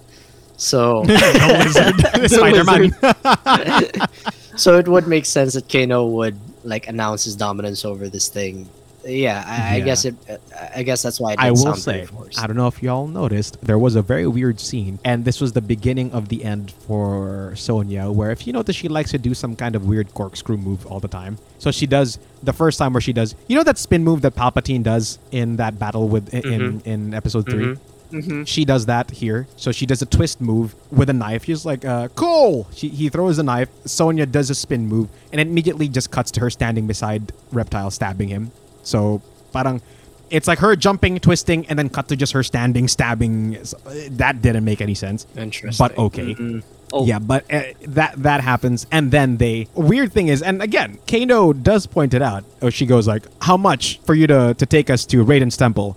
[0.57, 4.09] So, the lizard, Spider Man.
[4.57, 8.69] so it would make sense that Kano would like announce his dominance over this thing.
[9.05, 10.15] Yeah, I, I guess it.
[10.75, 12.39] I guess that's why it I didn't will sound very say, forced.
[12.39, 15.53] I don't know if y'all noticed, there was a very weird scene, and this was
[15.53, 19.35] the beginning of the end for Sonya, where if you notice, she likes to do
[19.35, 21.39] some kind of weird corkscrew move all the time.
[21.59, 24.35] So she does the first time where she does, you know, that spin move that
[24.35, 27.93] Palpatine does in that battle with in in, in Episode 3 mm-hmm.
[28.13, 28.45] Mm-hmm.
[28.45, 29.47] She does that here.
[29.57, 31.45] So she does a twist move with a knife.
[31.45, 32.69] She's like, uh, cool.
[32.75, 33.69] She, he throws a knife.
[33.87, 37.91] Sonya does a spin move, and it immediately just cuts to her standing beside Reptile,
[37.91, 38.53] stabbing him.
[38.83, 39.23] So,
[39.53, 39.81] parang,
[40.31, 43.65] it's like her jumping, twisting, and then cut to just her standing, stabbing.
[43.65, 43.77] So,
[44.11, 45.27] That didn't make any sense.
[45.37, 45.87] Interesting.
[45.87, 46.63] But okay.
[46.95, 47.07] Oh.
[47.07, 49.67] Yeah, but uh, that that happens, and then they.
[49.75, 52.45] Weird thing is, and again, Kano does point it out.
[52.61, 55.97] Oh, she goes like, "How much for you to to take us to Raiden's temple?"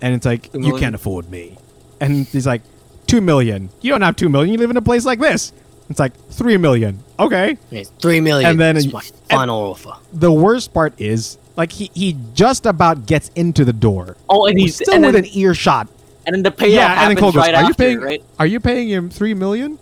[0.00, 1.58] And it's like, "You can't afford me."
[2.00, 2.62] And he's like,
[3.06, 3.68] two million.
[3.82, 4.52] You don't have two million.
[4.54, 5.52] You live in a place like this."
[5.90, 7.00] It's like three million.
[7.18, 7.58] Okay.
[7.68, 8.50] Okay, three million.
[8.50, 9.94] And then- is my final offer.
[10.12, 14.16] The worst part is, like, he he just about gets into the door.
[14.28, 15.88] Oh, and he's still and with then, an earshot.
[16.26, 18.00] and then the payoff yeah, and then Cole goes, right "Are you after, paying?
[18.00, 18.22] right?
[18.38, 19.78] Are you paying him three million?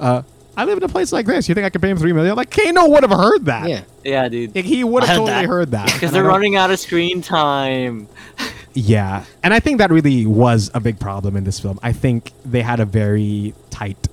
[0.00, 0.22] Uh,
[0.56, 1.48] I live in a place like this.
[1.48, 2.34] You think I could pay him three million?
[2.36, 3.68] Like Kano would have heard that.
[3.68, 3.82] Yeah.
[4.04, 4.54] Yeah, dude.
[4.54, 5.46] Like, he would have totally that.
[5.46, 5.92] heard that.
[5.92, 8.08] Because they're running out of screen time.
[8.74, 11.78] Yeah, and I think that really was a big problem in this film.
[11.82, 14.08] I think they had a very tight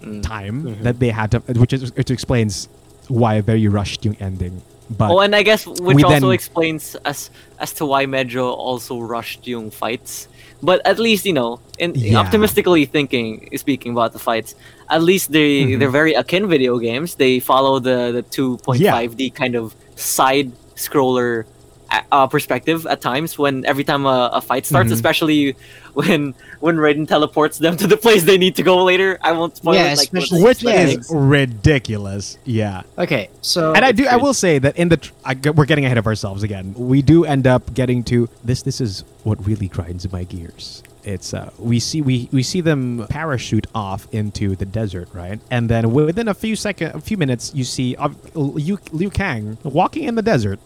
[0.00, 0.22] Mm.
[0.22, 0.82] time Mm-hmm.
[0.84, 2.68] that they had to, which is which explains
[3.08, 4.62] why a very rushed yung ending.
[4.90, 7.30] But oh, and I guess which also then- explains as
[7.60, 10.26] as to why Medjo also rushed yung fights.
[10.62, 12.18] But at least you know, in Yeah.
[12.20, 14.54] optimistically thinking, speaking about the fights,
[14.90, 15.78] at least they Mhm.
[15.78, 17.14] they're very akin video games.
[17.16, 21.44] They follow the the two point five D kind of side scroller
[21.90, 24.94] uh, uh, perspective at times when every time a, a fight starts, Mhm.
[24.94, 25.56] especially
[25.94, 29.18] when when Raiden teleports them to the place they need to go later.
[29.22, 29.98] I won't spoil Yeah, it.
[29.98, 31.10] Like, what especially- which is things.
[31.10, 32.38] ridiculous.
[32.44, 32.82] Yeah.
[32.98, 34.06] Okay, so and I do.
[34.06, 36.74] I will say that in the tr- I, g- we're getting ahead of ourselves again.
[36.76, 38.62] We do end up getting to this.
[38.62, 40.82] This is what really grinds my gears.
[41.02, 45.40] It's uh, we see we we see them parachute off into the desert, right?
[45.50, 49.56] And then within a few second, a few minutes, you see uh, Liu, Liu Kang
[49.64, 50.60] walking in the desert.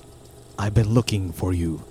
[0.59, 1.83] I've been looking for you.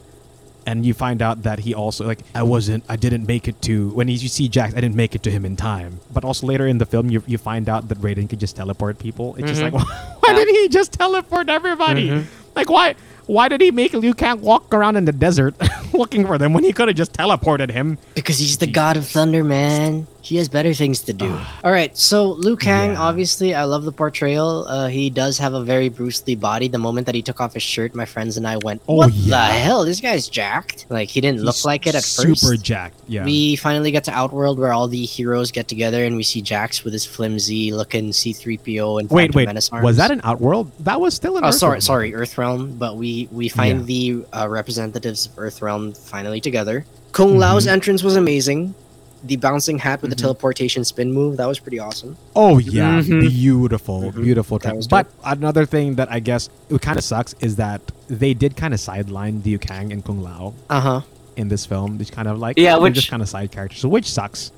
[0.66, 3.90] And you find out that he also like I wasn't I didn't make it to
[3.90, 6.00] when he, you see Jax I didn't make it to him in time.
[6.14, 8.98] But also later in the film you you find out that Raiden could just teleport
[8.98, 9.36] people.
[9.36, 9.76] It's just mm-hmm.
[9.76, 9.86] like
[10.24, 10.46] why Yeah.
[10.46, 12.08] did he just teleport everybody?
[12.10, 12.28] Mm-hmm.
[12.56, 12.96] Like why
[13.26, 15.56] why did he make Liu Kang walk around in the desert
[15.94, 17.98] looking for them when he could have just teleported him?
[18.16, 20.08] Because he's the god of thunder, man.
[20.24, 21.38] He has better things to do.
[21.66, 23.02] All right, so Liu Kang, Yeah.
[23.02, 24.64] obviously, I love the portrayal.
[24.70, 26.70] Uh, he does have a very Bruce Lee body.
[26.70, 29.12] The moment that he took off his shirt, my friends and I went, Oh, "What
[29.14, 29.36] yeah.
[29.48, 29.84] the hell?
[29.84, 32.64] This guy's jacked." Like he didn't look like it at super first.
[32.64, 32.96] jacked.
[33.10, 33.26] Yeah.
[33.26, 36.86] We finally get to Outworld where all the heroes get together and we see Jax
[36.86, 39.46] with his flimsy looking C3PO and wait, Phantom wait.
[39.48, 39.84] Menace arms.
[39.84, 40.72] Was that an Outworld?
[40.80, 41.84] That was still an Oh, sorry, Earthrealm.
[41.84, 42.80] sorry, Earthrealm.
[42.80, 43.86] But we we find Yeah.
[43.86, 46.86] the uh, representatives of Earthrealm finally together.
[47.12, 47.74] Kung Lao's Mm-hmm.
[47.74, 48.74] entrance was amazing.
[49.26, 52.18] The bouncing hat with the teleportation spin move that was pretty awesome.
[52.36, 53.22] Oh yeah, Mhm.
[53.30, 54.60] beautiful, beautiful.
[54.60, 54.80] Mm-hmm.
[54.82, 58.34] That Tra- but another thing that I guess it kind of sucks is that they
[58.34, 61.02] did kind of sideline Liu Kang and Kung Lao Uh huh.
[61.38, 62.00] in this film.
[62.02, 64.52] It's kind of like Yeah, they're which- just kind of side characters, so which sucks.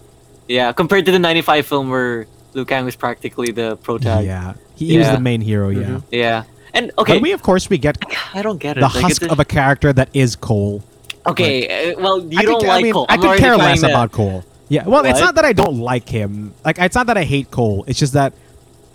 [0.48, 4.26] Yeah, compared to the '95 film where Liu Kang was practically the protag.
[4.26, 5.14] yeah, he is Yeah.
[5.16, 5.70] the main hero.
[5.70, 6.04] Yeah, Mhm.
[6.12, 6.44] Yeah.
[6.74, 7.98] And okay, but we of course we get
[8.34, 8.82] I don't get it.
[8.82, 10.82] the Like, husk it's- of a character that is Cole.
[11.28, 13.06] Okay, uh, well, you I don't could, like I mean, Cole.
[13.10, 14.44] I I'm could care less to- about Cole.
[14.68, 16.54] Yeah, well, it's not that I don't like him.
[16.64, 17.84] Like, it's not that I hate Cole.
[17.88, 18.34] It's just that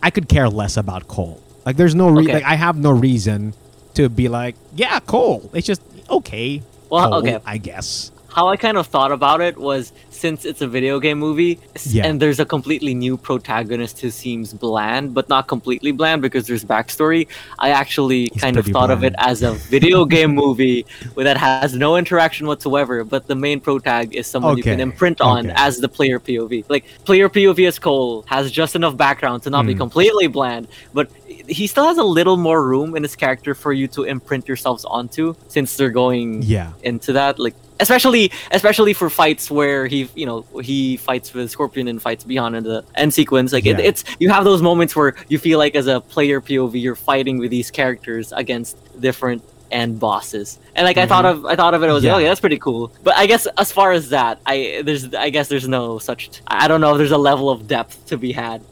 [0.02, 1.40] I could care less about Cole.
[1.64, 2.34] Like, there's no re- Okay.
[2.34, 3.54] like I have no reason
[3.94, 5.48] to be like, yeah, Cole.
[5.54, 6.62] It's just okay.
[6.88, 7.38] Well, Cole, okay.
[7.46, 8.10] I guess.
[8.32, 12.06] How I kind of thought about it was since it's a video game movie Yeah.
[12.06, 16.64] and there's a completely new protagonist who seems bland, but not completely bland because there's
[16.64, 17.26] backstory.
[17.58, 20.84] I actually He's kind of thought of it as a video game movie
[21.16, 25.46] that has no interaction whatsoever, but the main protag is someone you can imprint on
[25.46, 25.54] Okay.
[25.56, 26.64] as the player POV.
[26.68, 29.78] Like player POV as Cole has just enough background to not be Hmm.
[29.78, 31.10] completely bland, but
[31.48, 34.84] he still has a little more room in his character for you to imprint yourselves
[34.84, 36.72] onto since they're going Yeah.
[36.82, 41.88] into that like especially especially for fights where he you know he fights with scorpion
[41.88, 43.52] and fights beyond in the end sequence.
[43.52, 46.80] Like it, it's you have those moments where you feel like as a player pov
[46.80, 50.58] you're fighting with these characters against different end bosses.
[50.74, 51.46] And like i thought mm-hmm.
[51.46, 52.12] of i thought of it i was Yeah.
[52.12, 52.92] like oh yeah that's pretty cool.
[53.02, 56.66] But i guess as far as that i there's i guess there's no such i
[56.68, 58.62] don't know if there's a level of depth to be had.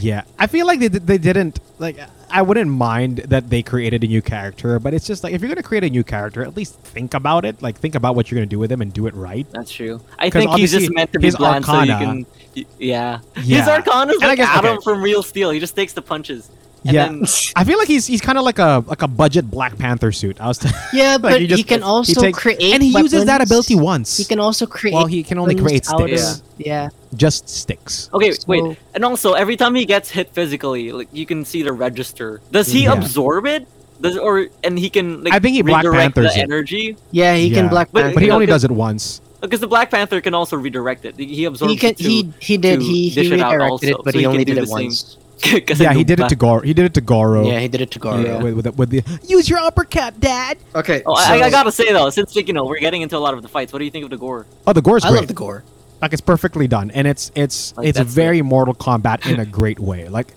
[0.00, 1.98] Yeah, I feel like they they didn't like.
[2.32, 5.48] I wouldn't mind that they created a new character, but it's just like if you're
[5.48, 7.62] gonna create a new character, at least think about it.
[7.62, 9.46] Like think about what you're gonna do with him and do it right.
[9.50, 13.20] that's true I think he's just meant to be bland so you can yeah.
[13.36, 13.58] Yeah.
[13.58, 14.84] his arcana is like guess- Atom okay.
[14.84, 16.50] from real steel he just takes the punches
[16.84, 17.24] and yeah, then
[17.56, 20.40] I feel like he's he's kind of like a like a budget Black Panther suit.
[20.40, 23.24] I was t- Yeah, like but he, just- can also takes- create and he uses
[23.26, 24.16] that ability once.
[24.16, 24.94] He can also create.
[24.94, 26.38] Well, he can only create sticks.
[26.40, 26.88] of- Yeah.
[27.14, 28.10] just sticks.
[28.12, 28.78] Okay, So- wait.
[28.94, 32.40] And also, every time he gets hit physically, like you can see the register.
[32.50, 32.94] Does he Yeah.
[32.94, 33.66] absorb it?
[34.00, 36.42] Does or and he can like I think he Black redirect Panthers the it.
[36.42, 36.96] energy?
[37.12, 37.54] Yeah, he Yeah.
[37.62, 38.14] can Black Panther.
[38.14, 39.20] But he only does it once.
[39.40, 41.14] Because the Black Panther can also redirect it.
[41.18, 41.90] He absorbs he can.
[41.90, 42.08] it too.
[42.08, 42.78] He he did.
[42.80, 44.58] to He he dish it out redirected also, it, but so he he only did
[44.58, 45.02] it once.
[45.14, 45.21] same.
[45.52, 45.60] Once.
[45.66, 46.60] 'Cause Yeah, I he did it to Black- Goro.
[46.60, 47.46] He did it to Goro.
[47.46, 48.18] Yeah, he did it to Goro.
[48.20, 50.58] Yeah, with, with, the, with the use your uppercut, Dad.
[50.74, 51.02] Okay.
[51.06, 53.42] Oh, I, I gotta say though, since you know we're getting into a lot of
[53.42, 54.46] the fights, what do you think of the gore?
[54.66, 55.16] Oh, the gore's I great.
[55.16, 55.64] I love the gore.
[56.00, 59.46] like it's perfectly done and it's it's Like, it's that's very mortal kombat in a
[59.60, 60.34] great way like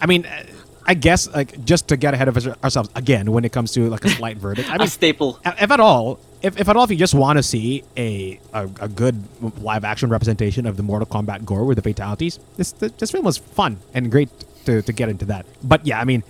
[0.00, 0.44] i mean uh,
[0.86, 4.04] i guess like just to get ahead of ourselves again when it comes to like
[4.04, 5.40] a slight verdict I mean staple.
[5.44, 8.68] if at all if, if at all if you just want to see a, a
[8.82, 9.16] a good
[9.60, 13.24] live action representation of the mortal kombat gore with the fatalities this this, this film
[13.24, 14.28] was fun and great
[14.68, 16.22] to, to get into that but yeah i mean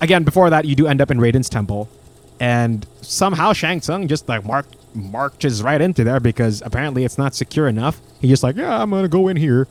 [0.00, 1.88] again before that you do end up in raiden's temple
[2.40, 7.34] and somehow Shang Tsung just like mark marches right into there because apparently it's not
[7.34, 8.00] secure enough.
[8.20, 9.66] He just like, yeah, I'm gonna go in here,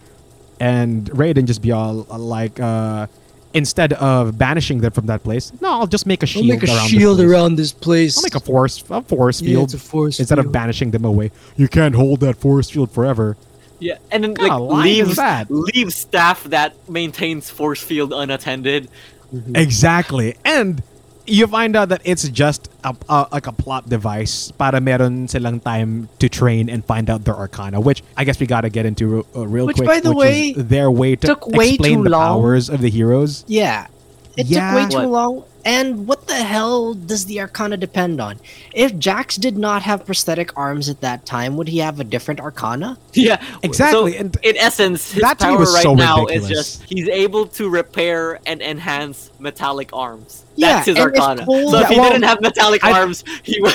[0.59, 3.07] and Raiden just be all like, uh,
[3.53, 6.45] instead of banishing them from that place, no, I'll just make a shield.
[6.63, 7.30] around this place.
[7.32, 8.17] around this place.
[8.17, 11.05] I'll make a force a force Yeah, field it's a force instead of banishing them
[11.05, 11.32] away.
[11.57, 13.38] You can't hold that force field forever.
[13.84, 15.52] Yeah, and then What like of line leaves that?
[15.52, 18.88] leaves staff that maintains force field unattended.
[19.56, 20.36] Exactly.
[20.46, 20.82] And
[21.26, 25.60] you find out that it's just a, a, like a plot device para meron silang
[25.60, 28.86] time to train and find out their arcana, which I guess we got to get
[28.86, 29.88] into uh, real Which, quick.
[29.88, 32.40] by the which way, their way to took way explain too the long.
[32.42, 33.44] powers of the heroes.
[33.48, 33.88] Yeah.
[34.36, 34.72] It Yeah.
[34.72, 35.10] took way too What?
[35.10, 35.44] long.
[35.66, 38.38] And what the hell does the Arcana depend on?
[38.74, 42.42] If Jax did not have prosthetic arms at that time, would he have a different
[42.42, 42.98] Arcana?
[43.14, 46.52] Yeah, Exactly, So, and in essence, his that to me power right so now ridiculous.
[46.52, 50.44] is just he's able to repair and enhance metallic arms.
[50.56, 51.46] Yeah, That's his and if arcana.
[51.46, 53.74] Cole- so if he well, didn't have metallic I- arms, he would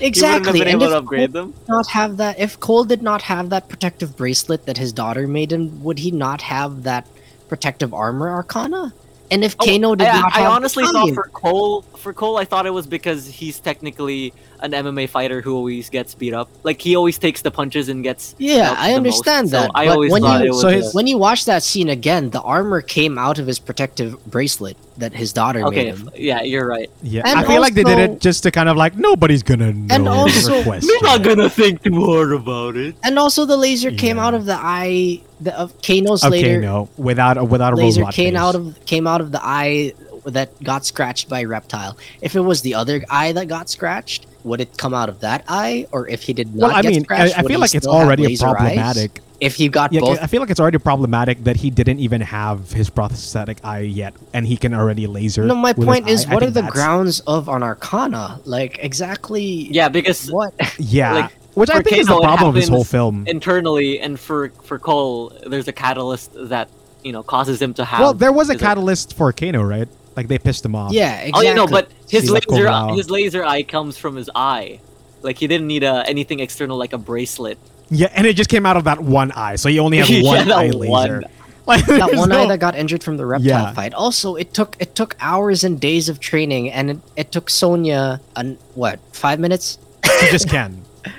[0.00, 1.50] he wouldn't have and been if able to upgrade Cole them.
[1.58, 5.26] did not have that if Cole did not have that protective bracelet that his daughter
[5.26, 7.06] made him, would he not have that
[7.48, 8.92] protective armor Arcana?
[9.30, 12.44] And if Oh, Kano did I, not I honestly thought for Cole, for Cole, I
[12.44, 16.48] thought it was because he's technically an MMA fighter who always gets beat up.
[16.62, 18.34] Like he always takes the punches and gets.
[18.38, 19.52] Yeah, I understand most.
[19.52, 19.70] So that.
[19.74, 20.60] I always when thought you, it was.
[20.60, 24.24] So his- when you watch that scene again, the armor came out of his protective
[24.26, 26.10] bracelet that his daughter okay, made him.
[26.16, 26.90] yeah, you're right.
[27.02, 29.72] Yeah, And I feel like they did it just to kind of like nobody's gonna
[29.72, 29.94] know.
[29.94, 30.88] And also- the question.
[30.88, 32.96] You're not gonna think too hard about it.
[33.04, 34.26] And also, the laser came Yeah.
[34.26, 36.60] out of the eye the, of Kano's Okay, later.
[36.60, 38.40] no, without a without a laser robot came face.
[38.40, 39.92] out of came out of the eye
[40.24, 41.96] that got scratched by reptile.
[42.20, 45.44] If it was the other eye that got scratched, would it come out of that
[45.48, 45.86] eye?
[45.92, 47.74] Or if he did not Well, I get mean, I, scratched, I would feel like
[47.74, 48.54] it's already laser eyes?
[48.56, 49.20] problematic.
[49.40, 52.20] If he got Yeah, both, I feel like it's already problematic that he didn't even
[52.22, 55.44] have his prosthetic eye yet, and he can already laser.
[55.44, 55.54] no.
[55.54, 56.34] My point is, eye.
[56.34, 58.40] What are the that's- grounds of an Arcana?
[58.44, 59.68] Like exactly?
[59.70, 60.54] Yeah, because What?
[60.78, 63.24] Yeah, like, which I for think is the problem of this whole film.
[63.28, 66.68] internally, and for for Cole, there's a catalyst that
[67.04, 68.00] you know causes him to have.
[68.00, 69.88] Well, there was a his- catalyst for Kano, right?
[70.18, 70.92] Like they pissed him off.
[70.92, 71.32] Yeah, exactly.
[71.34, 74.80] Oh yeah, no, but his He's laser his laser eye comes from his eye.
[75.22, 77.56] Like he didn't need a, anything external like a bracelet.
[77.88, 80.48] yeah, and it just came out of that one eye, so you only have one
[80.48, 80.78] that eye one.
[80.78, 81.22] laser.
[81.68, 83.72] Like, that there's one eye that got injured from the reptile Yeah.
[83.74, 83.92] fight.
[83.92, 88.20] Also, it took it took hours and days of training, and it, it took Sonya
[88.36, 89.78] an what five minutes?
[90.04, 90.82] you just can.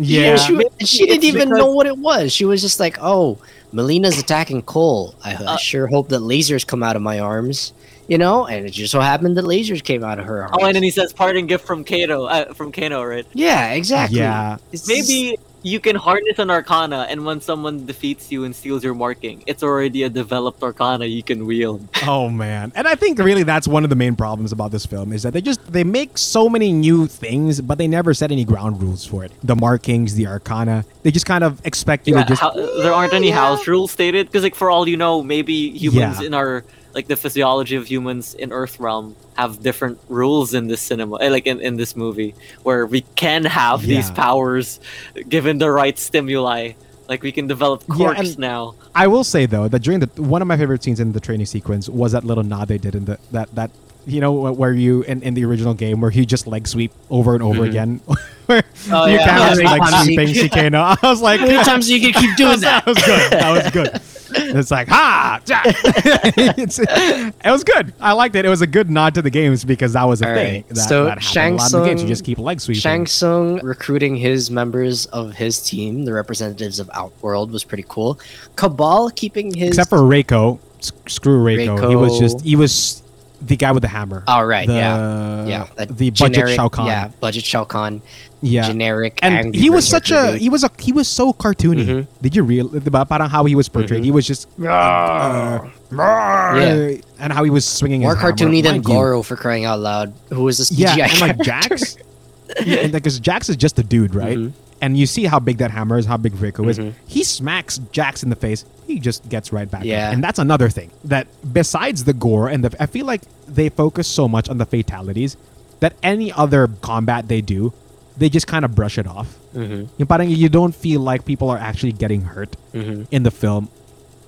[0.00, 0.40] Yeah, And
[0.80, 2.32] she, she didn't even because- know what it was.
[2.32, 3.38] She was just like, "Oh,
[3.74, 5.16] Mileena's attacking Cole.
[5.24, 7.72] I, I Uh, sure hope that lasers come out of my arms.
[8.08, 10.56] You know, and it just so happened that lasers came out of her arms.
[10.58, 13.26] Oh, and then he says parting gift from Kato, uh, from Kano, right?
[13.34, 14.18] yeah, exactly.
[14.18, 14.56] Yeah.
[14.72, 18.82] It's just- Maybe you can harness an arcana, and when someone defeats you and steals
[18.82, 21.86] your marking, it's already a developed arcana you can wield.
[22.06, 22.72] Oh man.
[22.74, 25.34] And I think really that's one of the main problems about this film is that
[25.34, 29.04] they just they make so many new things, but they never set any ground rules
[29.04, 29.32] for it.
[29.42, 32.94] The markings, the arcana, they just kind of expect you Yeah, to just how- there
[32.94, 36.26] aren't any house rules stated because, like, for all you know, maybe humans Yeah.
[36.28, 36.64] in our
[36.94, 41.28] like the physiology of humans in Earth realm have different rules in this cinema, eh,
[41.28, 44.80] like in, in this movie, where we can have these powers
[45.28, 46.72] given the right stimuli.
[47.08, 48.74] Like we can develop Yeah, quirks and- now.
[48.94, 51.46] I will say though that during the one of my favorite scenes in the training
[51.46, 53.70] sequence was that little nod they did in the that that
[54.06, 57.34] you know where you in, in the original game where he just leg sweep over
[57.34, 58.00] and over again.
[58.46, 59.24] where Oh, you yeah.
[59.26, 60.02] camera's Yeah, like yeah.
[60.02, 60.96] sweeping Chicano.
[61.02, 62.84] I was like, How many times you can keep doing that?
[62.84, 63.32] that was good.
[63.32, 64.00] That was good.
[64.48, 67.92] It's like ha, it's, it was good.
[68.00, 68.44] I liked it.
[68.44, 70.54] It was a good nod to the games because that was a All thing.
[70.54, 70.68] right.
[70.68, 72.02] That, So, that Shang lot in the games.
[72.02, 72.80] You just keep leg sweeping.
[72.80, 78.18] Shang Tsung recruiting his members of his team, the representatives of Outworld, was pretty cool.
[78.56, 79.68] Cabal keeping his.
[79.68, 81.88] Except for Reiko, S- screw Reiko.
[81.88, 83.02] He was just he was
[83.40, 84.24] the guy with the hammer.
[84.26, 85.46] Oh, right, The- yeah.
[85.46, 86.86] yeah, the budget generic- Shao Kahn.
[86.86, 88.02] Yeah, budget Shao Kahn.
[88.40, 88.66] Yeah.
[88.68, 89.18] Generic.
[89.22, 90.40] and angry he was version such a Groot.
[90.40, 91.84] he was a he was so cartoony.
[91.86, 92.06] Mhm.
[92.22, 94.02] Did you real about parang how he was portrayed?
[94.02, 94.04] Mhm.
[94.04, 95.58] He was just uh,
[95.92, 96.96] Yeah.
[97.18, 98.32] and how he was swinging more his hammer.
[98.32, 101.20] cartoony than Mind you, Goro for crying out loud, who was a CGI Yeah, and
[101.20, 101.76] like character.
[101.76, 101.96] Jax,
[102.66, 104.38] yeah, and because Jax is just a dude, right?
[104.38, 104.52] Mhm.
[104.80, 106.78] And you see how big that hammer is, how big Reiko is.
[106.78, 106.92] Mhm.
[107.06, 108.64] He smacks Jax in the face.
[108.86, 109.80] He just gets right back.
[109.80, 109.86] up.
[109.86, 110.10] Yeah.
[110.12, 114.06] and that's another thing that besides the gore and the, I feel like they focus
[114.06, 115.36] so much on the fatalities
[115.80, 117.72] that any other combat they do,
[118.18, 119.36] they just kind of brush it off.
[119.54, 123.06] Mhm, Yung parang you don't feel like people are actually getting hurt mhm.
[123.10, 123.68] in the film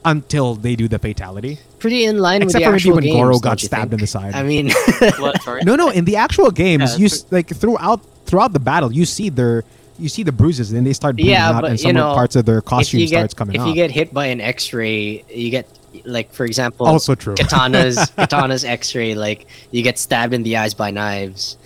[0.05, 1.59] until they do the fatality.
[1.79, 3.91] Pretty in line Except with for the maybe actual when games, Goro don't got stabbed
[3.91, 3.93] think?
[3.95, 4.35] in the side.
[4.35, 4.71] I mean,
[5.19, 5.37] What?
[5.65, 5.91] No, no.
[5.91, 9.65] In the actual games, Yeah, you it's like throughout throughout the battle, you see their
[9.99, 11.93] you see the bruises, and then they start bleeding Yeah, out, but, and you some
[11.95, 13.69] know, parts of their costume get starts coming if off.
[13.69, 15.69] you get hit by an X-ray, you get
[16.07, 17.35] like for example, Also true.
[17.35, 21.59] Katana's Katana's X-ray, like you get stabbed in the eyes by knives,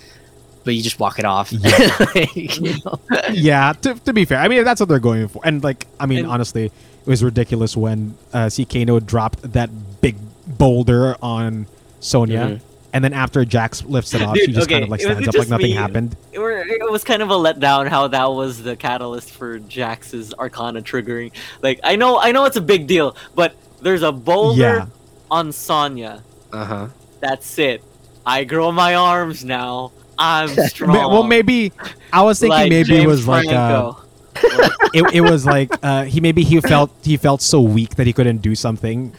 [0.65, 1.51] but you just walk it off.
[1.53, 2.05] Yeah.
[2.15, 2.99] Like, you know?
[3.31, 6.05] yeah, to, to be fair, I mean that's what they're going for, and like I
[6.05, 9.69] mean And- honestly, it was ridiculous when uh, Kano dropped that
[10.01, 10.15] big
[10.47, 11.67] boulder on
[12.01, 12.39] Sonya.
[12.39, 12.59] Mhm.
[12.93, 15.35] And then after Jax lifts it off, Dude, she just kind of like stands up
[15.35, 15.71] like nothing me.
[15.73, 16.15] happened.
[16.31, 20.33] it, were, it was kind of a letdown how that was the catalyst for Jax's
[20.33, 21.33] Arcana triggering.
[21.61, 24.85] Like I know, I know it's a big deal, but there's a boulder Yeah.
[25.29, 26.23] on Sonya.
[26.53, 26.87] Uh-huh.
[27.19, 27.83] That's it.
[28.25, 29.91] I grow my arms now.
[30.17, 30.91] I'm strong.
[30.91, 31.71] Well, maybe
[32.11, 33.93] I was thinking Like maybe it James was like uh,
[34.93, 38.13] it, it was like uh, he maybe he felt he felt so weak that he
[38.13, 39.13] couldn't do something.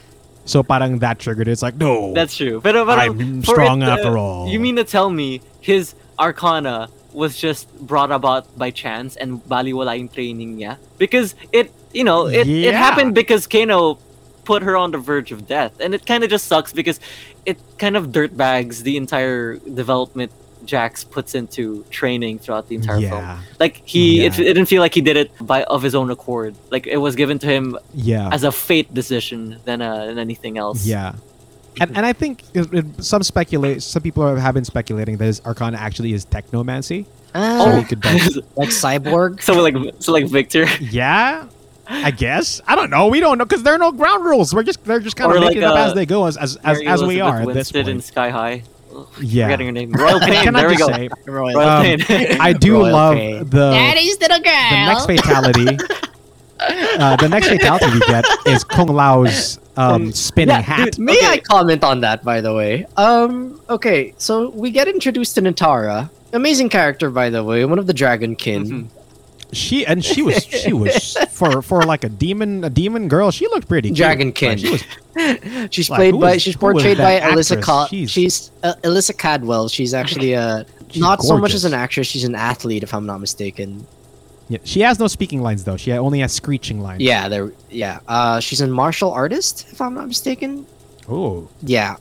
[0.45, 1.53] So parang that triggered it.
[1.53, 2.61] It's like no, That's true.
[2.61, 4.49] But, but I'm strong it, uh, after all.
[4.49, 9.97] You mean to tell me his Arcana was just brought about by chance and baliwala
[9.97, 10.77] yung training yeah?
[10.99, 13.99] Because it, you know, it, it happened because Kano
[14.45, 15.81] put her on the verge of death.
[15.81, 17.01] And it kind of just sucks because
[17.45, 20.31] it kind of dirtbags the entire development
[20.65, 23.11] Jax puts into training throughout the entire film.
[23.23, 24.45] yeah, Like he, it, Yeah.
[24.47, 26.55] it didn't feel like he did it by of his own accord.
[26.71, 30.59] Like it was given to him yeah, as a fate decision than, uh, than anything
[30.59, 30.87] else.
[30.87, 31.15] yeah.
[31.79, 35.43] And, and I think it, it- some speculate some people have been speculating that his
[35.45, 37.05] Arcana actually is technomancy.
[37.35, 38.03] Ah, So he could
[38.57, 39.43] like cyborg.
[39.47, 40.65] so like so like Victor.
[40.81, 41.47] yeah,
[41.87, 43.09] I guess I don't know.
[43.09, 44.55] We don't know because there are no ground rules.
[44.55, 46.25] We're just they're just kind Or of like, making it up uh, as they go
[46.25, 48.01] as as as, as we Elizabeth are at this Winstead in.
[48.01, 48.63] Sky High.
[48.97, 49.45] Ugh, Yeah.
[49.47, 49.93] Forgetting her name.
[50.05, 50.43] Royal Pain.
[50.45, 50.95] Can I we just go.
[50.95, 52.41] say, Royal Royal Um, Pain.
[52.41, 53.39] I do Royal love pain.
[53.51, 54.71] the Daddy's little girl.
[54.71, 55.79] the next fatality.
[56.61, 60.85] uh, the next fatality we get is Kung Lao's um, spinning Yeah, hat.
[60.93, 61.27] dude, May Okay.
[61.27, 62.87] I comment on that, by the way?
[62.97, 66.09] Um, okay, so we get introduced to Nitara.
[66.33, 67.65] Amazing character, by the way.
[67.67, 68.65] One of the Dragonkin.
[68.67, 68.87] Mhm.
[69.53, 73.31] She and she was she was for for like a demon a demon girl.
[73.31, 73.99] She looked pretty cute.
[74.09, 74.49] Dragonkin.
[74.49, 76.35] Like, she was She's Like, played by.
[76.35, 77.59] is- she's portrayed by that Alyssa.
[77.59, 77.89] actress?
[77.91, 79.69] She's- she's uh, Alyssa Cadwell.
[79.69, 82.07] She's actually a She's not so much as an actress.
[82.07, 83.87] She's an athlete, if I'm not mistaken.
[84.49, 85.77] yeah, she has no speaking lines though.
[85.77, 87.03] She only has screeching lines.
[87.03, 87.53] Yeah, there.
[87.71, 90.67] Yeah, uh, she's a martial artist, if I'm not mistaken.
[91.09, 91.97] Oh, Yeah.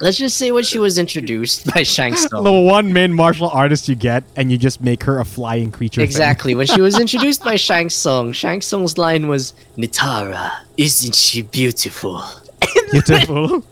[0.00, 2.42] Let's just say when she was introduced by Shang Tsung.
[2.42, 6.00] the one main martial artist you get, and you just make her a flying creature.
[6.00, 6.54] Exactly.
[6.54, 12.22] when she was introduced by Shang Tsung, Shang Tsung's line was, Nitara, isn't she beautiful?
[12.90, 13.64] Beautiful.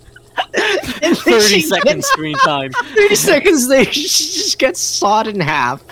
[1.03, 2.73] And Thirty seconds screen time.
[2.95, 5.85] 30 seconds later, she just gets sawed in half.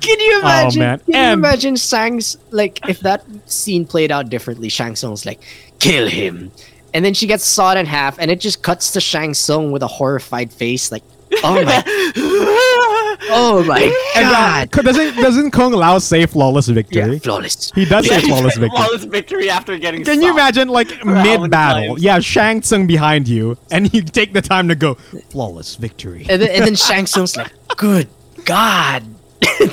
[0.00, 0.80] Can you oh, imagine?
[0.80, 0.98] man.
[1.00, 4.68] Can you imagine Shang's like if that scene played out differently?
[4.68, 5.40] Shang Tsung's like,
[5.78, 6.50] kill him,
[6.94, 9.82] and then she gets sawed in half, and it just cuts to Shang Tsung with
[9.82, 11.02] a horrified face, like,
[11.44, 11.82] oh my,
[13.30, 13.82] oh my
[14.16, 17.12] And uh, god, doesn't doesn't Kung Lao say flawless victory?
[17.14, 17.70] yeah, flawless.
[17.74, 18.76] He does say flawless victory.
[18.76, 20.04] Flawless victory after getting.
[20.04, 21.98] Can you imagine like mid battle?
[21.98, 24.94] Yeah, Shang Tsung behind you, and you take the time to go
[25.30, 28.08] flawless victory, And then, and then Shang Tsung's like, good
[28.44, 29.04] god.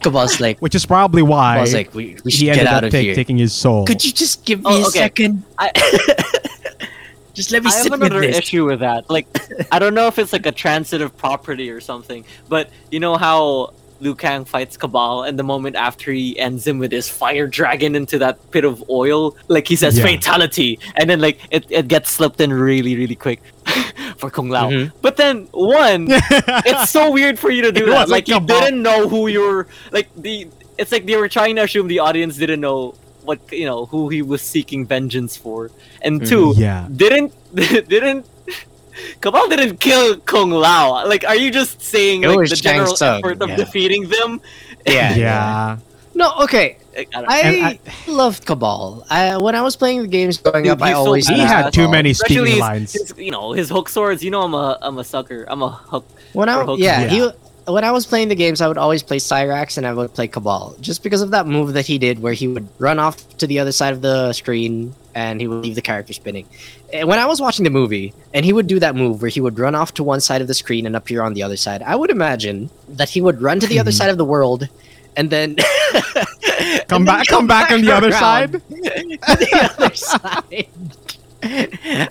[0.00, 2.78] Cabal's like, which is probably why Cabal's like, we, we should he ended get out
[2.78, 3.14] up of take- here.
[3.14, 3.86] taking his soul.
[3.86, 4.98] Could you just give me Oh, a okay.
[4.98, 5.44] second?
[5.58, 5.70] I,
[7.34, 8.36] Just let me I have sit with another this.
[8.38, 9.08] issue with that.
[9.08, 9.26] Like,
[9.72, 13.72] I don't know if it's like a transitive property or something, but you know how
[14.00, 17.94] Liu Kang fights Cabal, and the moment after he ends him with his fire dragon
[17.94, 20.04] into that pit of oil, like he says Yeah.
[20.04, 23.40] fatality, and then like it, it gets slipped in really really quick
[24.18, 24.70] for Kung Lao.
[24.70, 24.92] Mhm.
[25.00, 27.92] But then one, it's so weird for you to do It that.
[27.92, 28.60] wasn't Like you Cabal.
[28.60, 29.66] didn't know who you were.
[29.92, 33.64] Like the, it's like they were trying to assume the audience didn't know what you
[33.66, 35.70] know who he was seeking vengeance for,
[36.02, 36.28] and mm-hmm.
[36.28, 36.88] two, yeah.
[36.94, 38.26] didn't didn't
[39.20, 41.06] Cabal didn't kill Kung Lao.
[41.06, 43.56] Like, are you just saying It like the Shang general Tsung, effort of yeah.
[43.56, 44.40] defeating them?
[44.84, 45.14] Yeah.
[45.14, 45.78] yeah.
[46.12, 46.76] No, okay.
[46.96, 49.06] I don't- I, loved Cabal.
[49.08, 51.38] I, when I was playing the games growing Dude, up, I he's so always He
[51.38, 52.92] had too many Especially speaking his, lines.
[52.92, 54.24] his- you know, his hook swords.
[54.24, 55.44] You know, I'm a I'm a sucker.
[55.46, 56.04] I'm a hook.
[56.32, 56.82] when I for hooks.
[56.82, 57.08] yeah, Yeah.
[57.08, 57.30] he
[57.66, 60.28] when I was playing the games, I would always play Cyrax and I would play
[60.28, 63.46] Cabal just because of that move that he did, where he would run off to
[63.46, 66.48] the other side of the screen and he would leave the character spinning.
[66.92, 69.40] And when I was watching the movie, and he would do that move where he
[69.40, 71.82] would run off to one side of the screen and appear on the other side,
[71.82, 73.96] I would imagine that he would run to the other mm-hmm.
[73.96, 74.68] side of the world
[75.16, 75.56] and then
[76.88, 78.52] Come and then back- come back on the other side?
[78.68, 80.68] the other side.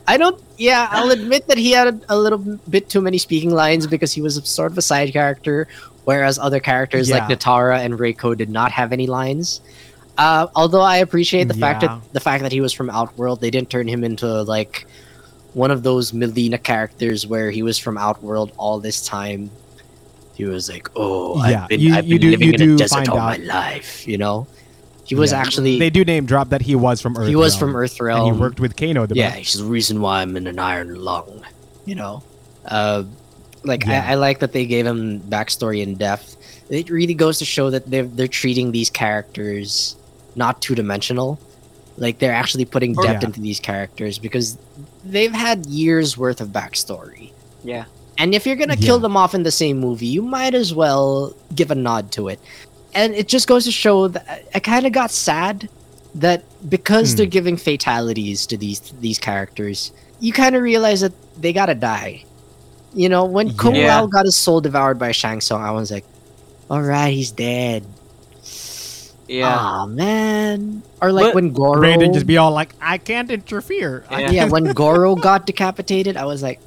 [0.07, 0.41] I don't.
[0.61, 2.37] Yeah, I'll admit that he had a, a little
[2.69, 5.67] bit too many speaking lines because he was sort of a side character,
[6.05, 9.61] whereas other characters like Nitara and Reiko did not have any lines.
[10.17, 13.49] Uh, although I appreciate the fact that the fact that he was from Outworld, they
[13.49, 14.85] didn't turn him into like
[15.53, 19.49] one of those Mileena characters where he was from Outworld all this time.
[20.35, 22.75] He was like, "Oh, Yeah, I've been, you- I've you been do- living you in
[22.75, 24.45] a desert all out- my life," you know.
[25.11, 25.41] He was Yeah.
[25.43, 27.27] actually They do name drop that he was from Earth.
[27.27, 29.05] he was Realm, from Earth and he worked with Kano.
[29.05, 31.43] The Yeah, he's the reason why I'm in an iron lung.
[31.85, 32.23] You know,
[32.65, 33.03] uh,
[33.71, 34.05] like Yeah.
[34.07, 36.37] I, I like that they gave him backstory in depth.
[36.69, 39.95] It really goes to show that they're they're treating these characters
[40.35, 41.37] not two dimensional.
[41.97, 43.27] Like they're actually putting Oh, depth yeah.
[43.27, 44.57] into these characters because
[45.03, 47.31] they've had years worth of backstory.
[47.65, 47.83] Yeah.
[48.17, 51.35] And if you're gonna kill them off in the same movie, you might as well
[51.53, 52.39] give a nod to it.
[52.93, 55.69] And it just goes to show that I kind of got sad
[56.15, 57.17] that because Hmm.
[57.17, 62.25] they're giving fatalities to these these characters, you kind of realize that they gotta die.
[62.93, 63.99] You know, when Kung Yeah.
[64.01, 66.03] Lao got his soul devoured by Shang Tsung, I was like,
[66.69, 67.83] "All right, he's dead."
[69.27, 69.47] Yeah.
[69.55, 70.83] Aw, man.
[71.01, 74.31] Or like But- when Goro, Raiden just be all like, "I can't interfere." Yeah.
[74.31, 76.59] yeah, when Goro got decapitated, I was like,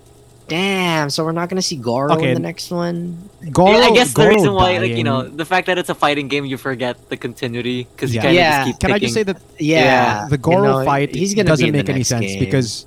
[0.49, 2.29] "Damn!" So we're not gonna see Goro Okay.
[2.29, 3.29] in the next one.
[3.51, 5.89] Goro, Yeah, I guess the Goro reason why, like you know, the fact that it's
[5.91, 8.23] a fighting game, you forget the continuity because you Yeah.
[8.23, 8.57] kind of Yeah.
[8.57, 8.81] just keep.
[8.81, 11.69] Can I just say that Yeah, the you Goro know, fight he's gonna doesn't be
[11.69, 12.41] in the make any sense game.
[12.41, 12.87] because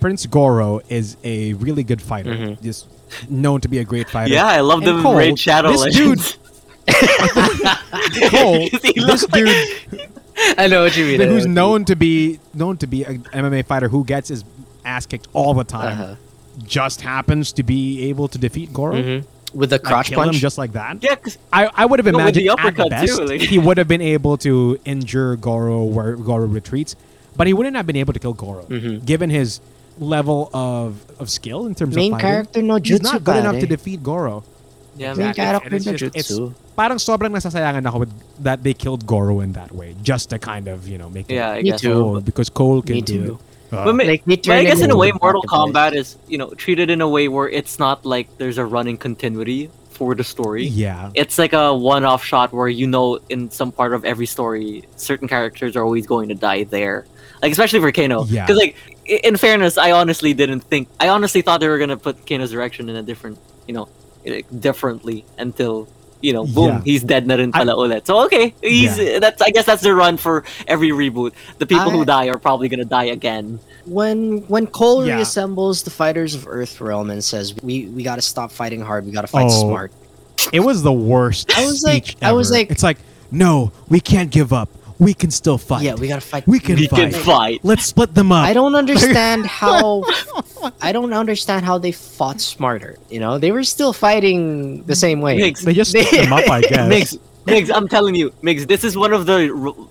[0.00, 2.62] Prince Goro is a really good fighter, Mhm.
[2.62, 2.86] just
[3.28, 4.32] known to be a great fighter.
[4.32, 6.38] Yeah, I love And the Cole, Raid Shadow this Legends.
[8.30, 10.00] Cole, He this looks like- dude
[10.58, 11.20] I know what you mean.
[11.20, 14.44] Who's known to be known to be an MMA fighter who gets his
[14.84, 16.14] ass kicked all the time, Uh-huh.
[16.66, 18.96] Just happens to be able to defeat Goro.
[18.96, 19.24] Mhm.
[19.52, 20.40] with the like, crotch kill him punch.
[20.40, 20.96] just like that.
[21.04, 23.58] Yeah, 'cause- I, I would have No, imagined the at uppercut best too, like- he
[23.60, 26.96] would have been able to injure Goro where Goro retreats,
[27.36, 29.04] but he wouldn't have been able to kill Goro, Mhm.
[29.04, 29.60] given his
[30.00, 32.30] level of, of skill in terms Main of fighting.
[32.32, 33.60] character no jutsu He's not good enough pare.
[33.60, 34.42] to defeat Goro.
[34.96, 36.32] yeah, Main character no just- it's-
[36.72, 40.64] Parang sobrang nasasayangan ako with that they killed Goro in that way, just to kind
[40.66, 41.92] of you know make it Yeah, I Me too.
[41.92, 43.32] Cole, because Cole can Me do too.
[43.36, 43.40] it.
[43.72, 45.42] Uh, But, ma- Like, but I guess in a way, Mortal.
[45.42, 48.96] Kombat is you know treated in a way where it's not like there's a running
[48.98, 50.66] continuity for the story.
[50.66, 54.84] yeah, It's like a one-off shot where you know in some part of every story,
[54.96, 57.06] certain characters are always going to die there.
[57.42, 58.44] Like especially for Kano, Yeah.
[58.46, 60.88] because like in fairness, I honestly didn't think.
[61.00, 63.88] I honestly thought they were gonna put Kano's direction in a different, you know,
[64.58, 65.88] differently until
[66.22, 66.80] you know, boom, Yeah.
[66.84, 68.06] he's dead na rin pala ulit.
[68.06, 69.18] So okay, he's Yeah.
[69.18, 71.32] that's I guess that's the run for every reboot.
[71.58, 73.58] The people who die are probably gonna die again.
[73.86, 75.18] When when Cole Yeah.
[75.18, 79.04] reassembles the fighters of Earth Realm and says, "We we got to stop fighting hard.
[79.04, 79.60] We got to fight Oh.
[79.68, 79.92] smart."
[80.52, 81.50] it was the worst.
[81.56, 82.98] I was like- speech I was like- it's like
[83.30, 84.68] no, we can't give up.
[85.02, 85.82] We can still fight.
[85.82, 86.46] Yeah, we gotta fight.
[86.46, 87.12] we can We fight.
[87.12, 87.60] can fight.
[87.62, 88.44] Let's split them up.
[88.46, 90.04] I don't understand how.
[90.80, 92.96] I don't understand how they fought smarter.
[93.10, 95.38] You know, they were still fighting the same way.
[95.38, 96.88] Migs, They just split them up, I guess.
[96.88, 99.40] Migs, Migs, I'm telling you, Migs, this is one of the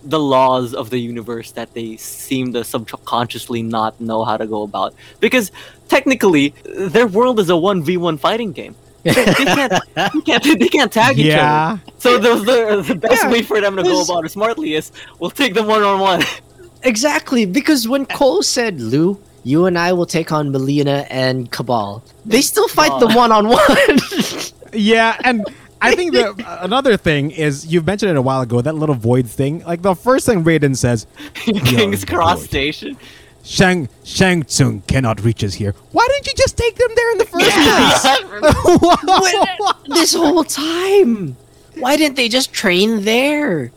[0.04, 4.64] the laws of the universe that they seem to subconsciously not know how to go
[4.64, 4.94] about.
[5.20, 5.52] Because
[5.90, 6.54] technically,
[6.96, 8.76] their world is a one v one fighting game.
[9.04, 11.78] They can't, they can't, they can't tag each Yeah.
[11.84, 11.92] other.
[11.98, 14.92] So the the, the best Yeah, way for them to go about it smartly is
[15.20, 16.22] we'll take them one on one.
[16.84, 22.04] Exactly, because when Cole said, "Lou, you and I will take on Mileena and Cabal,"
[22.26, 23.98] they still fight the one on one.
[24.74, 25.46] Yeah, and
[25.82, 29.28] I think that another thing is you've mentioned it a while ago that little void
[29.28, 29.64] thing.
[29.64, 32.48] Like the first thing Raiden says, King's Cross void.
[32.50, 32.98] Station.
[33.44, 35.74] Shang Shang Tsung cannot reach us here.
[35.92, 38.04] Why didn't you just take them there in the first place?
[40.00, 41.36] this whole time,
[41.76, 43.72] why didn't they just train there?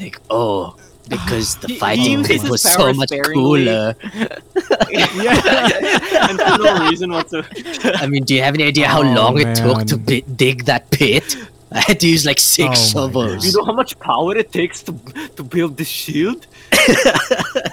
[0.00, 0.76] Like, oh,
[1.08, 3.34] because the fighting he was so much sparingly.
[3.34, 3.96] cooler.
[4.04, 4.40] and
[6.40, 7.48] for no reason whatsoever.
[7.96, 10.22] I mean, do you have any idea how Oh, long it took to man.
[10.36, 11.36] dig that pit?
[11.70, 12.76] I had to use like six Oh, my
[13.12, 13.44] shovels.
[13.44, 14.92] You know how much power it takes to
[15.36, 16.46] to build this shield?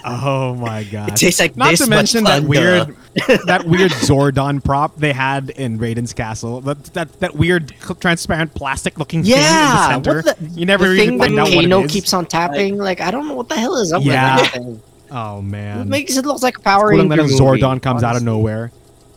[0.06, 1.10] Oh my god!
[1.10, 2.48] It tastes like Not this to much mention that thunder.
[2.50, 2.96] weird,
[3.48, 6.62] that weird Zordon prop they had in Raiden's castle.
[6.62, 9.36] That that, that weird transparent plastic looking Yeah,
[9.88, 10.46] thing in the what center.
[10.54, 11.92] the, you never the really thing that find out what Kano it is.
[11.92, 12.78] keeps on tapping.
[12.78, 14.36] Like, I don't know what the hell is up Yeah.
[14.42, 14.82] with that thing.
[15.12, 15.82] oh man.
[15.82, 18.16] It makes it look like a Power Cool, and Ranger then movie, Zordon comes out
[18.16, 18.72] of nowhere.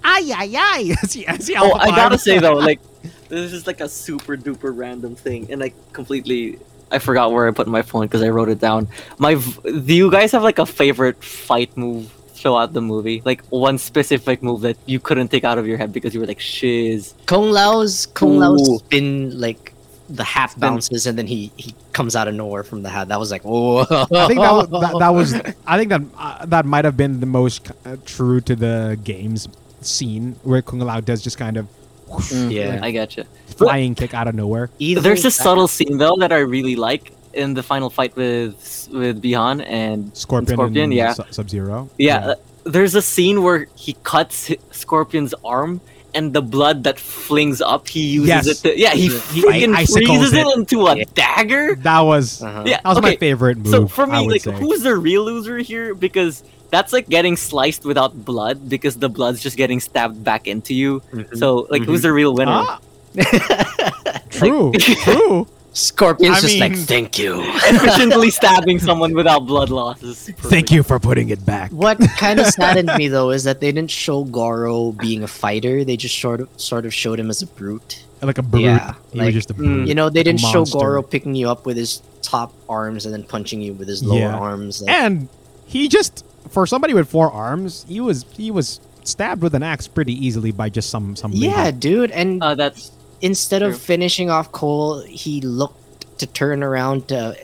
[0.04, 0.94] Ay ay ay!
[1.02, 2.80] As he, as he Oh, I gotta say though, like
[3.28, 6.58] this is like a super duper random thing, and like completely
[6.90, 8.88] I forgot where I put my phone because I wrote it down.
[9.18, 13.22] My, do you guys have like a favorite fight move throughout the movie?
[13.24, 16.26] Like one specific move that you couldn't take out of your head because you were
[16.26, 17.14] like shiz.
[17.26, 18.78] Kung Lao's Kung Lao's Ooh.
[18.78, 19.72] spin like
[20.08, 23.08] the half bounces and then he he comes out of nowhere from the hat.
[23.08, 23.80] That was like, oh.
[24.10, 25.34] I think that was, that, that was
[25.66, 29.48] I think that uh, that might have been the most uh, true to the game's
[29.82, 31.68] scene where Kung Lao does just kind of
[32.08, 32.80] whoosh, Yeah.
[32.82, 33.24] I gotcha.
[33.56, 34.70] flying kick out of nowhere.
[34.78, 38.16] Either There's this that- subtle scene though that I really like in the final fight
[38.16, 41.12] with with Bi-Han and Scorpion, Scorpion, and yeah.
[41.12, 41.88] Sub Zero.
[41.98, 45.80] Yeah, uh, there's a scene where he cuts Scorpion's arm,
[46.14, 48.46] and the blood that flings up, he uses Yes.
[48.48, 48.78] it to.
[48.78, 50.46] Yeah, he He freaking icicles freezes it.
[50.46, 50.56] it.
[50.56, 51.04] into a Yeah.
[51.14, 51.76] dagger.
[51.82, 52.62] that was Uh-huh.
[52.66, 53.68] Yeah, that was my favorite move.
[53.68, 54.52] So for me, like, say.
[54.52, 55.94] who's the real loser here?
[55.94, 60.74] Because that's like getting sliced without blood, because the blood's just getting stabbed back into
[60.74, 61.00] you.
[61.12, 61.36] Mhm.
[61.38, 62.52] So, like, who's the real winner?
[62.66, 62.80] Ah,
[64.30, 65.46] true, true.
[65.74, 67.40] Scorpion's I just like, thank you.
[67.44, 70.28] Efficiently stabbing someone without blood loss is.
[70.38, 71.70] Thank you for putting it back.
[71.70, 75.84] What kind of saddened me though is that they didn't show Goro being a fighter.
[75.84, 78.02] They just sort of sort of showed him as a brute.
[78.22, 78.64] Like a brute.
[78.64, 79.56] Yeah, he was like- just a Mm.
[79.58, 79.88] brute.
[79.88, 80.78] You know, they Like didn't show monster.
[80.78, 84.18] Goro picking you up with his top arms and then punching you with his lower
[84.18, 84.34] Yeah.
[84.36, 84.82] arms.
[84.82, 85.28] Like, And
[85.66, 89.88] he just for somebody with four arms, he was he was stabbed with an axe
[89.88, 91.46] pretty easily by just some some lady.
[91.46, 92.10] yeah, dude.
[92.10, 97.34] And Uh, that's instead of finishing off Cole, he looked to turn around to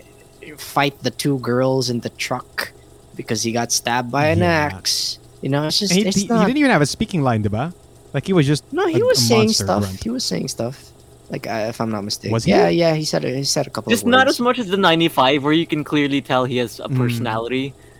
[0.58, 2.72] fight the two girls in the truck
[3.16, 4.70] because he got stabbed by an Yeah.
[4.74, 5.18] axe.
[5.40, 7.72] You know, it's just he, it's he, he didn't even have a speaking line, diba?
[8.12, 9.82] Like he was just no, he a- was a saying stuff.
[9.82, 10.02] grunt.
[10.02, 10.90] He was saying stuff.
[11.30, 12.32] Like uh, if I'm not mistaken.
[12.32, 12.50] Was he?
[12.52, 12.94] Yeah, yeah.
[12.94, 13.90] He said he said a couple.
[13.90, 16.78] just of not as much as the 95, where you can clearly tell he has
[16.80, 16.96] a Mm.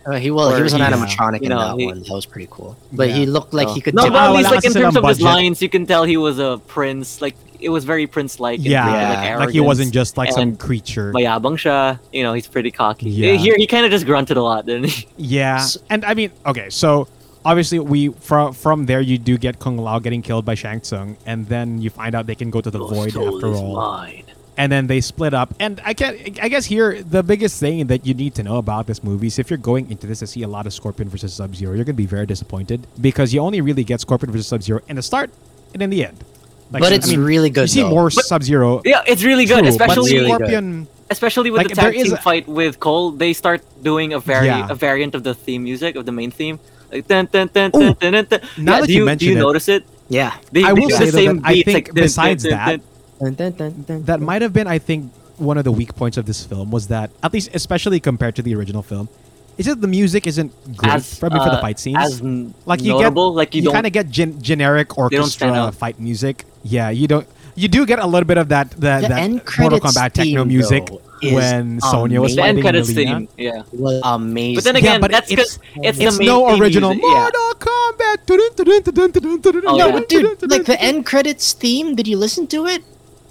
[0.05, 0.17] Personality.
[0.17, 1.99] Uh, he well, he was an he- animatronic you in know, that he- one.
[2.03, 2.77] That was pretty cool.
[2.93, 3.15] But Yeah.
[3.15, 3.95] he looked like So- he could.
[3.95, 5.33] No, tip- but at wala least like in kasi terms of silang his budget.
[5.35, 7.21] lines, you can tell he was a prince.
[7.21, 8.59] Like it was very prince-like.
[8.59, 11.11] and Yeah, pretty, like, like he wasn't just like some and creature.
[11.13, 11.99] Mayabang siya.
[12.13, 13.09] You know, he's pretty cocky.
[13.09, 13.33] Yeah.
[13.33, 15.07] Here, he kind of just grunted a lot, didn't he?
[15.17, 17.07] Yeah, S- and I mean, okay, so
[17.45, 21.15] obviously we from from there you do get Kung Lao getting killed by Shang Tsung,
[21.25, 24.23] and then you find out they can go to the void after all, mine.
[24.57, 25.53] And then they split up.
[25.59, 28.87] And I can I guess here the biggest thing that you need to know about
[28.87, 31.33] this movie is if you're going into this to see a lot of Scorpion versus
[31.33, 34.61] Sub Zero, you're gonna be very disappointed because you only really get Scorpion versus Sub
[34.63, 35.29] Zero in the start
[35.73, 36.23] and in the end.
[36.71, 37.61] Like, but I it's mean, really good.
[37.61, 37.89] you see though.
[37.89, 38.81] more Sub Zero.
[38.85, 40.87] Yeah, it's really good, True, especially but really good.
[41.11, 43.11] Especially with Like, the there tag is team a- fight with Cole.
[43.11, 44.67] They start doing a vari- Yeah.
[44.67, 46.57] a variant of the theme music of the main theme.
[46.91, 48.39] Like, dun, dun, dun, Ooh, dun, dun, dun, dun.
[48.57, 49.85] now yeah, that do you you, do you it- notice it?
[50.09, 50.33] yeah.
[50.51, 52.43] They, I will use say the though same that I think like, dun, dun, besides
[52.43, 52.81] dun, that,
[53.19, 53.33] dun.
[53.33, 56.17] Dun, dun, dun, dun, that might have been i think one of the weak points
[56.17, 59.09] of this film was that at least especially compared to the original film
[59.57, 62.21] it's just the music isn't great as probably for the uh, fight scenes as
[62.65, 66.45] like you notable, get like you, you, kind of get gen- generic orchestra fight music
[66.63, 69.35] yeah you don't you do get a little bit of that that, The that end
[69.35, 72.35] Mortal credits Kombat techno music though, when Sonya was amazing.
[72.35, 73.27] the end fighting credits theme.
[73.37, 74.55] Yeah, was amazing.
[74.55, 77.29] but then Yeah, again, but that's because it's, it's the no theme original music, yeah.
[77.31, 79.91] Mortal Kombat dun, Oh, no, yeah.
[79.93, 81.95] but dude, like the end credits theme.
[81.95, 82.83] Did you listen to it?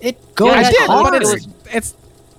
[0.05, 1.05] It goes I Yeah, did, hard.
[1.05, 1.94] but It it's was- it's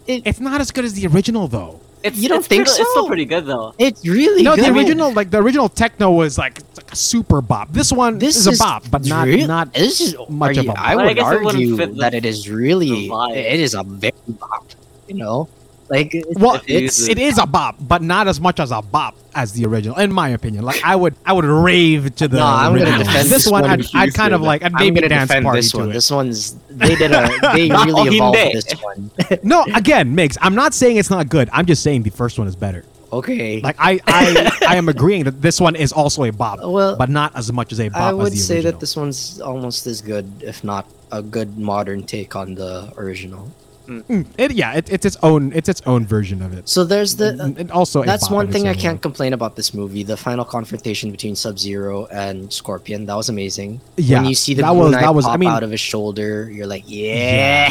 [0.07, 1.79] It- it's not as good as the original though.
[2.03, 3.73] It's, You don't it's think pretty- It's still pretty good though.
[3.79, 4.65] It's really No, good.
[4.65, 7.73] the original like the original techno was like, like a super bop.
[7.73, 10.59] This one This is, is a bop, but not real- not This is much are
[10.59, 11.01] of you- a I bop.
[11.01, 13.09] I would guess argue fit that it is really.
[13.33, 14.65] It is a very bop.
[15.07, 15.49] You know,
[15.89, 19.15] like it- Well, it's it is a bop, but not as much as a bop
[19.35, 20.63] as the original, in my opinion.
[20.63, 22.37] Like I would, I would rave to the.
[22.37, 23.65] No, I'm gonna defend this this one.
[23.65, 25.89] I'd, I'd kind of like, I'd I'm maybe gonna dance defend party this to one.
[25.89, 25.93] it.
[25.93, 29.11] This one's they did a they really evolved this one.
[29.43, 31.49] No, again, Migs, I'm not saying it's not good.
[31.53, 32.83] I'm just saying the first one is better.
[33.13, 36.97] Okay, Like I, I, I am agreeing that this one is also a bop, Well,
[36.97, 40.01] but not as much as a bop I would say that this one's almost as
[40.01, 43.49] good, if not a good modern take on the original.
[43.87, 46.67] Mm, it, yeah, it, it's its own, it's its own version of it.
[46.69, 50.03] So there's the And- and also That's one thing I can't complain about this movie.
[50.03, 53.81] The final confrontation between Sub Zero and Scorpion, that was amazing.
[53.97, 55.79] Yeah, when you see the that was- that was- I pop mean- out of his
[55.81, 57.69] shoulder, you're like, yeah.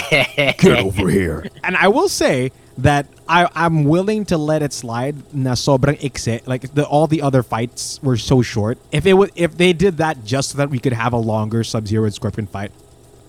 [0.58, 1.46] Get over here.
[1.62, 6.44] And I will say that I, I'm willing to let it slide na sobrang ikse.
[6.46, 8.78] Like the, all the other fights were so short.
[8.90, 11.62] If it would, if they did that just so that we could have a longer
[11.64, 12.72] Sub Zero and Scorpion fight,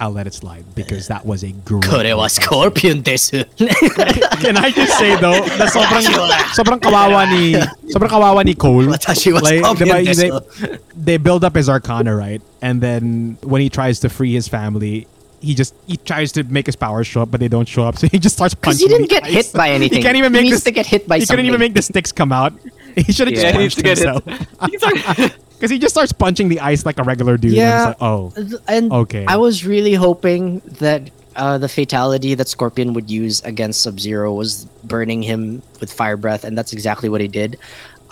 [0.05, 1.83] I'll let it slide because that was a great.
[1.89, 2.31] Kore wa fight.
[2.37, 3.41] Scorpion desu.
[4.41, 6.05] Can I just say though, na sobrang
[6.53, 7.57] sobrang kawawa ni
[7.89, 8.85] sobrang kawawa ni Cole.
[8.85, 10.29] Watashi wa Like, diba, desu.
[10.61, 12.41] they, they build up his arcana, right?
[12.61, 15.07] And then when he tries to free his family,
[15.41, 17.97] he just he tries to make his powers show up, but they don't show up.
[18.01, 19.33] So he just starts Because he didn't get ice.
[19.33, 19.97] hit by anything.
[19.97, 20.69] He can't even He make needs this.
[20.69, 22.53] to get hit by He couldn't even make the sticks come out.
[22.95, 25.54] He should have Yeah, he needs just punched to get himself.
[25.55, 27.53] Because he just starts punching the ice like a regular dude.
[27.53, 27.87] Yeah.
[27.87, 28.33] Like, oh,
[28.67, 29.25] and Okay.
[29.27, 34.33] I was really hoping that uh, the fatality that Scorpion would use against Sub Zero
[34.33, 37.57] was burning him with fire breath, and that's exactly what he did.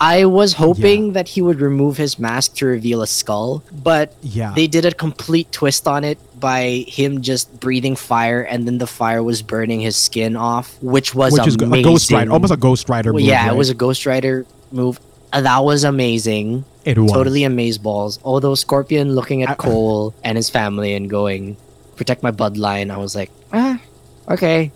[0.00, 4.52] I was hoping that he would remove his mask to reveal a skull, but yeah.
[4.54, 8.88] they did a complete twist on it by him just breathing fire, and then the
[8.88, 11.86] fire was burning his skin off, which was Which is amazing.
[11.86, 13.12] a Ghost Rider, almost a Ghost Rider.
[13.12, 13.54] Well, move, yeah, right?
[13.54, 14.98] it was a Ghost Rider move.
[15.34, 16.64] Uh, that was amazing.
[16.84, 18.18] It was Totally amaze balls.
[18.24, 21.56] Although Scorpion looking at I- Cole and his family and going,
[21.96, 23.78] protect my bloodline, I was like, ah,
[24.30, 24.70] okay.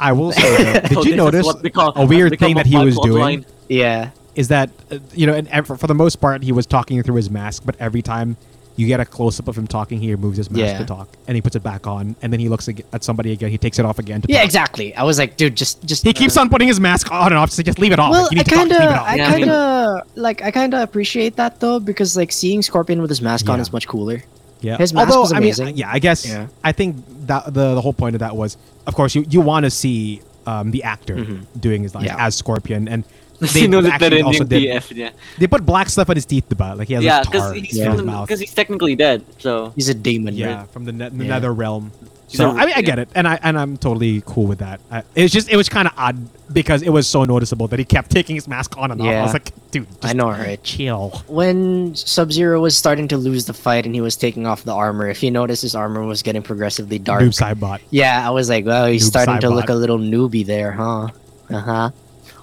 [0.00, 2.76] I will say, though, did So you notice what call- a weird thing that he
[2.78, 3.04] was bloodline.
[3.04, 3.46] doing?
[3.68, 4.10] Yeah.
[4.34, 7.16] is that uh, you know, and ev- for the most part, he was talking through
[7.16, 8.36] his mask, but every time
[8.78, 10.78] you get a close up of him talking, he removes his mask Yeah.
[10.78, 13.50] to talk, and he puts it back on, and then he looks at somebody again.
[13.50, 14.22] He takes it off again.
[14.22, 14.44] To Yeah, talk.
[14.46, 14.94] exactly.
[14.94, 16.04] I was like, dude, just, just.
[16.04, 17.50] He keeps on putting his mask on and off.
[17.50, 18.12] So just leave it off.
[18.12, 18.80] Well, Like, you I need to kind of.
[18.80, 23.00] I Yeah, kind of, like, I kind of appreciate that though, because like seeing Scorpion
[23.02, 24.22] with his mask on is much cooler.
[24.60, 24.76] Yeah.
[24.76, 26.46] His mask Although, was I mean, yeah, I guess Yeah.
[26.64, 26.96] I think
[27.26, 28.56] that the the whole point of that was,
[28.86, 31.46] of course, you you want to see um, the actor Mhm.
[31.60, 32.16] doing his like Yeah.
[32.26, 33.04] as Scorpion, and
[33.40, 34.62] They they know that actually they're also in did.
[34.64, 35.10] TF, yeah.
[35.38, 37.52] They put black stuff on his teeth, about like he has Yeah, a tar because
[37.52, 38.28] he's, in his from- mouth.
[38.28, 39.24] 'cause he's technically dead.
[39.38, 40.70] So He's a demon, Yeah, right?
[40.70, 41.30] from the, ne- the Yeah.
[41.30, 41.92] nether realm.
[42.26, 44.80] So a- I mean, I get it, and I and I'm totally cool with that.
[44.90, 46.18] I, it's just it was kind of odd
[46.52, 49.06] because it was so noticeable that he kept taking his mask on and off.
[49.06, 50.62] I was like, dude, I know, right?
[50.62, 51.22] chill.
[51.28, 54.74] When Sub Zero was starting to lose the fight and he was taking off the
[54.74, 57.22] armor, if you notice, his armor was getting progressively dark.
[57.22, 57.78] Noob Saibot.
[57.90, 61.08] Yeah, I was like, well, he's Noob starting to look a little newbie there, huh?
[61.48, 61.90] Uh huh.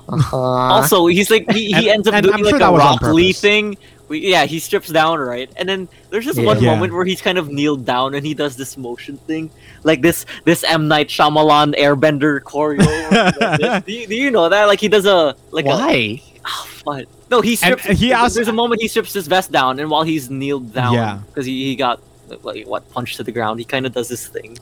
[0.08, 0.38] Uh huh.
[0.38, 3.34] also he's like he, And- ends up doing I'm like sure a that Rock Lee
[3.34, 3.78] thing.
[4.08, 5.50] We, yeah, he strips down, right?
[5.58, 6.46] And then there's just Yeah.
[6.46, 6.76] one Yeah.
[6.76, 9.50] moment where he's kind of kneeled down and he does this motion thing,
[9.84, 12.86] like this this M Night Shyamalan Airbender choreo.
[13.50, 14.66] Like do, you, do you know that?
[14.66, 16.22] Like he does a like a Why?
[16.46, 17.08] oh, what?
[17.32, 18.00] No, he And strips.
[18.00, 20.94] he also- there's a moment he strips his vest down, and while he's kneeled down,
[20.94, 21.18] Yeah.
[21.26, 22.00] because he, he got
[22.44, 24.56] like what punched to the ground, he kind of does this thing.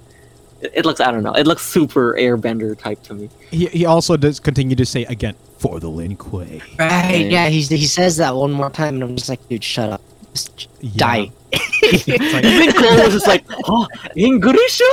[0.64, 1.34] It, it looks I don't know.
[1.34, 3.30] It looks super Airbender type to me.
[3.52, 6.62] He, he also does continue to say again for the Lin Kuei.
[6.80, 7.28] Right?
[7.30, 10.02] Yeah, he's, he says that one more time, and I'm just like, dude, shut up.
[10.34, 10.90] Just Yeah.
[10.98, 11.32] die.
[11.84, 13.88] Even Cole was just like, oh,
[14.18, 14.92] Ingurisha?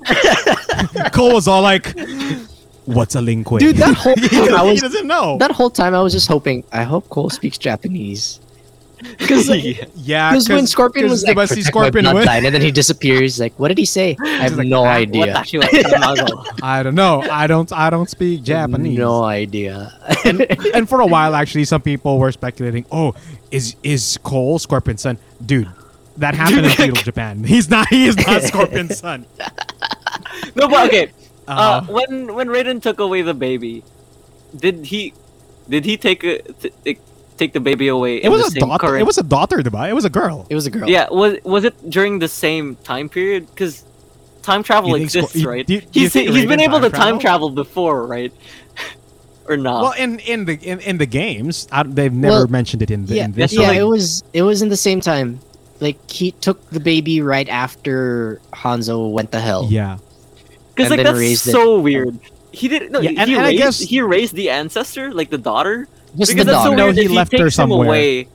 [1.12, 1.94] Cole was all like,
[2.86, 5.36] "What's a Lin Kuei?" Dude, that whole he, time I doesn't- he was doesn't know.
[5.38, 6.64] that whole time I was just hoping.
[6.72, 8.40] I hope Cole speaks Japanese.
[9.18, 9.84] Because Yeah.
[9.96, 12.70] yeah, Because when Scorpion was like, diba si "Protect Scorpion my bloodline," and then he
[12.70, 13.40] disappears.
[13.40, 14.16] Like, what did he say?
[14.22, 15.32] I have like, no "Ah, idea.
[15.34, 17.22] Watashi wa tamago." I don't know.
[17.30, 17.72] I don't.
[17.72, 18.98] I don't speak Japanese.
[18.98, 19.92] No idea.
[20.74, 22.84] and for a while, actually, some people were speculating.
[22.92, 23.14] Oh,
[23.50, 25.16] is is Cole Scorpion's son?
[25.44, 25.68] Dude,
[26.18, 27.44] that happened in feudal Japan.
[27.44, 27.88] He's not.
[27.88, 29.24] He is not Scorpion's son.
[30.54, 31.10] no, but okay.
[31.48, 33.82] Uh, Uh, when when Raiden took away the baby,
[34.54, 35.14] did he
[35.68, 36.98] did he take a, t- t-
[37.42, 38.14] take the baby away?
[38.18, 38.86] it in was the a same daughter.
[38.86, 39.82] current- It was a daughter, diba?
[39.92, 40.46] It was a girl.
[40.52, 40.88] it was a girl.
[40.96, 41.06] yeah.
[41.20, 43.42] Was was it during the same time period?
[43.52, 43.74] Because
[44.50, 45.66] time travel You think Scor- exists, you- right?
[45.72, 48.32] you- do you he's think he's been able to time time travel before, right?
[49.50, 49.78] or not?
[49.82, 53.06] Well, in in the in, in the games, I, they've never Well, mentioned it in
[53.06, 53.52] the yeah, in this.
[53.52, 53.68] yeah.
[53.68, 55.40] like- it was it was in the same time.
[55.80, 59.64] Like he took the baby right after Hanzo went to hell.
[59.70, 59.96] yeah.
[60.76, 61.52] Because like that's raised it.
[61.52, 62.18] so weird.
[62.52, 63.00] He did no.
[63.00, 65.88] Yeah, he, and- he and I raised, guess- he raised the ancestor, like the daughter.
[66.18, 66.76] Just because the that's so daughter.
[66.76, 67.86] No, weird he that left takes her somewhere.
[67.88, 68.28] away,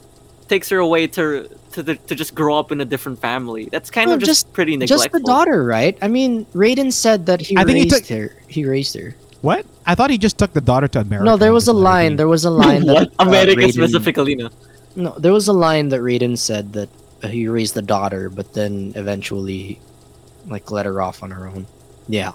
[0.48, 3.68] takes her away to to the, to just grow up in a different family.
[3.72, 4.98] That's kind No, of just, just- pretty neglectful.
[4.98, 5.98] Just the daughter, right?
[6.02, 8.36] I mean, Raiden said that he I think he raised took- her.
[8.48, 9.16] He raised her.
[9.42, 9.66] What?
[9.86, 11.26] I thought he just took the daughter to America.
[11.26, 12.10] No, there was a is what I line.
[12.12, 12.18] think.
[12.18, 14.36] There was a line that uh, America Raiden- specifically?
[14.36, 14.50] No.
[14.96, 16.90] No, there was a line that Raiden said that
[17.22, 19.80] uh, he raised the daughter, but then eventually,
[20.48, 21.68] like, let her off on her own.
[22.08, 22.32] Yeah.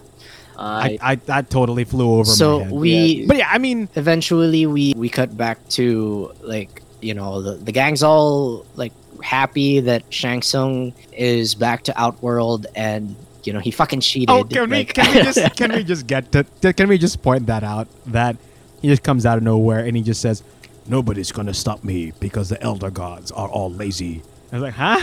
[0.60, 2.72] I, I that totally flew over so my head.
[2.72, 7.52] we but yeah, I mean, eventually we we cut back to like you know the
[7.54, 8.92] the gang's all like
[9.22, 14.30] happy that Shang Tsung is back to Outworld and you know he fucking cheated.
[14.30, 17.22] oh, can we can we just can we just get to to- can we just
[17.22, 18.36] point that out that
[18.82, 20.42] he just comes out of nowhere and he just says,
[20.86, 24.22] "Nobody's gonna stop me because the elder gods are all lazy."
[24.52, 25.00] I was like, huh?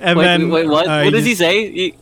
[0.00, 0.86] And Wait, then wait, what?
[0.86, 1.72] uh, what does he just- say?
[1.72, 1.94] He,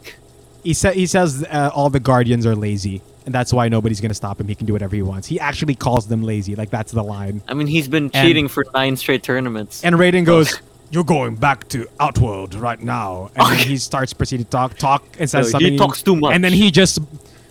[0.64, 4.40] He he says uh, all the guardians are lazy, and that's why nobody's gonna stop
[4.40, 4.48] him.
[4.48, 5.28] He can do whatever he wants.
[5.28, 6.56] He actually calls them lazy.
[6.56, 7.42] Like that's the line.
[7.46, 9.84] I mean, he's been cheating for nine straight tournaments.
[9.84, 10.60] And Raiden goes,
[10.90, 15.04] "You're going back to Outworld right now." And then he starts proceeding to talk, talk,
[15.20, 16.34] and says So he talks too much.
[16.34, 16.98] And then he just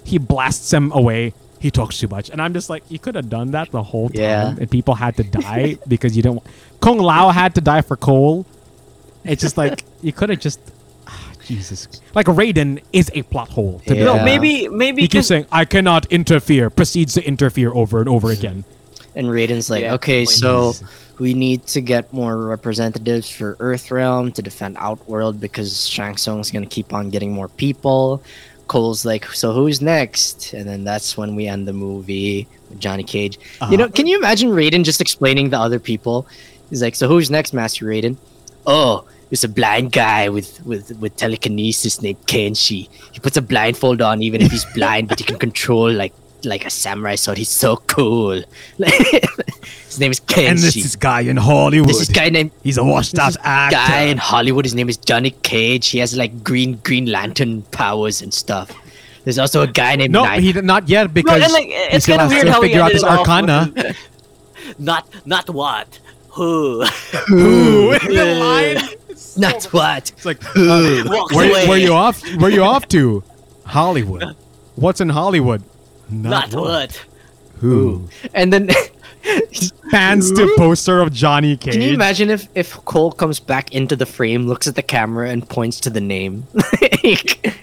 [0.03, 1.34] he blasts him away.
[1.60, 4.10] He talks too much, and I'm just like, you could have done that the whole
[4.10, 4.56] time, Yeah.
[4.60, 6.44] and people had to die because you don't.
[6.81, 8.45] Kung Lao had to die for Cole.
[9.23, 10.60] It's just like you could have just.
[11.47, 13.81] Jesus, like Raiden is a plot hole.
[13.87, 13.99] To Yeah.
[13.99, 14.05] me.
[14.05, 18.09] no, maybe maybe He keeps 'cause- saying, "I cannot interfere." Proceeds to interfere over and
[18.09, 18.63] over again.
[19.15, 20.73] And Raiden's like, Yeah, okay, point so
[21.19, 26.65] we need to get more representatives for Earthrealm to defend Outworld because Shang Tsung's gonna
[26.65, 28.23] keep on getting more people.
[28.67, 30.53] Cole's like, so who's next?
[30.53, 33.37] And then that's when we end the movie with Johnny Cage.
[33.69, 33.91] You know, Uh-huh.
[33.93, 36.25] can you imagine Raiden just explaining the other people?
[36.71, 38.15] He's like, so who's next, Master Raiden?
[38.65, 39.03] Oh,
[39.34, 42.88] it's a blind guy with, with, with telekinesis named Kenshi.
[43.11, 46.14] He puts a blindfold on even if he's blind, but he can control like
[46.45, 47.39] like a samurai sword.
[47.39, 48.43] He's so cool.
[48.77, 50.49] his name is Kenshi.
[50.49, 51.89] And this is guy in Hollywood.
[51.89, 53.76] This is guy named He's a washed up actor.
[53.76, 54.65] guy in Hollywood.
[54.65, 55.88] His name is Johnny Cage.
[55.88, 58.72] He has like green Green Lantern powers and stuff.
[59.23, 61.99] There's also a guy named No, Night- he not yet No, because and like, he
[62.01, 63.95] still has to how he figure out ended his it arcana.
[64.77, 65.99] not not what
[66.30, 66.84] who
[67.31, 69.02] Ooh, the line.
[69.38, 70.11] Not what.
[70.11, 71.68] It's like, uh, where, away.
[71.68, 72.22] where you off?
[72.38, 73.23] Where you off to?
[73.65, 74.35] Hollywood.
[74.76, 75.64] What's in Hollywood?
[76.10, 77.03] not what
[77.60, 78.07] Who?
[78.34, 78.69] And then
[79.91, 81.73] Pans to poster of Johnny Cage.
[81.73, 85.30] can you imagine if if Cole comes back into the frame, looks at the camera,
[85.30, 86.45] and points to the name?
[87.03, 87.56] Like,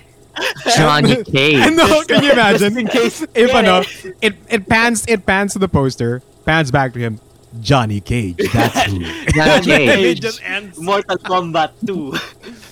[0.76, 1.74] Johnny Cage.
[1.74, 2.78] no, can you imagine?
[2.78, 3.58] in case- if yeah.
[3.60, 7.20] enough, it it pans it pans to the poster, pans back to him.
[7.60, 8.36] Johnny Cage.
[8.52, 9.00] That's who.
[9.34, 10.78] Johnny And it Cage just ends.
[10.78, 12.14] Mortal Kombat 2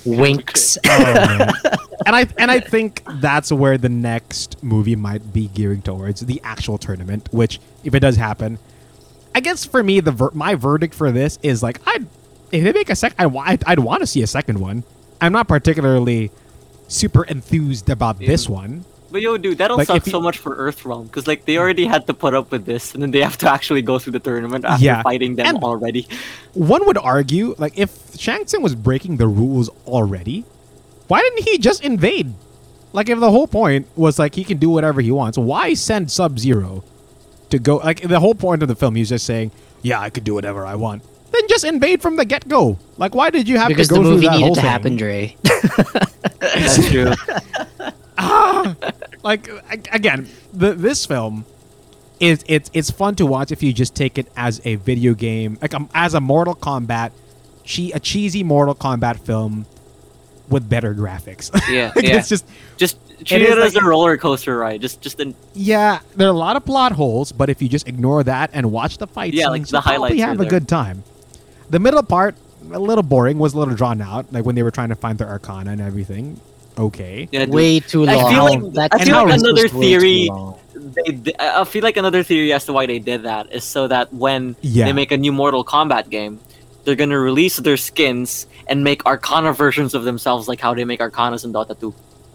[0.04, 0.78] winks.
[0.90, 1.52] Oh,
[2.06, 6.40] and I and I think that's where the next movie might be gearing towards the
[6.42, 7.28] actual tournament.
[7.32, 8.58] Which, if it does happen,
[9.34, 11.98] I guess for me, the ver- my verdict for this is like I,
[12.52, 14.84] if they make a second, I I'd, I'd want to see a second one.
[15.20, 16.30] I'm not particularly
[16.86, 18.50] super enthused about this mm.
[18.50, 18.84] one.
[19.10, 21.56] But yo dude that'll Like, suck if you- so much for Earthrealm because like they
[21.58, 24.12] already had to put up with this and then they have to actually go through
[24.12, 25.02] the tournament after Yeah.
[25.02, 26.06] fighting them And- already
[26.54, 30.44] One would argue, like, if Shang Tsung was breaking the rules already,
[31.06, 32.34] why didn't he just invade?
[32.92, 36.10] Like, if the whole point was like he can do whatever he wants, why send
[36.10, 36.82] Sub Zero
[37.50, 37.76] to go?
[37.76, 39.52] Like, the whole point of the film, he's just saying,
[39.82, 42.78] "Yeah, I could do whatever I want." Then just invade from the get go.
[42.96, 44.54] Like, why did you have because to go through the through movie that needed whole
[44.56, 44.70] to thing?
[44.70, 45.36] happen, Dre.
[46.40, 47.12] that's true
[48.18, 48.74] ah!
[49.22, 49.48] Like
[49.92, 51.44] again, the, this film
[52.20, 55.58] is it's it's fun to watch if you just take it as a video game,
[55.62, 57.12] like um, as a Mortal Kombat,
[57.64, 59.66] che- a cheesy Mortal Kombat film
[60.48, 61.50] with better graphics.
[61.70, 62.16] Yeah, Like, yeah.
[62.18, 62.46] it's just
[62.76, 66.26] just treat is it, as like- a roller coaster ride just just an, yeah, there
[66.28, 69.06] are a lot of plot holes, but if you just ignore that and watch the
[69.06, 70.50] fight Yeah, like the highlights are have a there.
[70.50, 71.02] good time.
[71.70, 72.34] The middle part
[72.72, 75.18] a little boring, was a little drawn out, like when they were trying to find
[75.18, 76.40] their arcana and everything.
[76.78, 77.28] Okay.
[77.32, 77.46] yeah.
[77.46, 78.32] Way too I long.
[78.32, 80.58] feel like- that I feel like another theory- long.
[80.74, 83.64] they, d- I I feel like another theory as to why they did that is
[83.64, 84.84] so that when Yeah.
[84.86, 86.38] they make a new Mortal Kombat game,
[86.84, 91.00] they're gonna release their skins and make Arcana versions of themselves, like how they make
[91.00, 91.92] Arcanas in Dota 2.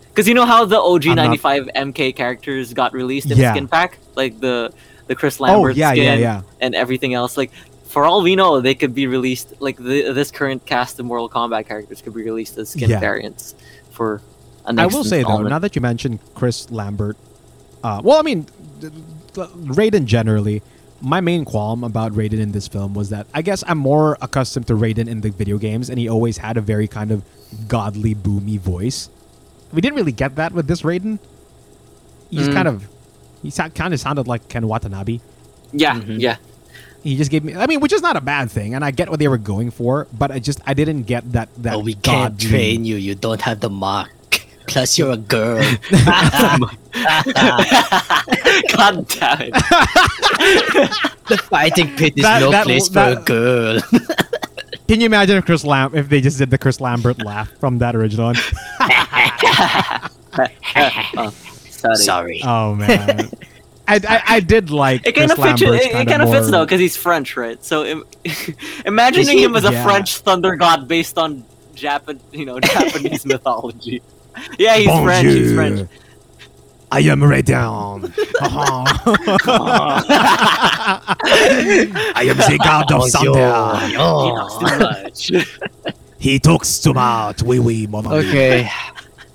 [0.10, 3.52] Because you know how the OG I'm not- 95 MK characters got released in Yeah.
[3.54, 4.72] skin pack, like the
[5.08, 6.42] the Chris Oh Lambert yeah, skin yeah, yeah.
[6.62, 7.36] and everything else.
[7.38, 7.52] Like
[7.88, 9.54] for all we know, they could be released.
[9.60, 13.00] Like the, this current cast of Mortal Kombat characters could be released as skin Yeah.
[13.00, 13.56] variants
[13.92, 14.22] for.
[14.66, 17.18] A I next will say though, now that you mentioned Chris Lambert,
[17.84, 18.48] uh, well, I mean,
[18.82, 18.94] th-
[19.34, 20.62] th- Raiden generally.
[21.02, 24.68] My main qualm about Raiden in this film was that I guess I'm more accustomed
[24.68, 27.24] to Raiden in the video games, and he always had a very kind of
[27.68, 29.10] godly, boomy voice.
[29.74, 31.20] We didn't really get that with this Raiden.
[32.30, 32.54] He's Mm.
[32.54, 32.88] kind of
[33.44, 35.20] He kind of sounded like Ken Watanabe.
[35.74, 36.22] Yeah, Mhm.
[36.22, 36.38] yeah.
[37.04, 37.54] He just gave me.
[37.54, 39.70] I mean, which is not a bad thing, and I get what they were going
[39.72, 41.74] for, but I just I didn't get that that.
[41.76, 42.96] oh, we can't train you.
[42.96, 44.08] You don't have the mark.
[44.68, 45.62] Plus, you're a girl.
[48.76, 49.54] God damn it.
[51.28, 53.82] the fighting pit is That- no that- place that- for a girl.
[54.88, 57.78] Can you imagine if Chris Lam if they just did the Chris Lambert laugh from
[57.80, 58.36] that original one?
[60.36, 61.34] Oh,
[61.70, 61.96] sorry.
[61.98, 62.42] Sorry.
[62.44, 63.30] Oh man,
[63.88, 65.62] I, I I did like It kind Chris of fits.
[65.62, 67.64] Lambert's It, it kind kind of fits more- though, because he's French, right?
[67.64, 68.04] So im-
[68.86, 69.44] imagining he?
[69.44, 69.84] him as a Yeah.
[69.86, 71.44] French thunder god based on
[71.76, 74.02] Japan, you know, Japanese mythology.
[74.60, 75.28] Yeah, he's French.
[75.28, 75.90] He's French.
[76.92, 78.14] I am Raiden.
[82.16, 83.80] I am the god of thunder.
[83.88, 85.48] He talks too much.
[86.24, 87.44] He talks too much.
[87.44, 88.08] Oui, oui, mon.
[88.08, 88.70] Okay.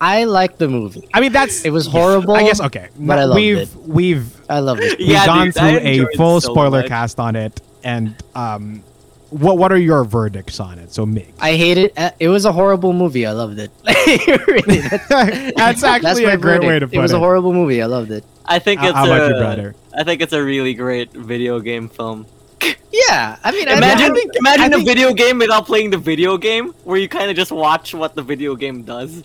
[0.00, 1.06] I like the movie.
[1.12, 2.32] I mean, that's It was horrible.
[2.34, 2.88] I guess okay.
[2.98, 3.68] but I loved we've it.
[3.84, 4.96] we've I love this.
[4.96, 6.88] we've Yeah, gone dude, through a full so spoiler much.
[6.88, 8.82] cast on it, and um,
[9.30, 10.92] what what are your verdicts on it?
[10.92, 11.92] So Mig, I hate it.
[11.96, 13.26] Uh, It was a horrible movie.
[13.26, 13.70] I loved it.
[14.46, 14.78] really,
[15.08, 15.08] that's,
[15.56, 17.82] that's actually my a great way to put It It was a horrible movie.
[17.82, 18.24] I loved it.
[18.44, 19.74] I think How- it's how a, about you, brother?
[19.94, 22.26] I think it's a really great video game film.
[22.90, 25.98] Yeah, I mean, Imagine, I, think, imagine I a think- video game without playing the
[25.98, 29.22] video game, where you kind of just watch what the video game does.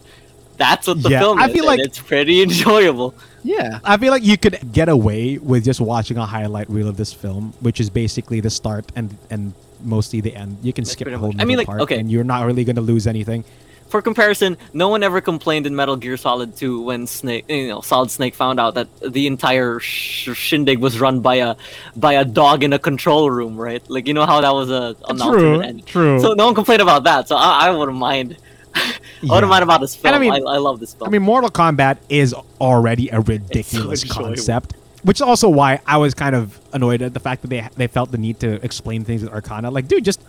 [0.57, 1.53] That's what the Yeah, film I is.
[1.53, 3.15] feel and like- it's pretty enjoyable.
[3.43, 6.97] Yeah, I feel like you could get away with just watching a highlight reel of
[6.97, 9.53] this film, which is basically the start and and
[9.83, 10.57] mostly the end.
[10.63, 11.99] You can skip pretty the whole much- I mean, like, part, okay.
[11.99, 13.43] and you're not really going to lose anything.
[13.89, 17.81] For comparison, no one ever complained in Metal Gear Solid 2 when Snake, you know,
[17.81, 21.55] Solid Snake found out that the entire sh- shindig was run by a
[21.95, 23.87] by a dog in a control room, right?
[23.91, 25.27] Like you know how that was a an True,
[25.57, 26.19] alternate true.
[26.19, 27.27] So no one complained about that.
[27.27, 28.37] So I, I wouldn't mind.
[28.75, 28.79] I
[29.21, 29.45] wouldn't Yeah.
[29.45, 30.15] mind about this film.
[30.15, 31.07] And I I, mean- I, love this film.
[31.07, 34.29] I mean, Mortal Kombat is already a ridiculous enjoyable.
[34.29, 34.73] concept,
[35.03, 37.87] which is also why I was kind of annoyed at the fact that they they
[37.87, 39.69] felt the need to explain things with Arcana.
[39.71, 40.21] Like, dude, just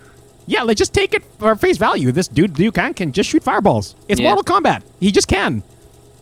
[0.47, 2.13] yeah, like just take it for face value.
[2.13, 3.95] This dude Liu Kang can just shoot fireballs.
[4.09, 4.35] It's Yeah.
[4.35, 4.83] Mortal Kombat.
[5.01, 5.63] He just can.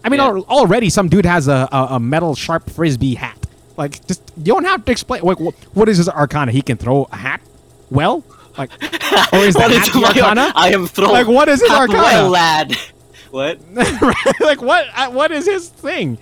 [0.05, 0.27] I mean, Yeah.
[0.29, 3.39] al- already some dude has a, a, a metal sharp frisbee hat.
[3.77, 5.23] Like, just you don't have to explain.
[5.23, 6.53] Like, wh- what is his Arcana?
[6.53, 7.41] He can throw a hat.
[7.91, 8.24] Well,
[8.59, 8.70] like,
[9.33, 10.53] or is What that is hat the Arcana?
[10.55, 11.12] I am throwing.
[11.12, 12.03] Like, what is his Arcana?
[12.03, 12.77] well, lad.
[13.31, 13.61] What?
[14.41, 16.19] Like what uh, what is his thing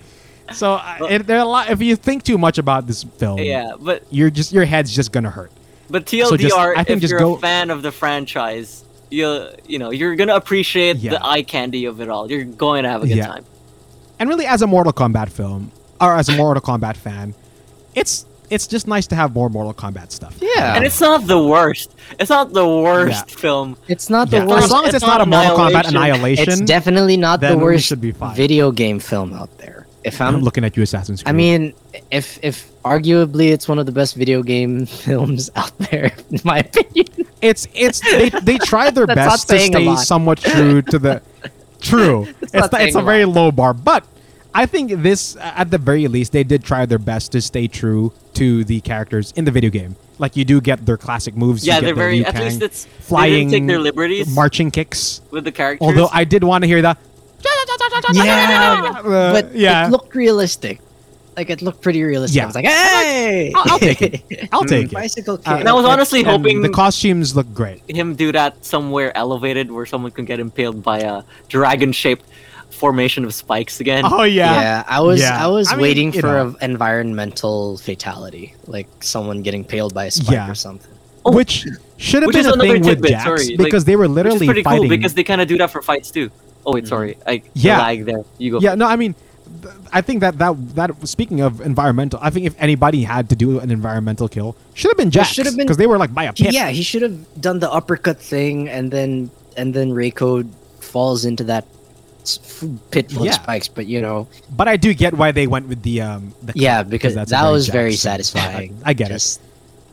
[0.51, 3.39] so uh, it, there are a lot if you think too much about this film
[3.39, 5.51] Yeah, but you're just your head's just gonna hurt
[5.89, 8.83] But So TLDR, just- I think if just you're go- a fan of the franchise,
[9.09, 11.11] you you know you're gonna appreciate Yeah.
[11.11, 12.29] the eye candy of it all.
[12.31, 13.27] You're going to have a good Yeah.
[13.27, 13.45] time.
[14.19, 17.33] and really as a mortal kombat film or as a mortal kombat fan
[17.95, 20.75] it's it's just nice to have more mortal kombat stuff yeah.
[20.75, 21.89] And it's not the worst.
[22.19, 23.35] It's not the worst Yeah.
[23.43, 23.77] film.
[23.87, 24.65] it's not the Yeah, worst.
[24.65, 25.97] as long as It's it's not not a mortal kombat Annihilation.
[25.97, 28.35] annihilation it's definitely not the worst should be fine.
[28.35, 29.80] video game film out there.
[30.03, 31.73] If I'm, i'm looking at you assassin's creed I mean,
[32.09, 36.59] if if arguably it's one of the best video game films out there, in my
[36.59, 37.07] opinion.
[37.41, 41.21] it's it's they, they tried their best to stay somewhat true to the
[41.81, 44.05] true it's not not- it's a a very low bar but
[44.53, 48.11] i think this at the very least they did try their best to stay true
[48.35, 51.75] to the characters in the video game like you do get their classic moves Yeah,
[51.79, 52.15] get they're the very.
[52.17, 55.51] Liu At Kang least it's flying They didn't take their liberties marching kicks with the
[55.51, 55.87] characters.
[55.87, 56.95] although i did want to hear the
[58.13, 59.87] Yeah, but yeah.
[59.87, 60.79] it looked realistic.
[61.37, 62.35] Like it looked pretty realistic.
[62.37, 62.43] Yeah.
[62.43, 65.73] I was like, hey, I'll, I'll take it i'll take it Bicycle Uh, and I
[65.73, 70.11] was honestly and hoping the costumes look great him do that somewhere elevated where someone
[70.11, 72.25] can get impaled by a dragon-shaped
[72.69, 74.03] formation of spikes again.
[74.05, 74.61] oh yeah.
[74.61, 75.43] yeah I was Yeah.
[75.43, 80.11] I was I waiting you for an environmental fatality, like someone getting paled by a
[80.11, 80.51] spike Yeah.
[80.51, 80.91] or something.
[81.23, 81.65] Oh, which
[81.97, 84.03] should have which been a another thing with tidbit, Jax sorry, like, because they were
[84.03, 86.31] Which is literally pretty fighting cool because they kind of do that for fights too.
[86.65, 87.79] Oh wait, sorry, I Yeah.
[87.79, 88.23] lag there.
[88.37, 88.59] You go.
[88.59, 89.15] Yeah, no, I mean,
[89.91, 93.59] I think that that that speaking of environmental, I think if anybody had to do
[93.59, 95.29] an environmental kill, should have been Jax.
[95.29, 96.53] should have been- because they were like by a pit.
[96.53, 100.47] yeah, he should have done the uppercut thing, and then and then Reiko
[100.79, 101.65] falls into that
[102.23, 103.31] s- f- pit full Yeah.
[103.35, 103.67] of spikes.
[103.67, 106.33] But you know, But I do get why they went with the um.
[106.43, 108.77] The yeah, cut, because that's a that was Jax very satisfying.
[108.85, 109.41] I, I get Just-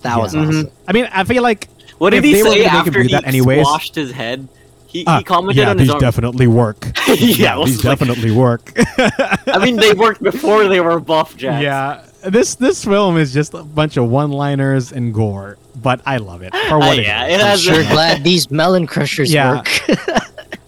[0.02, 0.42] That was Yeah.
[0.46, 0.70] Mhm.
[0.86, 1.66] I mean, I feel like
[1.98, 3.94] What If did he they say gonna make him after do he that anyways- squashed
[3.96, 4.46] his head?
[4.88, 6.00] He, ah, he commented yeah, on his these own.
[6.00, 6.82] definitely work.
[7.08, 8.72] yeah, it was these like- definitely work.
[9.46, 11.62] I mean, they worked before they were buff, Jack.
[11.62, 16.40] yeah, this this film is just a bunch of one-liners and gore, but I love
[16.42, 17.40] it for what Uh, it yeah, is.
[17.40, 19.56] it I'm sure glad these melon crushers Yeah.
[19.56, 19.68] work.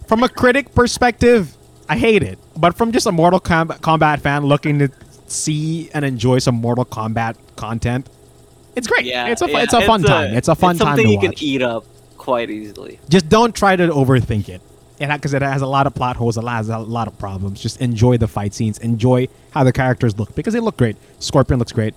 [0.06, 1.56] from a critic perspective,
[1.88, 2.38] I hate it.
[2.56, 4.90] But from just a Mortal Kombat, Kombat fan looking to
[5.28, 8.06] see and enjoy some Mortal Kombat content,
[8.76, 9.06] it's great.
[9.06, 10.34] Yeah, it's a fu- yeah, it's a fun time.
[10.34, 11.84] It's a fun it's time something to you can eat up
[12.20, 12.98] quite easily.
[13.08, 14.60] Just don't try to overthink it.
[15.00, 17.62] And because it, has a lot of plot holes, it has a lot of problems.
[17.62, 20.96] Just enjoy the fight scenes, enjoy how the characters look because they look great.
[21.20, 21.94] Scorpion looks great.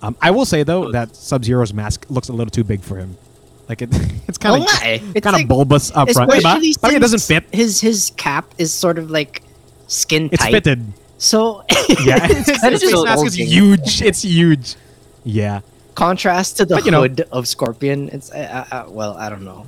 [0.00, 2.96] Um, I will say though that Sub Zero's mask looks a little too big for
[2.96, 3.18] him.
[3.68, 3.90] Like it,
[4.28, 6.32] it's kind of Oh, kind of like- bulbous up front.
[6.32, 7.44] Especially But it doesn't fit.
[7.52, 9.42] His his cap is sort of like
[9.88, 10.52] skin It's tight.
[10.52, 10.80] fitted.
[11.18, 11.62] So
[12.02, 14.00] Yeah, it's his kind of face just mask is huge.
[14.02, 14.76] It's huge.
[15.24, 15.60] Yeah.
[15.96, 18.08] Contrast to the But, you know- hood of Scorpion.
[18.12, 19.66] It's uh, uh, well, I don't know.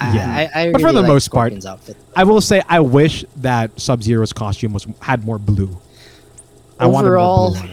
[0.00, 0.50] I, Yeah.
[0.54, 1.96] I, I But for the like most part, outfit.
[2.16, 5.70] I will say I wish that Sub Zero's costume was had more blue.
[6.78, 7.70] I wanted more Overall, blue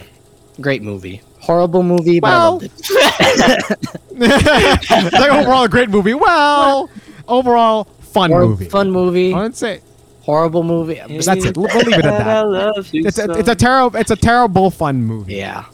[0.62, 1.22] great movie.
[1.40, 3.80] Horrible movie, but I Well- loved it.
[5.14, 6.14] like overall a great movie.
[6.14, 6.90] Well,
[7.28, 8.70] overall fun Hor- movie.
[8.70, 9.34] Fun movie.
[9.34, 9.82] I would say
[10.22, 11.02] Horrible movie.
[11.06, 11.58] but that's it.
[11.58, 12.48] We'll leave it at I that.
[12.48, 15.36] love you It's a, it's a terrible it's a terrible fun movie.
[15.36, 15.66] Yeah.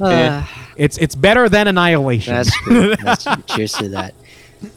[0.00, 0.44] Uh,
[0.76, 2.34] It's it's better than Annihilation.
[2.34, 2.96] that's true.
[2.96, 3.26] That's.
[3.46, 4.14] Cheers to that.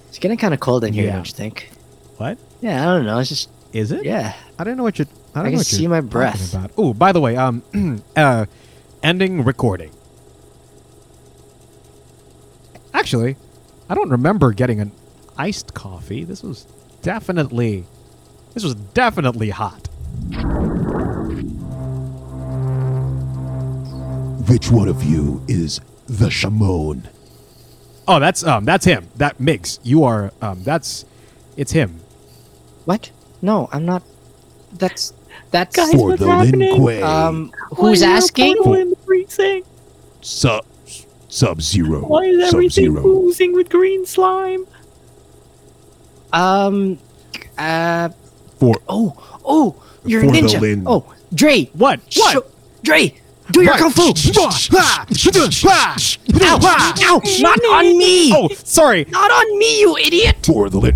[0.10, 1.14] It's getting kind of cold in here, Yeah.
[1.15, 1.69] don't you think?
[2.18, 3.18] what Yeah, I don't know.
[3.19, 4.06] It's just is it?
[4.06, 4.34] yeah.
[4.60, 5.07] I don't know what you're.
[5.35, 6.56] I don't I know can see my breath.
[6.77, 7.61] Oh, by the way, um,
[8.15, 8.45] uh,
[9.03, 9.91] ending recording.
[12.94, 13.35] Actually,
[13.89, 14.91] I don't remember getting an
[15.38, 16.23] iced coffee.
[16.23, 16.65] This was
[17.03, 17.85] definitely,
[18.53, 19.88] this was definitely hot.
[24.47, 27.07] Which one of you is the Shimon?
[28.07, 29.07] Oh, that's um, that's him.
[29.17, 29.79] That Migs.
[29.83, 31.03] You are um, that's,
[31.57, 31.99] it's him.
[32.85, 33.11] What?
[33.41, 34.03] No, I'm not.
[34.73, 35.13] That's
[35.51, 36.59] that's Guys, For what's the happening?
[36.71, 37.01] Lin Kuei.
[37.01, 37.51] um.
[37.71, 38.55] Why Who's is there a asking?
[38.57, 39.67] portal in the precinct?
[40.21, 40.65] Sub
[41.27, 41.99] Sub Zero.
[42.05, 43.05] Why is Sub everything Zero.
[43.05, 44.65] oozing with green slime?
[46.31, 46.99] Um.
[47.57, 48.09] Uh.
[48.59, 49.39] For Oh.
[49.43, 49.83] Oh.
[50.05, 50.61] You're a For the ninja.
[50.61, 51.65] Lin- Oh, Dre.
[51.73, 51.99] What?
[52.15, 52.33] What?
[52.33, 52.45] Sho-
[52.83, 53.13] Dre.
[53.51, 54.13] Do your kung fu.
[56.41, 56.59] Ow!
[56.61, 57.21] Ow!
[57.39, 58.33] Not on me.
[58.33, 59.05] Oh, sorry.
[59.09, 60.45] Not on me, you idiot.
[60.45, 60.95] for the Lin-